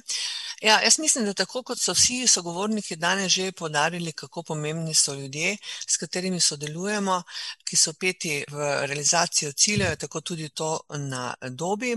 Ja, 0.63 0.81
jaz 0.81 0.99
mislim, 0.99 1.25
da 1.25 1.35
tako 1.35 1.63
kot 1.63 1.81
so 1.83 1.93
vsi 1.95 2.27
sogovorniki 2.27 2.97
danes 2.97 3.33
že 3.33 3.53
podarili, 3.53 4.13
kako 4.13 4.43
pomembni 4.43 4.95
so 4.95 5.15
ljudje, 5.15 5.57
s 5.89 5.97
katerimi 5.97 6.41
sodelujemo, 6.41 7.23
ki 7.67 7.77
so 7.77 7.93
peti 7.93 8.45
v 8.51 8.69
realizacijo 8.87 9.53
ciljev, 9.53 9.97
tako 9.97 10.21
tudi 10.21 10.49
to 10.49 10.81
na 10.99 11.35
dobi. 11.51 11.97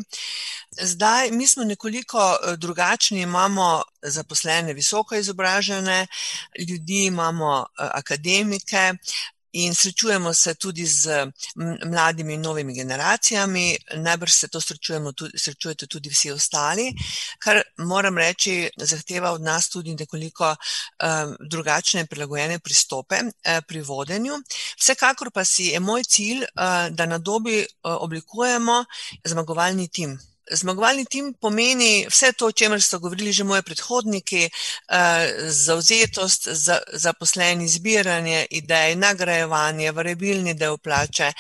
Zdaj, 0.81 1.31
mi 1.31 1.47
smo 1.47 1.63
nekoliko 1.63 2.19
eh, 2.33 2.57
drugačni, 2.57 3.21
imamo 3.21 3.83
zaposlene 4.01 4.73
visoko 4.73 5.15
izobražene 5.15 6.07
ljudi, 6.69 7.05
imamo 7.05 7.59
eh, 7.61 7.89
akademike, 7.93 8.93
in 9.55 9.75
srečujemo 9.75 10.33
se 10.33 10.55
tudi 10.55 10.85
z 10.85 11.31
mladimi 11.85 12.33
in 12.33 12.41
novimi 12.41 12.73
generacijami, 12.73 13.77
najbrž 13.95 14.33
se 14.33 14.47
to 14.47 14.59
tudi, 15.15 15.39
srečujete 15.39 15.87
tudi 15.87 16.09
vsi 16.09 16.31
ostali, 16.31 16.91
kar 17.39 17.61
moram 17.77 18.17
reči, 18.17 18.69
zahteva 18.77 19.31
od 19.31 19.41
nas 19.41 19.69
tudi 19.69 19.95
nekoliko 19.95 20.55
um, 20.55 21.35
drugačne 21.39 22.01
in 22.01 22.07
prilagojene 22.07 22.59
pristope 22.59 23.21
uh, 23.23 23.31
pri 23.67 23.81
vodenju. 23.81 24.41
Vsekakor 24.77 25.31
pa 25.31 25.45
si 25.45 25.71
je 25.71 25.79
moj 25.79 26.03
cilj, 26.03 26.43
uh, 26.43 26.89
da 26.91 27.05
na 27.05 27.17
dobi 27.17 27.59
uh, 27.59 27.95
oblikujemo 28.01 28.85
zmagovalni 29.23 29.87
tim. 29.87 30.19
Zmagovalni 30.51 31.05
tim 31.05 31.33
pomeni 31.33 32.05
vse 32.09 32.31
to, 32.37 32.47
o 32.47 32.51
čemer 32.51 32.81
so 32.81 32.99
govorili 32.99 33.33
že 33.33 33.43
moji 33.43 33.61
predhodniki, 33.61 34.43
eh, 34.45 35.49
zauzetost, 35.49 36.47
zaposleni, 36.93 37.67
zbiranje 37.67 38.45
idej, 38.49 38.95
nagrajevanje, 38.95 39.91
variabilni 39.91 40.53
del 40.53 40.77
plače, 40.77 41.31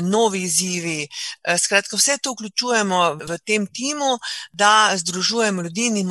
novi 0.00 0.42
izzivi. 0.42 1.08
Eh, 1.44 1.58
skratka, 1.58 1.96
vse 1.96 2.18
to 2.22 2.32
vključujemo 2.32 3.14
v 3.14 3.38
tem 3.44 3.66
timu, 3.66 4.18
da 4.52 4.92
združujemo 4.96 5.62
ljudi 5.62 5.86
in 5.86 5.96
jih 5.96 6.06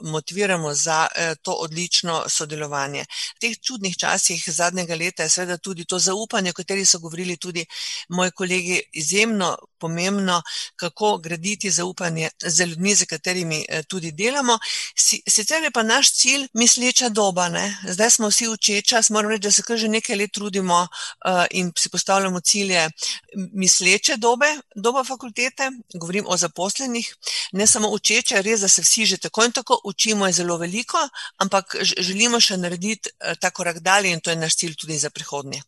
motiviramo 0.00 0.74
za 0.74 1.06
eh, 1.16 1.34
to 1.42 1.52
odlično 1.52 2.24
sodelovanje. 2.28 3.04
V 3.36 3.40
teh 3.40 3.56
čudnih 3.60 3.96
časih 3.96 4.44
zadnjega 4.46 4.94
leta 4.94 5.22
je 5.22 5.28
seveda 5.28 5.56
tudi 5.56 5.84
to 5.84 5.98
zaupanje, 5.98 6.50
o 6.50 6.52
kateri 6.52 6.86
so 6.86 6.98
govorili 6.98 7.36
tudi 7.36 7.66
moji 8.08 8.30
kolegi, 8.30 8.82
izjemno 8.92 9.56
pomembno, 9.78 10.42
kako 10.76 10.89
graditi 11.22 11.70
zaupanje 11.70 12.30
z 12.42 12.66
ljudmi, 12.66 12.94
z 12.94 13.06
katerimi 13.06 13.64
eh, 13.68 13.82
tudi 13.82 14.12
delamo. 14.12 14.58
Sicer 14.96 15.62
je 15.62 15.70
pa 15.70 15.82
naš 15.82 16.12
cilj 16.12 16.48
misleča 16.52 17.08
doba. 17.08 17.48
Ne? 17.48 17.76
Zdaj 17.88 18.10
smo 18.10 18.28
vsi 18.28 18.48
učeča, 18.48 19.00
moram 19.10 19.30
reči, 19.30 19.42
da 19.42 19.52
se 19.52 19.62
kar 19.62 19.78
že 19.78 19.88
nekaj 19.88 20.16
let 20.16 20.32
trudimo 20.32 20.80
uh, 20.82 21.44
in 21.50 21.72
si 21.78 21.88
postavljamo 21.88 22.40
cilje 22.40 22.88
misleče 23.34 24.16
dobe, 24.16 24.46
doba 24.74 25.04
fakultete, 25.04 25.70
govorim 25.94 26.24
o 26.28 26.36
zaposlenih, 26.36 27.14
ne 27.52 27.66
samo 27.66 27.88
učeče, 27.88 28.42
res, 28.42 28.60
da 28.60 28.68
se 28.68 28.82
vsi 28.82 29.06
že 29.06 29.16
tako 29.16 29.44
in 29.44 29.52
tako 29.52 29.80
učimo, 29.84 30.26
je 30.26 30.32
zelo 30.32 30.56
veliko, 30.56 31.08
ampak 31.36 31.76
želimo 31.82 32.40
še 32.40 32.56
narediti 32.56 33.10
uh, 33.10 33.34
ta 33.40 33.50
korak 33.50 33.80
dalje 33.80 34.12
in 34.12 34.20
to 34.20 34.30
je 34.30 34.36
naš 34.36 34.56
cilj 34.56 34.74
tudi 34.76 34.98
za 34.98 35.10
prihodnje. 35.10 35.62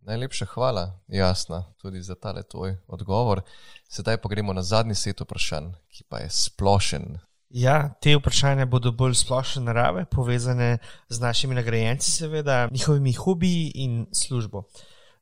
Najlepša 0.00 0.46
hvala, 0.46 0.98
jasna, 1.08 1.64
tudi 1.82 2.02
za 2.02 2.14
tale 2.14 2.42
tvoj 2.42 2.76
odgovor. 2.86 3.40
Sedaj 3.88 4.16
pa 4.16 4.28
gremo 4.28 4.52
na 4.52 4.62
zadnji 4.62 4.94
set 4.94 5.20
vprašanj, 5.20 5.72
ki 5.92 6.04
pa 6.08 6.18
je 6.18 6.30
splošen. 6.30 7.18
Ja, 7.48 7.94
te 8.00 8.14
vprašanja 8.16 8.66
bodo 8.66 8.92
bolj 8.92 9.14
splošne 9.14 9.62
narave, 9.62 10.04
povezane 10.04 10.78
z 11.08 11.20
našimi 11.20 11.54
nagrajenci, 11.54 12.10
seveda, 12.10 12.68
njihovimi 12.72 13.12
hobiji 13.12 13.72
in 13.74 14.06
službo. 14.12 14.62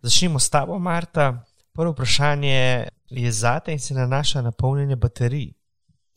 Začnimo 0.02 0.38
s 0.38 0.50
tabo, 0.50 0.78
Marta. 0.78 1.44
Prvo 1.72 1.92
vprašanje 1.92 2.88
je 3.08 3.32
zate 3.32 3.72
in 3.72 3.78
se 3.78 3.94
nanaša 3.94 4.42
na 4.42 4.52
polnjenje 4.52 4.96
baterij. 4.96 5.52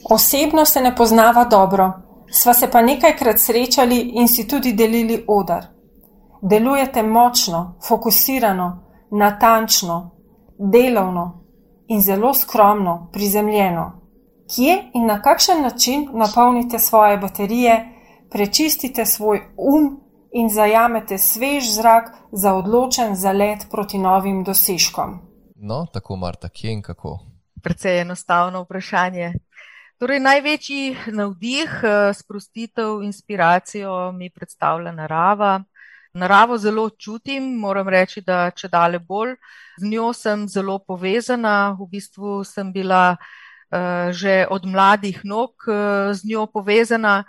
Osebno 0.10 0.66
se 0.66 0.82
ne 0.82 0.96
poznava 0.96 1.46
dobro, 1.46 1.92
sva 2.32 2.54
se 2.54 2.72
pa 2.72 2.82
nekajkrat 2.82 3.40
srečali 3.40 4.12
in 4.14 4.28
si 4.28 4.48
tudi 4.48 4.74
delili 4.74 5.26
odar 5.28 5.81
delujete 6.42 7.04
močno, 7.04 7.76
fokusirano, 7.88 8.84
natančno, 9.12 10.12
delovno 10.58 11.44
in 11.88 12.02
zelo 12.02 12.34
skromno, 12.34 13.10
prizemljeno. 13.14 14.02
Kje 14.56 14.84
in 14.94 15.06
na 15.06 15.22
kakšen 15.22 15.62
način 15.62 16.10
napolnite 16.14 16.80
svoje 16.80 17.18
baterije, 17.18 17.88
prečistite 18.32 19.06
svoj 19.06 19.42
um 19.58 20.02
in 20.32 20.50
zajamete 20.50 21.18
svež 21.18 21.64
zrak 21.76 22.12
za 22.32 22.54
odločen 22.54 23.16
zalet 23.16 23.68
proti 23.72 23.98
novim 23.98 24.44
dosežkom? 24.44 25.20
No, 25.56 25.86
tako 25.94 26.16
Marta, 26.16 26.50
kje 26.50 26.72
in 26.72 26.82
kako? 26.82 27.20
Predvsej 27.64 28.02
enostavno 28.02 28.62
vprašanje. 28.64 29.34
Torej, 30.00 30.20
največji 30.20 30.96
navdih, 31.08 31.82
eh, 31.84 32.14
sprostitev, 32.14 33.04
inspiracijo 33.04 34.12
mi 34.12 34.30
predstavlja 34.30 34.92
narava, 34.92 35.64
naravo 36.14 36.58
zelo 36.58 36.90
čutim, 36.90 37.44
moram 37.60 37.90
reči, 37.90 38.22
da 38.22 38.50
če 38.56 38.70
dale 38.72 39.00
bolj. 39.00 39.36
Z 39.80 39.88
njo 39.88 40.12
sem 40.14 40.48
zelo 40.48 40.80
povezana, 40.80 41.72
v 41.80 41.88
bistvu 41.92 42.42
sem 42.48 42.74
bila 42.74 43.16
uh, 43.16 44.12
že 44.12 44.46
od 44.50 44.66
mladih 44.66 45.22
nog 45.24 45.56
uh, 45.68 46.12
z 46.14 46.28
njo 46.28 46.48
povezana. 46.48 47.24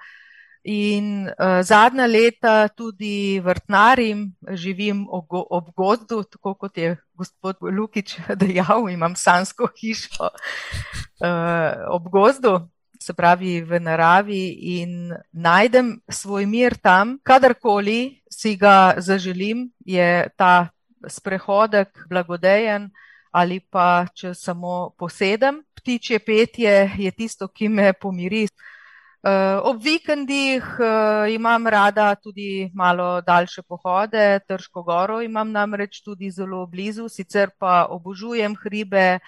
In 0.62 1.26
uh, 1.26 1.58
zadnja 1.66 2.06
leta 2.06 2.68
tudi 2.68 3.40
vrtnarim, 3.42 4.30
živim 4.54 5.08
ob 5.10 5.72
gozdu, 5.74 6.22
tako 6.22 6.54
kot 6.54 6.78
je 6.78 6.94
gospod 7.18 7.58
Lukič 7.62 8.20
dejal, 8.42 8.86
imam 8.90 9.16
sansko 9.18 9.66
hišo 9.74 10.30
uh, 10.30 11.90
ob 11.90 12.06
gozdu, 12.14 12.60
se 13.02 13.14
pravi 13.14 13.60
v 13.66 13.80
naravi 13.82 14.42
in 14.78 15.12
najdem 15.32 15.96
svoj 16.08 16.46
mir 16.46 16.78
tam, 16.78 17.18
kadarkoli 17.22 18.22
si 18.30 18.54
ga 18.56 18.94
zaželim, 18.96 19.70
je 19.84 20.28
ta 20.38 20.70
sprehodek 21.08 22.06
blagodejen 22.08 22.90
ali 23.32 23.60
pa 23.60 24.06
če 24.14 24.34
samo 24.36 24.92
posedem. 24.98 25.62
Ptičje 25.74 26.18
petje 26.20 26.74
je 27.00 27.10
tisto, 27.10 27.48
ki 27.48 27.68
me 27.68 27.92
pomiri. 27.92 28.44
Uh, 29.22 29.62
ob 29.70 29.78
vikendih 29.82 30.66
uh, 30.82 31.30
imam 31.30 31.66
rada 31.70 32.08
tudi 32.18 32.68
malo 32.74 33.20
daljše 33.22 33.62
pohode, 33.62 34.40
Trško 34.48 34.82
goro 34.82 35.20
imam 35.22 35.52
namreč 35.54 36.00
tudi 36.02 36.30
zelo 36.30 36.66
blizu, 36.66 37.06
sicer 37.08 37.52
pa 37.58 37.86
obožujem 37.90 38.56
hribe, 38.64 39.20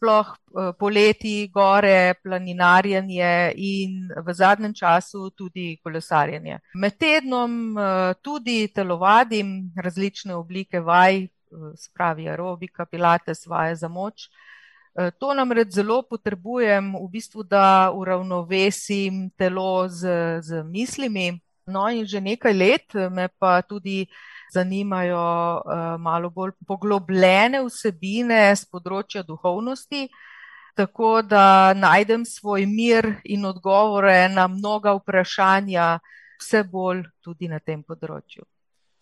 sploh 0.00 0.32
eh, 0.32 0.72
poleti, 0.78 1.48
gore, 1.52 2.14
planinarjenje 2.22 3.52
in 3.56 4.08
v 4.08 4.34
zadnjem 4.34 4.72
času 4.74 5.30
tudi 5.30 5.76
kolesarjenje. 5.82 6.58
Med 6.74 6.96
tednom 6.96 7.76
eh, 7.76 8.14
tudi 8.22 8.68
telovadim 8.72 9.72
različne 9.76 10.34
oblike 10.34 10.80
vaj, 10.80 11.24
eh, 11.24 11.28
spravi 11.76 12.28
aerobika, 12.28 12.86
pilates, 12.86 13.46
vaje 13.46 13.76
za 13.76 13.88
moč. 13.88 14.30
To 15.22 15.30
namreč 15.38 15.70
zelo 15.70 16.00
potrebujem, 16.02 16.88
v 16.98 17.06
bistvu, 17.08 17.44
da 17.46 17.92
uravnovesim 17.94 19.28
telo 19.38 19.86
z, 19.88 20.10
z 20.42 20.64
mislimi. 20.66 21.38
No, 21.66 21.88
in 21.88 22.06
že 22.06 22.20
nekaj 22.20 22.54
let 22.54 22.94
me 23.10 23.28
pa 23.38 23.62
tudi 23.62 24.06
zanimajo 24.54 25.18
uh, 25.60 26.00
malo 26.00 26.30
bolj 26.30 26.52
poglobljene 26.66 27.62
vsebine 27.66 28.50
z 28.56 28.66
področja 28.66 29.22
duhovnosti, 29.22 30.08
tako 30.74 31.20
da 31.22 31.74
najdem 31.74 32.24
svoj 32.26 32.66
mir 32.66 33.06
in 33.24 33.44
odgovore 33.46 34.28
na 34.28 34.48
mnoga 34.48 34.96
vprašanja, 34.98 35.98
vse 36.40 36.64
bolj 36.64 37.04
tudi 37.22 37.48
na 37.48 37.60
tem 37.60 37.84
področju. 37.84 38.42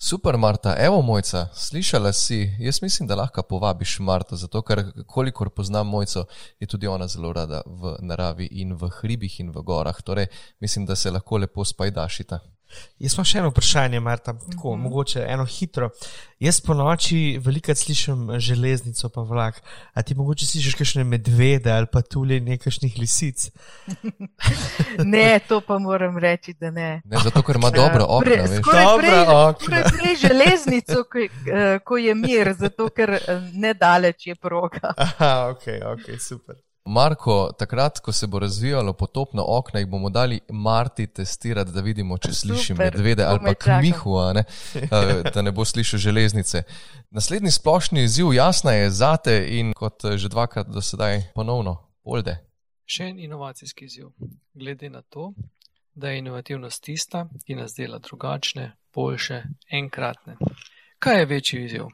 Super, 0.00 0.36
Marta, 0.36 0.76
evo 0.78 1.02
mojca, 1.02 1.48
slišala 1.54 2.12
si. 2.12 2.54
Jaz 2.58 2.82
mislim, 2.82 3.06
da 3.08 3.14
lahko 3.14 3.42
povabiš 3.42 3.98
Marto, 3.98 4.36
zato 4.36 4.62
ker 4.62 4.84
kolikor 5.06 5.50
poznam 5.50 5.88
mojco, 5.88 6.24
je 6.60 6.66
tudi 6.66 6.86
ona 6.86 7.08
zelo 7.08 7.32
rada 7.32 7.62
v 7.66 7.96
naravi 8.00 8.46
in 8.52 8.76
v 8.78 8.90
hribih 9.00 9.40
in 9.40 9.50
v 9.50 9.62
gorah. 9.62 10.02
Torej, 10.02 10.26
mislim, 10.60 10.86
da 10.86 10.96
se 10.96 11.10
lahko 11.10 11.38
lepo 11.38 11.64
spajdašita. 11.64 12.38
Jaz 12.98 13.14
imam 13.14 13.24
še 13.24 13.38
eno 13.38 13.50
vprašanje, 13.52 14.00
Marta, 14.00 14.32
tako, 14.32 14.70
uh 14.70 14.76
mhm. 14.76 14.80
-huh. 14.80 14.82
mogoče 14.82 15.24
eno 15.28 15.44
hitro. 15.44 15.90
Jaz 16.38 16.60
po 16.60 16.74
noči 16.74 17.38
veliko 17.42 17.74
slišim 17.74 18.38
železnico, 18.38 19.08
pa 19.08 19.20
vlak. 19.20 19.62
A 19.94 20.02
ti 20.02 20.14
mogoče 20.14 20.46
slišiš 20.46 20.74
kakšne 20.74 21.04
medvede 21.04 21.72
ali 21.72 21.86
pa 21.92 22.02
tudi 22.02 22.40
nekakšnih 22.40 22.98
lisic? 22.98 23.50
ne, 25.14 25.40
to 25.48 25.60
pa 25.60 25.78
moram 25.78 26.18
reči, 26.18 26.54
da 26.54 26.70
ne. 26.70 27.02
ne 27.04 27.16
zato, 27.24 27.42
ker 27.42 27.56
ima 27.56 27.70
dobro 27.70 28.04
okno. 28.08 28.24
Prej 28.24 29.82
prej 29.98 30.16
železnico, 30.16 31.04
ko, 31.10 31.18
uh, 31.18 31.82
ko 31.84 31.96
je 31.96 32.14
mir, 32.14 32.54
zato 32.58 32.88
ker 32.88 33.18
nedaleč 33.52 34.26
je 34.26 34.34
proga. 34.34 34.94
Aha, 34.96 35.48
ok, 35.50 35.66
ok, 35.94 36.20
super. 36.20 36.67
Marko, 36.88 37.50
takrat, 37.58 38.00
ko 38.00 38.12
se 38.12 38.26
bo 38.26 38.38
razvijalo 38.38 38.92
potopno 38.92 39.44
okno, 39.46 39.80
jih 39.80 39.88
bomo 39.88 40.10
dali 40.10 40.40
Marti 40.48 41.06
testirati, 41.06 41.72
da 41.72 41.80
vidimo, 41.80 42.18
če 42.18 42.32
sliši 42.32 42.74
medvede 42.74 43.24
ali 43.24 43.40
pa 43.44 43.54
kmihu, 43.54 44.16
ne? 44.34 44.44
Eh, 44.74 45.30
da 45.34 45.42
ne 45.42 45.52
bo 45.52 45.64
slišal 45.64 46.00
železnice. 46.00 46.62
Naslednji 47.10 47.50
splošni 47.50 48.02
izziv, 48.02 48.32
jasna 48.32 48.72
je 48.72 48.90
zate 48.90 49.36
in 49.58 49.72
kot 49.76 50.06
že 50.16 50.28
dvakrat 50.28 50.68
do 50.72 50.80
sedaj 50.80 51.22
ponovno, 51.34 51.76
polde. 52.04 52.38
Še 52.88 53.10
en 53.12 53.20
inovacijski 53.20 53.84
izziv. 53.84 54.08
Glede 54.54 54.88
na 54.90 55.02
to, 55.02 55.34
da 55.94 56.08
je 56.08 56.18
inovativnost 56.18 56.82
tista, 56.84 57.26
ki 57.46 57.54
nas 57.54 57.76
dela 57.76 57.98
drugačne, 57.98 58.72
boljše, 58.94 59.42
enkratne. 59.70 60.36
Kaj 60.98 61.18
je 61.18 61.26
večji 61.26 61.64
izziv? 61.64 61.92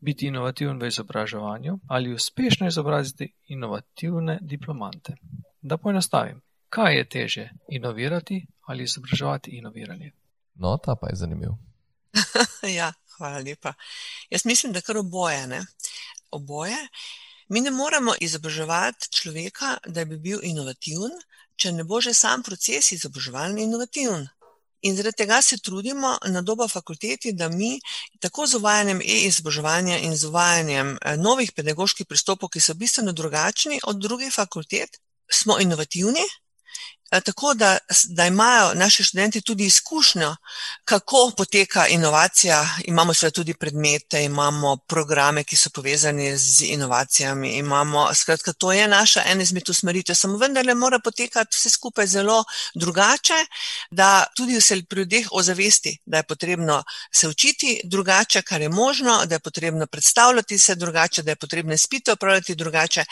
Biti 0.00 0.26
inovativen 0.26 0.78
v 0.78 0.86
izobraževanju 0.86 1.78
ali 1.86 2.12
uspešno 2.14 2.68
izobraziti 2.68 3.32
inovativne 3.46 4.38
diplomante. 4.40 5.16
Da 5.60 5.76
poenostavim, 5.76 6.40
kaj 6.68 6.96
je 6.96 7.08
teže, 7.08 7.48
inovirati 7.68 8.46
ali 8.66 8.84
izobraževati 8.84 9.50
inoviranje? 9.50 10.12
No, 10.54 10.76
ta 10.76 10.94
pa 11.00 11.08
je 11.08 11.16
zanimiv. 11.16 11.50
ja, 12.78 12.92
hvala 13.16 13.38
lepa. 13.38 13.72
Jaz 14.30 14.44
mislim, 14.44 14.72
da 14.72 14.80
kar 14.80 14.96
oboje. 14.96 15.46
Ne? 15.46 15.66
Oboje. 16.30 16.76
Mi 17.48 17.60
ne 17.60 17.70
moremo 17.70 18.12
izobraževati 18.20 19.08
človeka, 19.10 19.76
da 19.86 20.04
bi 20.04 20.18
bil 20.18 20.40
inovativen, 20.42 21.14
če 21.56 21.72
ne 21.72 21.84
bo 21.84 22.00
že 22.00 22.14
sam 22.14 22.42
proces 22.42 22.92
izobraževanja 22.92 23.62
inovativen. 23.62 24.28
In 24.80 24.96
zaradi 24.96 25.16
tega 25.16 25.42
se 25.42 25.58
trudimo 25.58 26.18
na 26.26 26.40
doba 26.42 26.68
fakulteti, 26.68 27.32
da 27.32 27.48
mi 27.48 27.80
tako 28.20 28.46
z 28.46 28.60
uvajanjem 28.60 29.00
e-izobraževanja 29.00 29.98
in 29.98 30.16
z 30.16 30.28
uvajanjem 30.30 30.98
eh, 31.02 31.16
novih 31.16 31.52
pedagoških 31.52 32.06
pristopov, 32.06 32.52
ki 32.54 32.60
so 32.60 32.74
bistveno 32.74 33.12
drugačni 33.12 33.80
od 33.84 33.98
drugih 33.98 34.34
fakultet, 34.34 35.00
smo 35.30 35.58
inovativni 35.60 36.22
tako 37.10 37.54
da, 37.54 37.78
da 38.08 38.26
imajo 38.26 38.74
naši 38.74 39.04
študenti 39.04 39.40
tudi 39.40 39.64
izkušnjo, 39.64 40.36
kako 40.84 41.32
poteka 41.36 41.86
inovacija. 41.86 42.68
Imamo 42.84 43.14
seveda 43.14 43.34
tudi 43.34 43.54
predmete, 43.54 44.24
imamo 44.24 44.76
programe, 44.76 45.44
ki 45.44 45.56
so 45.56 45.70
povezani 45.70 46.36
z 46.36 46.62
inovacijami. 46.62 47.56
Imamo, 47.56 48.14
skratka, 48.14 48.52
to 48.52 48.72
je 48.72 48.88
naša 48.88 49.22
ena 49.26 49.42
izmed 49.42 49.68
usmeritev, 49.68 50.14
samo 50.14 50.38
vendarle 50.38 50.74
mora 50.74 50.98
potekati 50.98 51.56
vse 51.56 51.70
skupaj 51.70 52.06
zelo 52.06 52.44
drugače, 52.74 53.40
da 53.90 54.26
tudi 54.36 54.60
se 54.60 54.82
pri 54.88 55.00
ljudeh 55.00 55.28
ozavesti, 55.32 55.98
da 56.06 56.16
je 56.16 56.22
potrebno 56.22 56.82
se 57.14 57.28
učiti 57.28 57.80
drugače, 57.84 58.42
kar 58.42 58.60
je 58.60 58.68
možno, 58.68 59.26
da 59.26 59.34
je 59.34 59.38
potrebno 59.38 59.86
predstavljati 59.86 60.58
se 60.58 60.74
drugače, 60.74 61.22
da 61.22 61.30
je 61.30 61.36
potrebno 61.36 61.78
spite 61.78 62.12
upravljati 62.12 62.54
drugače. 62.54 63.04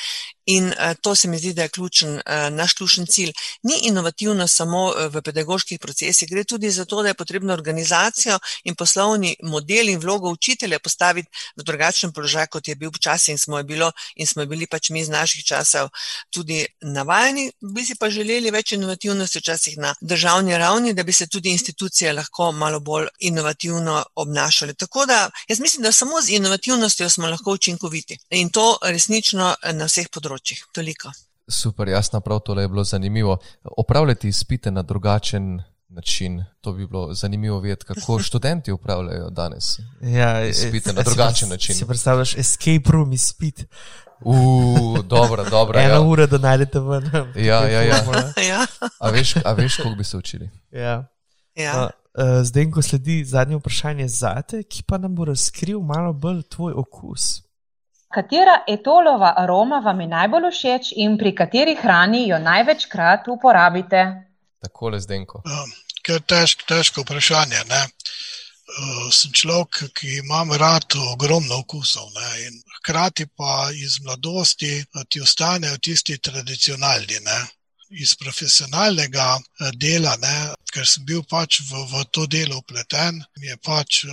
In 0.47 0.67
uh, 0.67 0.75
to 1.01 1.15
se 1.15 1.29
mi 1.29 1.39
zdi, 1.39 1.53
da 1.53 1.63
je 1.63 1.69
ključen, 1.69 2.15
uh, 2.15 2.23
naš 2.51 2.73
ključen 2.73 3.07
cilj. 3.07 3.33
Ni 3.63 3.86
inovativno 3.87 4.49
samo 4.49 4.83
uh, 4.89 5.07
v 5.15 5.23
pedagoških 5.23 5.81
procesih, 5.81 6.29
gre 6.31 6.45
tudi 6.45 6.71
za 6.71 6.85
to, 6.85 7.03
da 7.03 7.09
je 7.09 7.15
potrebno 7.15 7.53
organizacijo 7.53 8.39
in 8.65 8.75
poslovni 8.75 9.37
model 9.43 9.89
in 9.89 10.01
vlogo 10.01 10.31
učitelja 10.31 10.79
postaviti 10.79 11.29
v 11.57 11.63
drugačen 11.63 12.13
položaj, 12.13 12.47
kot 12.47 12.69
je 12.69 12.75
bil 12.75 12.91
včasih 12.95 13.33
in 13.33 13.39
smo, 13.39 13.63
bilo, 13.63 13.93
in 14.17 14.27
smo 14.27 14.47
bili 14.47 14.67
pač 14.67 14.91
mi 14.91 15.01
iz 15.01 15.09
naših 15.09 15.45
časov 15.45 15.89
tudi 16.31 16.67
navajeni. 16.81 17.51
Bi 17.61 17.85
si 17.85 17.97
pa 18.01 18.11
želeli 18.11 18.51
več 18.51 18.73
inovativnosti 18.73 19.39
včasih 19.39 19.79
na 19.79 19.95
državni 20.01 20.59
ravni, 20.59 20.95
da 20.95 21.03
bi 21.03 21.13
se 21.13 21.27
tudi 21.27 21.51
institucije 21.51 22.13
lahko 22.13 22.53
malo 22.53 22.81
bolj 22.81 23.09
inovativno 23.19 24.05
obnašale. 24.15 24.75
Tako 24.75 25.07
da 25.07 25.31
jaz 25.49 25.61
mislim, 25.61 25.83
da 25.83 25.93
samo 25.93 26.23
z 26.23 26.31
inovativnostjo 26.31 27.11
smo 27.11 27.29
lahko 27.29 27.53
učinkoviti 27.53 28.19
in 28.31 28.51
to 28.51 28.79
resnično 28.83 29.55
na 29.73 29.87
vseh 29.87 30.09
področjih. 30.13 30.65
Toliko. 30.73 31.26
Super, 31.49 31.89
jasno, 31.89 32.21
prav 32.21 32.41
tole 32.41 32.63
je 32.63 32.69
bilo 32.69 32.85
zanimivo. 32.85 33.39
Opravljati 33.77 34.29
izpite 34.29 34.71
na 34.71 34.83
drugačen 34.83 35.63
način, 35.89 36.45
to 36.61 36.73
bi 36.73 36.87
bilo 36.87 37.15
zanimivo 37.15 37.61
vedeti, 37.61 37.85
kako 37.85 38.19
študenti 38.27 38.73
upravljajo 38.73 39.31
danes. 39.31 39.65
Ja, 40.01 40.47
izpite 40.47 40.93
na 40.93 41.03
drugačen 41.03 41.49
način. 41.49 41.75
Si 41.75 41.87
predstavljaš 41.87 42.37
escape 42.37 42.91
room 42.93 43.13
izpit. 43.13 43.65
Uf, 44.21 45.05
dobro, 45.05 45.45
dobro. 45.51 45.79
Eno 45.79 45.95
ja. 45.95 46.01
uro, 46.01 46.27
da 46.27 46.39
najdete 46.39 46.81
ven. 46.81 47.11
Ja, 47.37 47.69
ja, 47.69 47.83
ja. 47.83 47.97
ja. 48.51 48.67
A 49.01 49.11
veš, 49.11 49.37
a 49.45 49.53
veš 49.53 49.77
koliko 49.77 49.97
bi 49.97 50.05
se 50.05 50.17
učili? 50.17 50.51
Ja. 50.71 51.09
ja. 51.55 51.77
No, 51.77 51.85
uh, 51.85 52.43
zdaj, 52.43 52.71
ko 52.71 52.83
sledi 52.83 53.25
zadnje 53.25 53.57
vprašanje 53.57 54.09
zate, 54.09 54.63
ki 54.63 54.83
pa 54.83 54.99
nam 54.99 55.15
bo 55.15 55.25
razkril 55.25 55.81
malo 55.81 56.13
bolj 56.13 56.43
tvoj 56.43 56.73
okus. 56.73 57.46
Katera 58.17 58.63
etolova 58.67 59.35
aroma 59.37 59.79
vam 59.85 59.99
je 60.01 60.07
najbolj 60.09 60.47
všeč 60.51 60.93
in 61.05 61.19
pri 61.21 61.35
kateri 61.37 61.75
hrani 61.77 62.23
jo 62.29 62.39
največkrat 62.41 63.29
uporabite? 63.29 64.05
Tako 64.65 64.95
le 64.95 65.01
zdenko. 65.05 65.43
Um, 65.45 65.75
težko, 66.33 66.65
težko 66.71 67.05
vprašanje. 67.05 67.61
Ne? 67.69 67.83
Uh, 67.85 69.03
sem 69.13 69.35
človek, 69.37 69.83
ki 70.01 70.15
ima 70.23 70.41
rad 70.57 70.97
ogromno 71.13 71.61
okusov, 71.61 72.09
ne? 72.17 72.31
in 72.47 72.57
hkrati 72.79 73.29
pa 73.37 73.69
iz 73.85 73.99
mladosti 74.07 74.73
ti 75.13 75.21
ostanejo 75.21 75.77
tisti 75.77 76.17
tradicionalni. 76.17 77.21
Ne? 77.29 77.39
Iz 77.91 78.15
profesionalnega 78.15 79.39
eh, 79.39 79.71
dela, 79.75 80.17
ne, 80.17 80.37
ker 80.73 80.87
sem 80.89 81.05
bil 81.09 81.23
pač 81.25 81.61
v, 81.69 81.83
v 81.91 82.05
to 82.13 82.27
delo 82.27 82.59
upleten, 82.61 83.23
mi 83.41 83.49
je 83.49 83.57
pač 83.65 84.03
uh, 84.05 84.13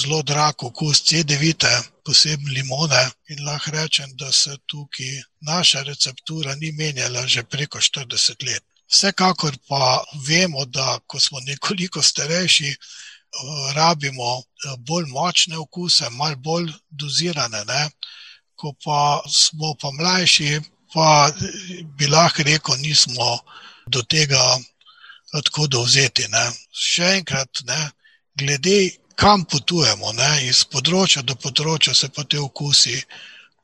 zelo 0.00 0.20
drag 0.22 0.62
okus 0.62 1.00
CD9, 1.08 1.66
posebej 2.06 2.54
limone. 2.54 3.02
In 3.34 3.42
lahko 3.46 3.72
rečem, 3.74 4.12
da 4.20 4.30
se 4.32 4.54
tukaj 4.70 5.22
naša 5.40 5.82
receptura 5.88 6.54
ni 6.54 6.72
menjala 6.72 7.26
že 7.26 7.42
preko 7.42 7.80
40 7.80 8.46
let. 8.46 8.64
Vsekakor 8.88 9.56
pa 9.68 10.04
vemo, 10.28 10.64
da 10.64 11.00
ko 11.06 11.20
smo 11.20 11.40
nekoliko 11.40 12.02
starejši, 12.02 12.70
uh, 12.76 13.72
rabimo 13.74 14.30
bolj 14.78 15.10
močne 15.10 15.58
okuse, 15.58 16.10
malo 16.10 16.36
bolj 16.36 16.72
dozirane. 16.90 17.64
Ne. 17.64 17.82
Ko 18.54 18.74
pa 18.84 19.22
smo 19.30 19.74
pa 19.80 19.90
mlajši, 19.94 20.60
pa 20.92 21.30
bi 21.96 22.06
lahko 22.06 22.42
rekel, 22.42 22.76
nismo 22.80 23.38
do 23.86 24.02
tega 24.02 24.42
tako 25.32 25.66
dovzeti. 25.66 26.28
Ne. 26.32 26.44
Še 26.72 27.14
enkrat, 27.18 27.62
ne, 27.68 27.80
glede 28.38 28.78
kam 29.18 29.44
potujemo, 29.44 30.12
ne, 30.14 30.30
iz 30.46 30.62
področja 30.70 31.24
do 31.26 31.34
področja 31.34 31.94
se 31.94 32.08
pa 32.14 32.24
te 32.24 32.38
okusi 32.38 33.00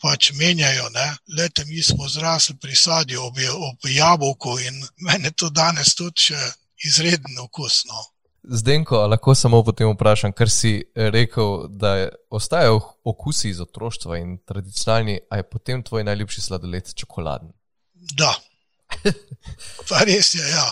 pač 0.02 0.32
menjajo. 0.38 0.88
Ne. 0.96 1.06
Lete, 1.38 1.64
mi 1.70 1.82
smo 1.82 2.08
zrasli 2.08 2.56
pri 2.60 2.76
sadju 2.76 3.22
ob, 3.22 3.38
ob 3.70 3.88
jabolku 3.88 4.58
in 4.58 4.82
meni 5.06 5.32
to 5.32 5.50
danes 5.50 5.94
tudi 5.94 6.30
še 6.30 6.42
izredno 6.84 7.46
okusno. 7.48 8.13
Zdenko, 8.44 8.98
lahko 9.08 9.34
samo 9.34 9.62
potem 9.64 9.88
vprašam, 9.88 10.32
ker 10.36 10.50
si 10.52 10.82
rekel, 10.94 11.68
da 11.68 12.10
ostajajo 12.30 12.80
okusi 13.04 13.48
iz 13.48 13.60
otroštva 13.64 14.18
in 14.20 14.36
tradicionalni, 14.44 15.18
a 15.30 15.40
je 15.40 15.46
potem 15.48 15.82
tvoj 15.82 16.04
najljubši 16.04 16.40
sladoled 16.40 16.92
čokoladen? 16.94 17.54
Da, 18.18 18.34
pa 19.88 20.04
res 20.04 20.34
je. 20.34 20.44
Ja. 20.50 20.66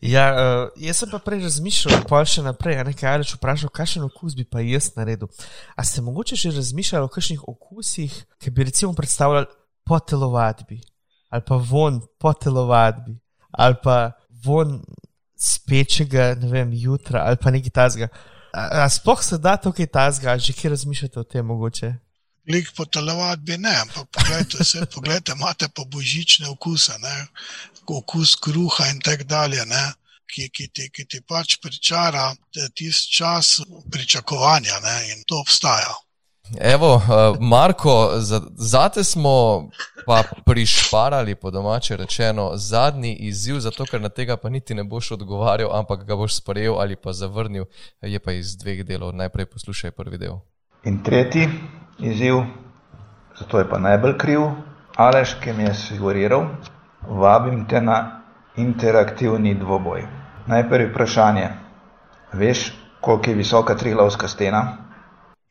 ja, 0.00 0.24
uh, 0.32 0.68
jaz 0.78 1.02
sem 1.02 1.10
pa 1.10 1.18
prej 1.24 1.42
razmišljal, 1.48 2.06
pa 2.08 2.22
še 2.28 2.46
naprej, 2.46 2.78
nekaj 2.86 3.10
ali 3.10 3.26
če 3.26 3.40
vprašal, 3.40 3.72
kakšen 3.74 4.06
okus 4.06 4.38
bi 4.38 4.46
pa 4.46 4.62
jaz 4.62 4.92
naredil. 4.96 5.28
A 5.74 5.84
ste 5.84 6.04
mogoče 6.04 6.38
že 6.38 6.54
razmišljali 6.54 7.10
o 7.10 7.12
kakšnih 7.12 7.42
okusih, 7.48 8.22
ki 8.38 8.54
bi 8.54 8.70
recimo 8.70 8.94
predstavljali 8.94 9.50
po 9.84 9.98
telovadbi, 9.98 10.78
ali 11.28 11.42
pa 11.42 11.58
von 11.58 12.00
po 12.22 12.32
telovadbi, 12.32 13.18
ali 13.50 13.82
pa 13.82 14.12
von 14.44 14.78
spečega, 15.42 16.34
ne 16.38 16.48
vem, 16.48 16.72
jutra 16.72 17.24
ali 17.26 17.36
pa 17.36 17.50
nekaj 17.50 17.74
tasga. 17.74 18.08
Sploh 18.90 19.22
se 19.24 19.38
da 19.38 19.56
to 19.56 19.72
kaj 19.72 19.86
tasga, 19.86 20.38
že 20.38 20.52
kje 20.52 20.70
razmišljate 20.70 21.20
o 21.20 21.24
tem 21.24 21.46
mogoče? 21.46 21.94
Lik 22.52 22.72
po 22.76 22.84
telovadbi 22.84 23.56
ne, 23.58 23.72
ampak 23.80 24.08
pogledajte, 24.10 24.64
se, 24.64 24.86
pogledajte 24.94 25.32
imate 25.32 25.68
pa 25.68 25.84
božične 25.84 26.48
okuse, 26.48 26.98
ne? 26.98 27.26
okus 27.86 28.36
kruha 28.36 28.86
in 28.88 29.00
tako 29.00 29.24
dalje. 29.24 29.66
Ne? 29.66 29.82
Ki, 30.32 30.48
ki, 30.48 30.68
ti, 30.72 30.88
ki 30.88 31.04
ti 31.04 31.20
pač 31.28 31.58
pričara 31.60 32.30
tisti 32.74 33.12
čas 33.18 33.60
pričakovanja, 33.90 34.80
ne? 34.80 34.96
in 35.12 35.24
to 35.26 35.40
obstaja. 35.40 35.92
Evo, 36.60 36.94
uh, 36.94 37.02
Marko, 37.40 38.10
za 38.54 38.88
te 38.88 39.04
smo 39.04 39.68
pa 40.06 40.22
prišparali, 40.46 41.34
po 41.34 41.50
domače 41.50 41.96
rečeno, 41.96 42.50
zadnji 42.54 43.14
izziv, 43.14 43.58
zato 43.58 43.84
ker 43.84 44.00
na 44.00 44.08
tega 44.08 44.36
pa 44.36 44.48
niti 44.48 44.74
ne 44.74 44.84
boš 44.84 45.10
odgovarjal, 45.10 45.70
ampak 45.72 46.04
ga 46.04 46.16
boš 46.16 46.36
sprejel 46.36 46.74
ali 46.80 46.96
pa 46.96 47.12
zavrnil. 47.12 47.64
Je 48.00 48.18
pa 48.18 48.32
iz 48.32 48.56
dveh 48.56 48.84
delov. 48.84 49.14
Najprej 49.14 49.46
poslušaj 49.46 49.90
prvi 49.90 50.18
del. 50.18 50.36
In 50.84 51.02
tretji 51.02 51.48
izziv, 51.98 52.42
zato 53.38 53.58
je 53.58 53.68
pa 53.70 53.78
najbolj 53.78 54.18
kriv, 54.18 54.40
Aleš, 54.96 55.34
ki 55.40 55.52
mi 55.52 55.62
je 55.62 55.74
figuriral, 55.88 56.44
vabim 57.08 57.64
te 57.68 57.80
na 57.80 58.20
interaktivni 58.56 59.54
dvoboj. 59.54 60.04
Najprej 60.46 60.90
vprašanje. 60.90 61.48
Veš, 62.32 62.72
koliko 63.00 63.30
je 63.30 63.36
visoka 63.36 63.74
triglavska 63.74 64.28
stena? 64.28 64.76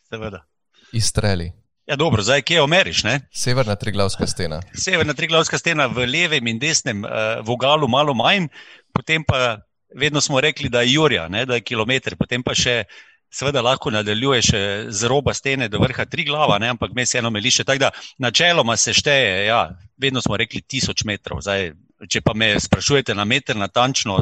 Seveda 0.09 0.50
izstreli. 0.93 1.51
Ja, 1.85 1.95
dobro, 1.95 2.23
zdaj 2.23 2.41
kje 2.41 2.61
omeriš? 2.61 3.03
Ne? 3.03 3.19
Severna 3.33 3.75
triglavska 3.75 4.27
stena. 4.27 4.61
Severna 4.85 5.13
triglavska 5.13 5.57
stena 5.57 5.89
v 5.91 6.05
levem 6.05 6.47
in 6.47 6.59
desnem 6.59 7.03
uh, 7.03 7.41
vogalu, 7.43 7.87
malo 7.87 8.13
manj, 8.13 8.47
potem 8.93 9.25
pa 9.27 9.57
vedno 9.95 10.21
smo 10.21 10.41
rekli, 10.41 10.69
da 10.69 10.81
je 10.81 10.93
Jurja, 10.93 11.27
ne, 11.27 11.45
da 11.45 11.57
je 11.59 11.65
kilometr, 11.67 12.15
potem 12.15 12.43
pa 12.43 12.55
še. 12.55 12.83
Seveda 13.31 13.61
lahko 13.63 13.87
nadaljuješ 13.95 14.47
z 14.91 15.07
roba 15.07 15.31
stene 15.31 15.69
do 15.71 15.79
vrha 15.79 16.03
tri 16.03 16.25
glava, 16.27 16.57
ne? 16.59 16.67
ampak 16.73 16.91
me 16.91 17.05
se 17.07 17.21
eno 17.21 17.29
meliše. 17.31 17.63
Tako 17.63 17.79
da 17.79 17.89
načeloma 18.19 18.75
se 18.77 18.91
šteje, 18.93 19.45
ja, 19.45 19.61
vedno 19.95 20.19
smo 20.21 20.35
rekli 20.35 20.59
tisoč 20.59 21.05
metrov. 21.07 21.39
Zdaj, 21.45 21.69
če 22.11 22.21
pa 22.25 22.35
me 22.35 22.49
sprašujete 22.59 23.15
na 23.15 23.23
meter 23.23 23.55
natančno, 23.55 24.17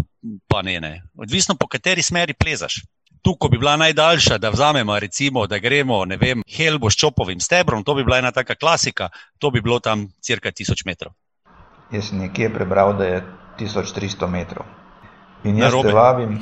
pa 0.46 0.62
ne, 0.62 0.78
ne. 0.80 0.94
Odvisno 1.18 1.58
po 1.58 1.66
kateri 1.66 2.06
smeri 2.06 2.38
plezaš 2.38 2.84
tu, 3.22 3.36
ko 3.40 3.50
bi 3.50 3.58
bila 3.58 3.78
najdaljša, 3.78 4.38
da 4.38 4.50
vzamemo, 4.50 5.00
recimo, 5.00 5.48
da 5.48 5.60
gremo, 5.60 6.06
ne 6.06 6.18
vem, 6.18 6.44
helbo 6.58 6.90
s 6.90 6.98
čopovim 6.98 7.40
stebrom, 7.40 7.84
to 7.84 7.96
bi 7.96 8.04
bila 8.04 8.18
ena 8.18 8.32
taka 8.32 8.56
klasika, 8.56 9.10
to 9.38 9.52
bi 9.52 9.62
bilo 9.62 9.80
tam 9.80 10.08
cirka 10.22 10.52
1000 10.52 10.86
metrov. 10.86 11.14
Jaz 11.92 12.10
sem 12.10 12.20
nekje 12.20 12.54
prebral, 12.54 12.94
da 12.98 13.06
je 13.06 13.24
1300 13.60 14.28
metrov. 14.28 14.66
In 15.44 15.58
jaz 15.58 15.74
te 15.82 15.94
vabim, 15.94 16.40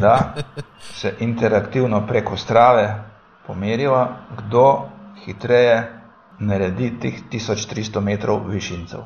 da 0.00 0.34
se 0.80 1.14
interaktivno 1.20 2.06
preko 2.06 2.36
strave 2.36 3.04
pomerijo, 3.46 4.08
kdo 4.36 4.88
hitreje 5.24 6.00
naredi 6.38 6.92
teh 7.00 7.14
1300 7.32 8.00
metrov 8.00 8.48
višincev. 8.48 9.04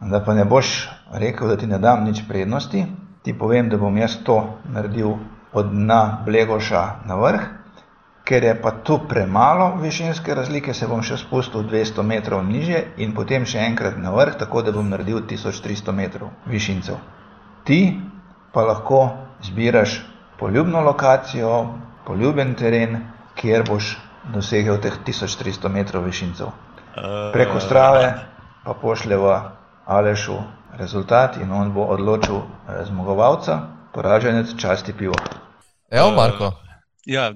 Da 0.00 0.24
pa 0.24 0.34
ne 0.34 0.44
boš 0.44 0.88
rekel, 1.12 1.48
da 1.48 1.56
ti 1.56 1.66
ne 1.66 1.78
dam 1.78 2.04
nič 2.04 2.22
prednosti, 2.28 2.86
ti 3.22 3.38
povem, 3.38 3.68
da 3.68 3.76
bom 3.76 3.96
jaz 3.96 4.16
to 4.24 4.58
naredil 4.64 5.16
od 5.52 5.70
dna 5.70 6.22
Blegoša 6.24 7.04
na 7.04 7.16
vrh, 7.16 7.42
ker 8.24 8.44
je 8.44 8.54
pa 8.62 8.70
tu 8.70 8.98
premalo 9.08 9.76
višinske 9.80 10.34
razlike, 10.34 10.74
se 10.74 10.86
bom 10.86 11.02
še 11.02 11.18
spustil 11.18 11.66
200 11.68 12.02
metrov 12.06 12.44
niže 12.46 12.84
in 12.96 13.14
potem 13.14 13.44
še 13.46 13.58
enkrat 13.66 13.98
na 13.98 14.14
vrh, 14.14 14.38
tako 14.38 14.62
da 14.62 14.72
bom 14.72 14.88
naredil 14.88 15.20
1300 15.26 15.92
metrov 15.92 16.30
višincev. 16.46 16.96
Ti 17.64 17.98
pa 18.52 18.64
lahko 18.64 19.02
zbiraš 19.42 20.00
poljubno 20.38 20.80
lokacijo, 20.80 21.74
poljuben 22.06 22.54
teren, 22.54 23.02
kjer 23.34 23.66
boš 23.68 23.96
dosegel 24.34 24.78
teh 24.78 24.94
1300 25.06 25.68
metrov 25.68 26.06
višincev. 26.06 26.52
Preko 27.32 27.60
strave 27.60 28.14
pa 28.64 28.74
pošljeva 28.74 29.52
Alešu 29.86 30.36
rezultat 30.78 31.36
in 31.36 31.52
on 31.52 31.72
bo 31.72 31.84
odločil 31.90 32.36
eh, 32.36 32.84
zmagovalca, 32.84 33.58
poraženec 33.94 34.56
časti 34.58 34.92
pivo. 34.98 35.14
Evo, 35.90 36.08
eh, 36.08 36.16
Marko. 36.16 36.46
Uh, 36.46 36.54
ja, 37.04 37.32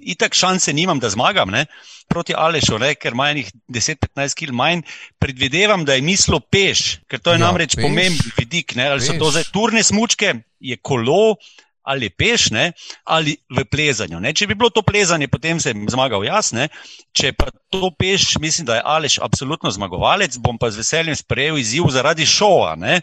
itak 0.00 0.34
šanse 0.34 0.72
nimam, 0.72 0.98
da 0.98 1.10
zmagam 1.10 1.50
ne? 1.50 1.66
proti 2.12 2.34
Alešu, 2.36 2.76
ne? 2.78 2.92
ker 2.94 3.16
ima 3.16 3.30
enih 3.32 3.48
10-15 3.72 4.36
km 4.36 4.56
manj. 4.56 4.82
Predvidevam, 5.22 5.86
da 5.88 5.96
je 5.96 6.04
mislil 6.04 6.42
peš, 6.52 7.00
ker 7.08 7.22
to 7.22 7.32
je 7.32 7.40
ja, 7.40 7.46
namreč 7.46 7.76
pomemben 7.80 8.34
vidik. 8.36 8.76
Ne? 8.76 8.90
Ali 8.92 9.04
so 9.04 9.16
to 9.18 9.30
zdaj 9.32 9.48
turne 9.54 9.82
smočke, 9.86 10.34
je 10.60 10.76
kolo, 10.76 11.36
ali 11.82 12.10
peš, 12.10 12.50
ne, 12.54 12.72
ali 13.04 13.36
v 13.50 13.64
plezanju. 13.66 14.20
Ne. 14.22 14.32
Če 14.34 14.46
bi 14.46 14.56
bilo 14.58 14.70
to 14.70 14.84
plezanje, 14.86 15.28
potem 15.30 15.60
sem 15.60 15.86
zmagal 15.90 16.24
jaz. 16.26 16.52
Ne. 16.56 16.68
Če 17.16 17.32
pa 17.36 17.50
to 17.72 17.90
peš, 17.98 18.36
mislim, 18.42 18.68
da 18.68 18.78
je 18.78 18.84
Aleš 18.84 19.18
absolutno 19.24 19.70
zmagovalec, 19.72 20.36
bom 20.42 20.58
pa 20.60 20.70
z 20.70 20.82
veseljem 20.82 21.16
sprejel 21.18 21.58
izziv 21.60 21.90
zaradi 21.92 22.26
šova. 22.28 22.74
Ne. 22.80 23.00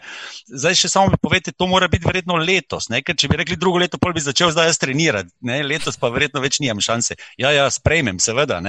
Zdaj 0.48 0.78
še 0.82 0.92
samo 0.92 1.20
povete, 1.20 1.52
to 1.52 1.68
mora 1.70 1.90
biti 1.90 2.08
verjetno 2.08 2.38
letos, 2.40 2.88
ne. 2.92 3.02
ker 3.04 3.18
če 3.18 3.30
bi 3.30 3.40
rekli 3.42 3.58
drugo 3.60 3.82
leto, 3.82 4.00
pol 4.00 4.16
bi 4.16 4.24
začel 4.24 4.54
zdaj 4.54 4.72
jaz 4.72 4.80
trenirati, 4.82 5.32
ne. 5.46 5.60
letos 5.66 6.00
pa 6.00 6.12
verjetno 6.12 6.42
več 6.42 6.60
nimam 6.64 6.82
šanse. 6.84 7.18
Ja, 7.40 7.52
ja, 7.54 7.68
sprejmem, 7.72 8.20
seveda, 8.22 8.60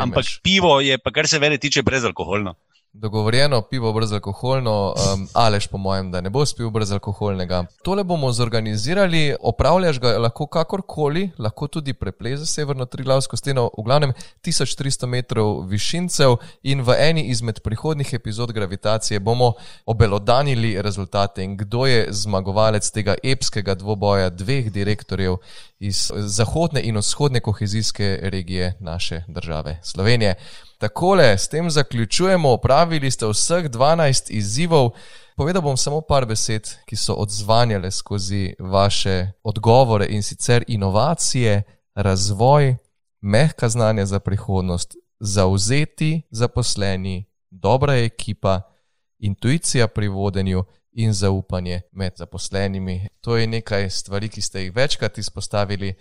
ampak 0.00 0.40
pivo 0.44 0.78
je 0.84 0.98
pa, 0.98 1.12
kar 1.14 1.28
se 1.28 1.40
vede 1.42 1.60
tiče, 1.60 1.84
brezalkoholno 1.86 2.56
dogovorjeno 2.92 3.62
pivo 3.62 3.92
brezalkoholno, 3.92 4.94
um, 5.14 5.28
alež 5.34 5.66
po 5.66 5.78
mojem, 5.78 6.10
da 6.10 6.20
ne 6.20 6.30
bo 6.30 6.46
spil 6.46 6.70
brezalkoholnega. 6.70 7.64
Tole 7.82 8.04
bomo 8.04 8.32
zorganizirali, 8.32 9.36
opravljaš 9.40 10.00
ga 10.00 10.18
lahko 10.18 10.46
kakorkoli, 10.46 11.30
lahko 11.38 11.68
tudi 11.68 11.92
prepleze 11.92 12.46
severno 12.46 12.84
triglavsko 12.84 13.36
steno, 13.36 13.68
v 13.78 13.84
glavnem 13.86 14.12
1300 14.42 15.06
metrov 15.06 15.62
višincev 15.70 16.36
in 16.62 16.82
v 16.82 16.96
eni 16.98 17.22
izmed 17.30 17.60
prihodnih 17.62 18.14
epizod 18.14 18.52
gravitacije 18.52 19.20
bomo 19.20 19.52
obelodanili 19.86 20.82
rezultate 20.82 21.44
in 21.44 21.56
kdo 21.56 21.86
je 21.86 22.06
zmagovalec 22.10 22.90
tega 22.90 23.14
epskega 23.22 23.74
dvoboja 23.74 24.30
dveh 24.30 24.72
direktorjev 24.72 25.36
iz 25.78 26.10
zahodne 26.16 26.82
in 26.82 26.98
vzhodne 26.98 27.40
kohezijske 27.40 28.18
regije 28.22 28.74
naše 28.80 29.22
države 29.28 29.78
Slovenije. 29.82 30.34
Takole, 30.80 31.38
s 31.38 31.48
tem 31.48 31.70
zaključujemo. 31.70 32.52
Opravili 32.52 33.10
ste 33.10 33.26
vseh 33.26 33.64
12 33.64 34.30
izzivov. 34.30 34.90
Povedal 35.36 35.62
bom 35.62 35.76
samo 35.76 36.00
par 36.00 36.24
besed, 36.26 36.70
ki 36.88 36.96
so 36.96 37.14
odzvanjale 37.20 37.90
skozi 37.90 38.54
vaše 38.58 39.32
odgovore 39.44 40.06
in 40.08 40.22
sicer 40.22 40.64
inovacije, 40.68 41.62
razvoj, 41.94 42.76
mehka 43.20 43.68
znanja 43.68 44.06
za 44.06 44.20
prihodnost, 44.20 44.96
zauzeti 45.18 46.22
zaposleni, 46.30 47.24
dobra 47.50 47.96
ekipa, 47.96 48.62
intuicija 49.18 49.88
pri 49.88 50.08
vodenju 50.08 50.64
in 50.92 51.12
zaupanje 51.12 51.82
med 51.92 52.12
zaposlenimi. 52.16 53.08
To 53.20 53.36
je 53.36 53.46
nekaj 53.46 53.90
stvari, 53.90 54.28
ki 54.28 54.40
ste 54.40 54.62
jih 54.62 54.76
večkrat 54.76 55.18
izpostavili. 55.18 55.94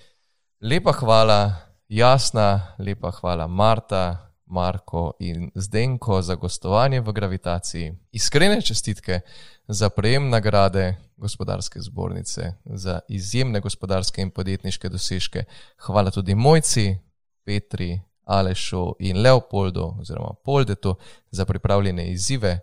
Lepa 0.62 0.92
hvala, 0.92 1.56
jasna, 1.88 2.76
lepa 2.78 3.12
hvala, 3.12 3.48
Marta. 3.48 4.29
Marko 4.50 5.14
in 5.20 5.52
Zdenko 5.56 6.22
za 6.22 6.36
gostovanje 6.36 7.02
v 7.02 7.12
gravitaciji. 7.12 7.94
Iskrene 8.12 8.62
čestitke 8.62 9.20
za 9.68 9.90
prejem 9.90 10.30
nagrade 10.30 10.96
gospodarske 11.18 11.80
zbornice, 11.82 12.54
za 12.66 13.00
izjemne 13.08 13.60
gospodarske 13.60 14.22
in 14.22 14.32
podjetniške 14.32 14.90
dosežke. 14.90 15.44
Hvala 15.78 16.12
tudi 16.12 16.36
mojci, 16.36 16.98
Petri, 17.46 18.02
Alešu 18.26 18.96
in 19.00 19.22
Leopoldu 19.22 19.96
oziroma 20.00 20.34
Poldetu 20.46 20.96
za 21.32 21.46
pripravljene 21.46 22.12
izzive. 22.12 22.60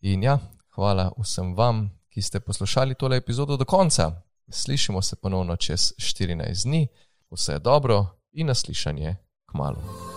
In 0.00 0.22
ja, 0.22 0.38
hvala 0.74 1.12
vsem 1.18 1.54
vam, 1.54 1.90
ki 2.08 2.22
ste 2.22 2.40
poslušali 2.40 2.94
tole 2.94 3.16
epizodo 3.16 3.56
do 3.56 3.64
konca. 3.64 4.12
Slišimo 4.48 5.02
se 5.02 5.16
ponovno 5.16 5.56
čez 5.56 5.92
14 5.98 6.64
dni. 6.64 6.88
Vse 7.30 7.52
je 7.52 7.58
dobro 7.58 8.06
in 8.32 8.46
naslišanje 8.46 9.16
k 9.46 9.54
malu. 9.54 10.15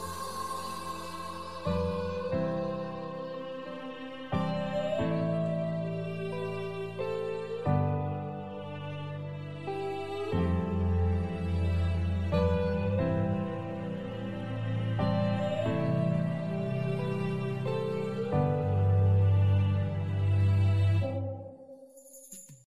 Thank 1.69 1.93
you. 1.93 1.98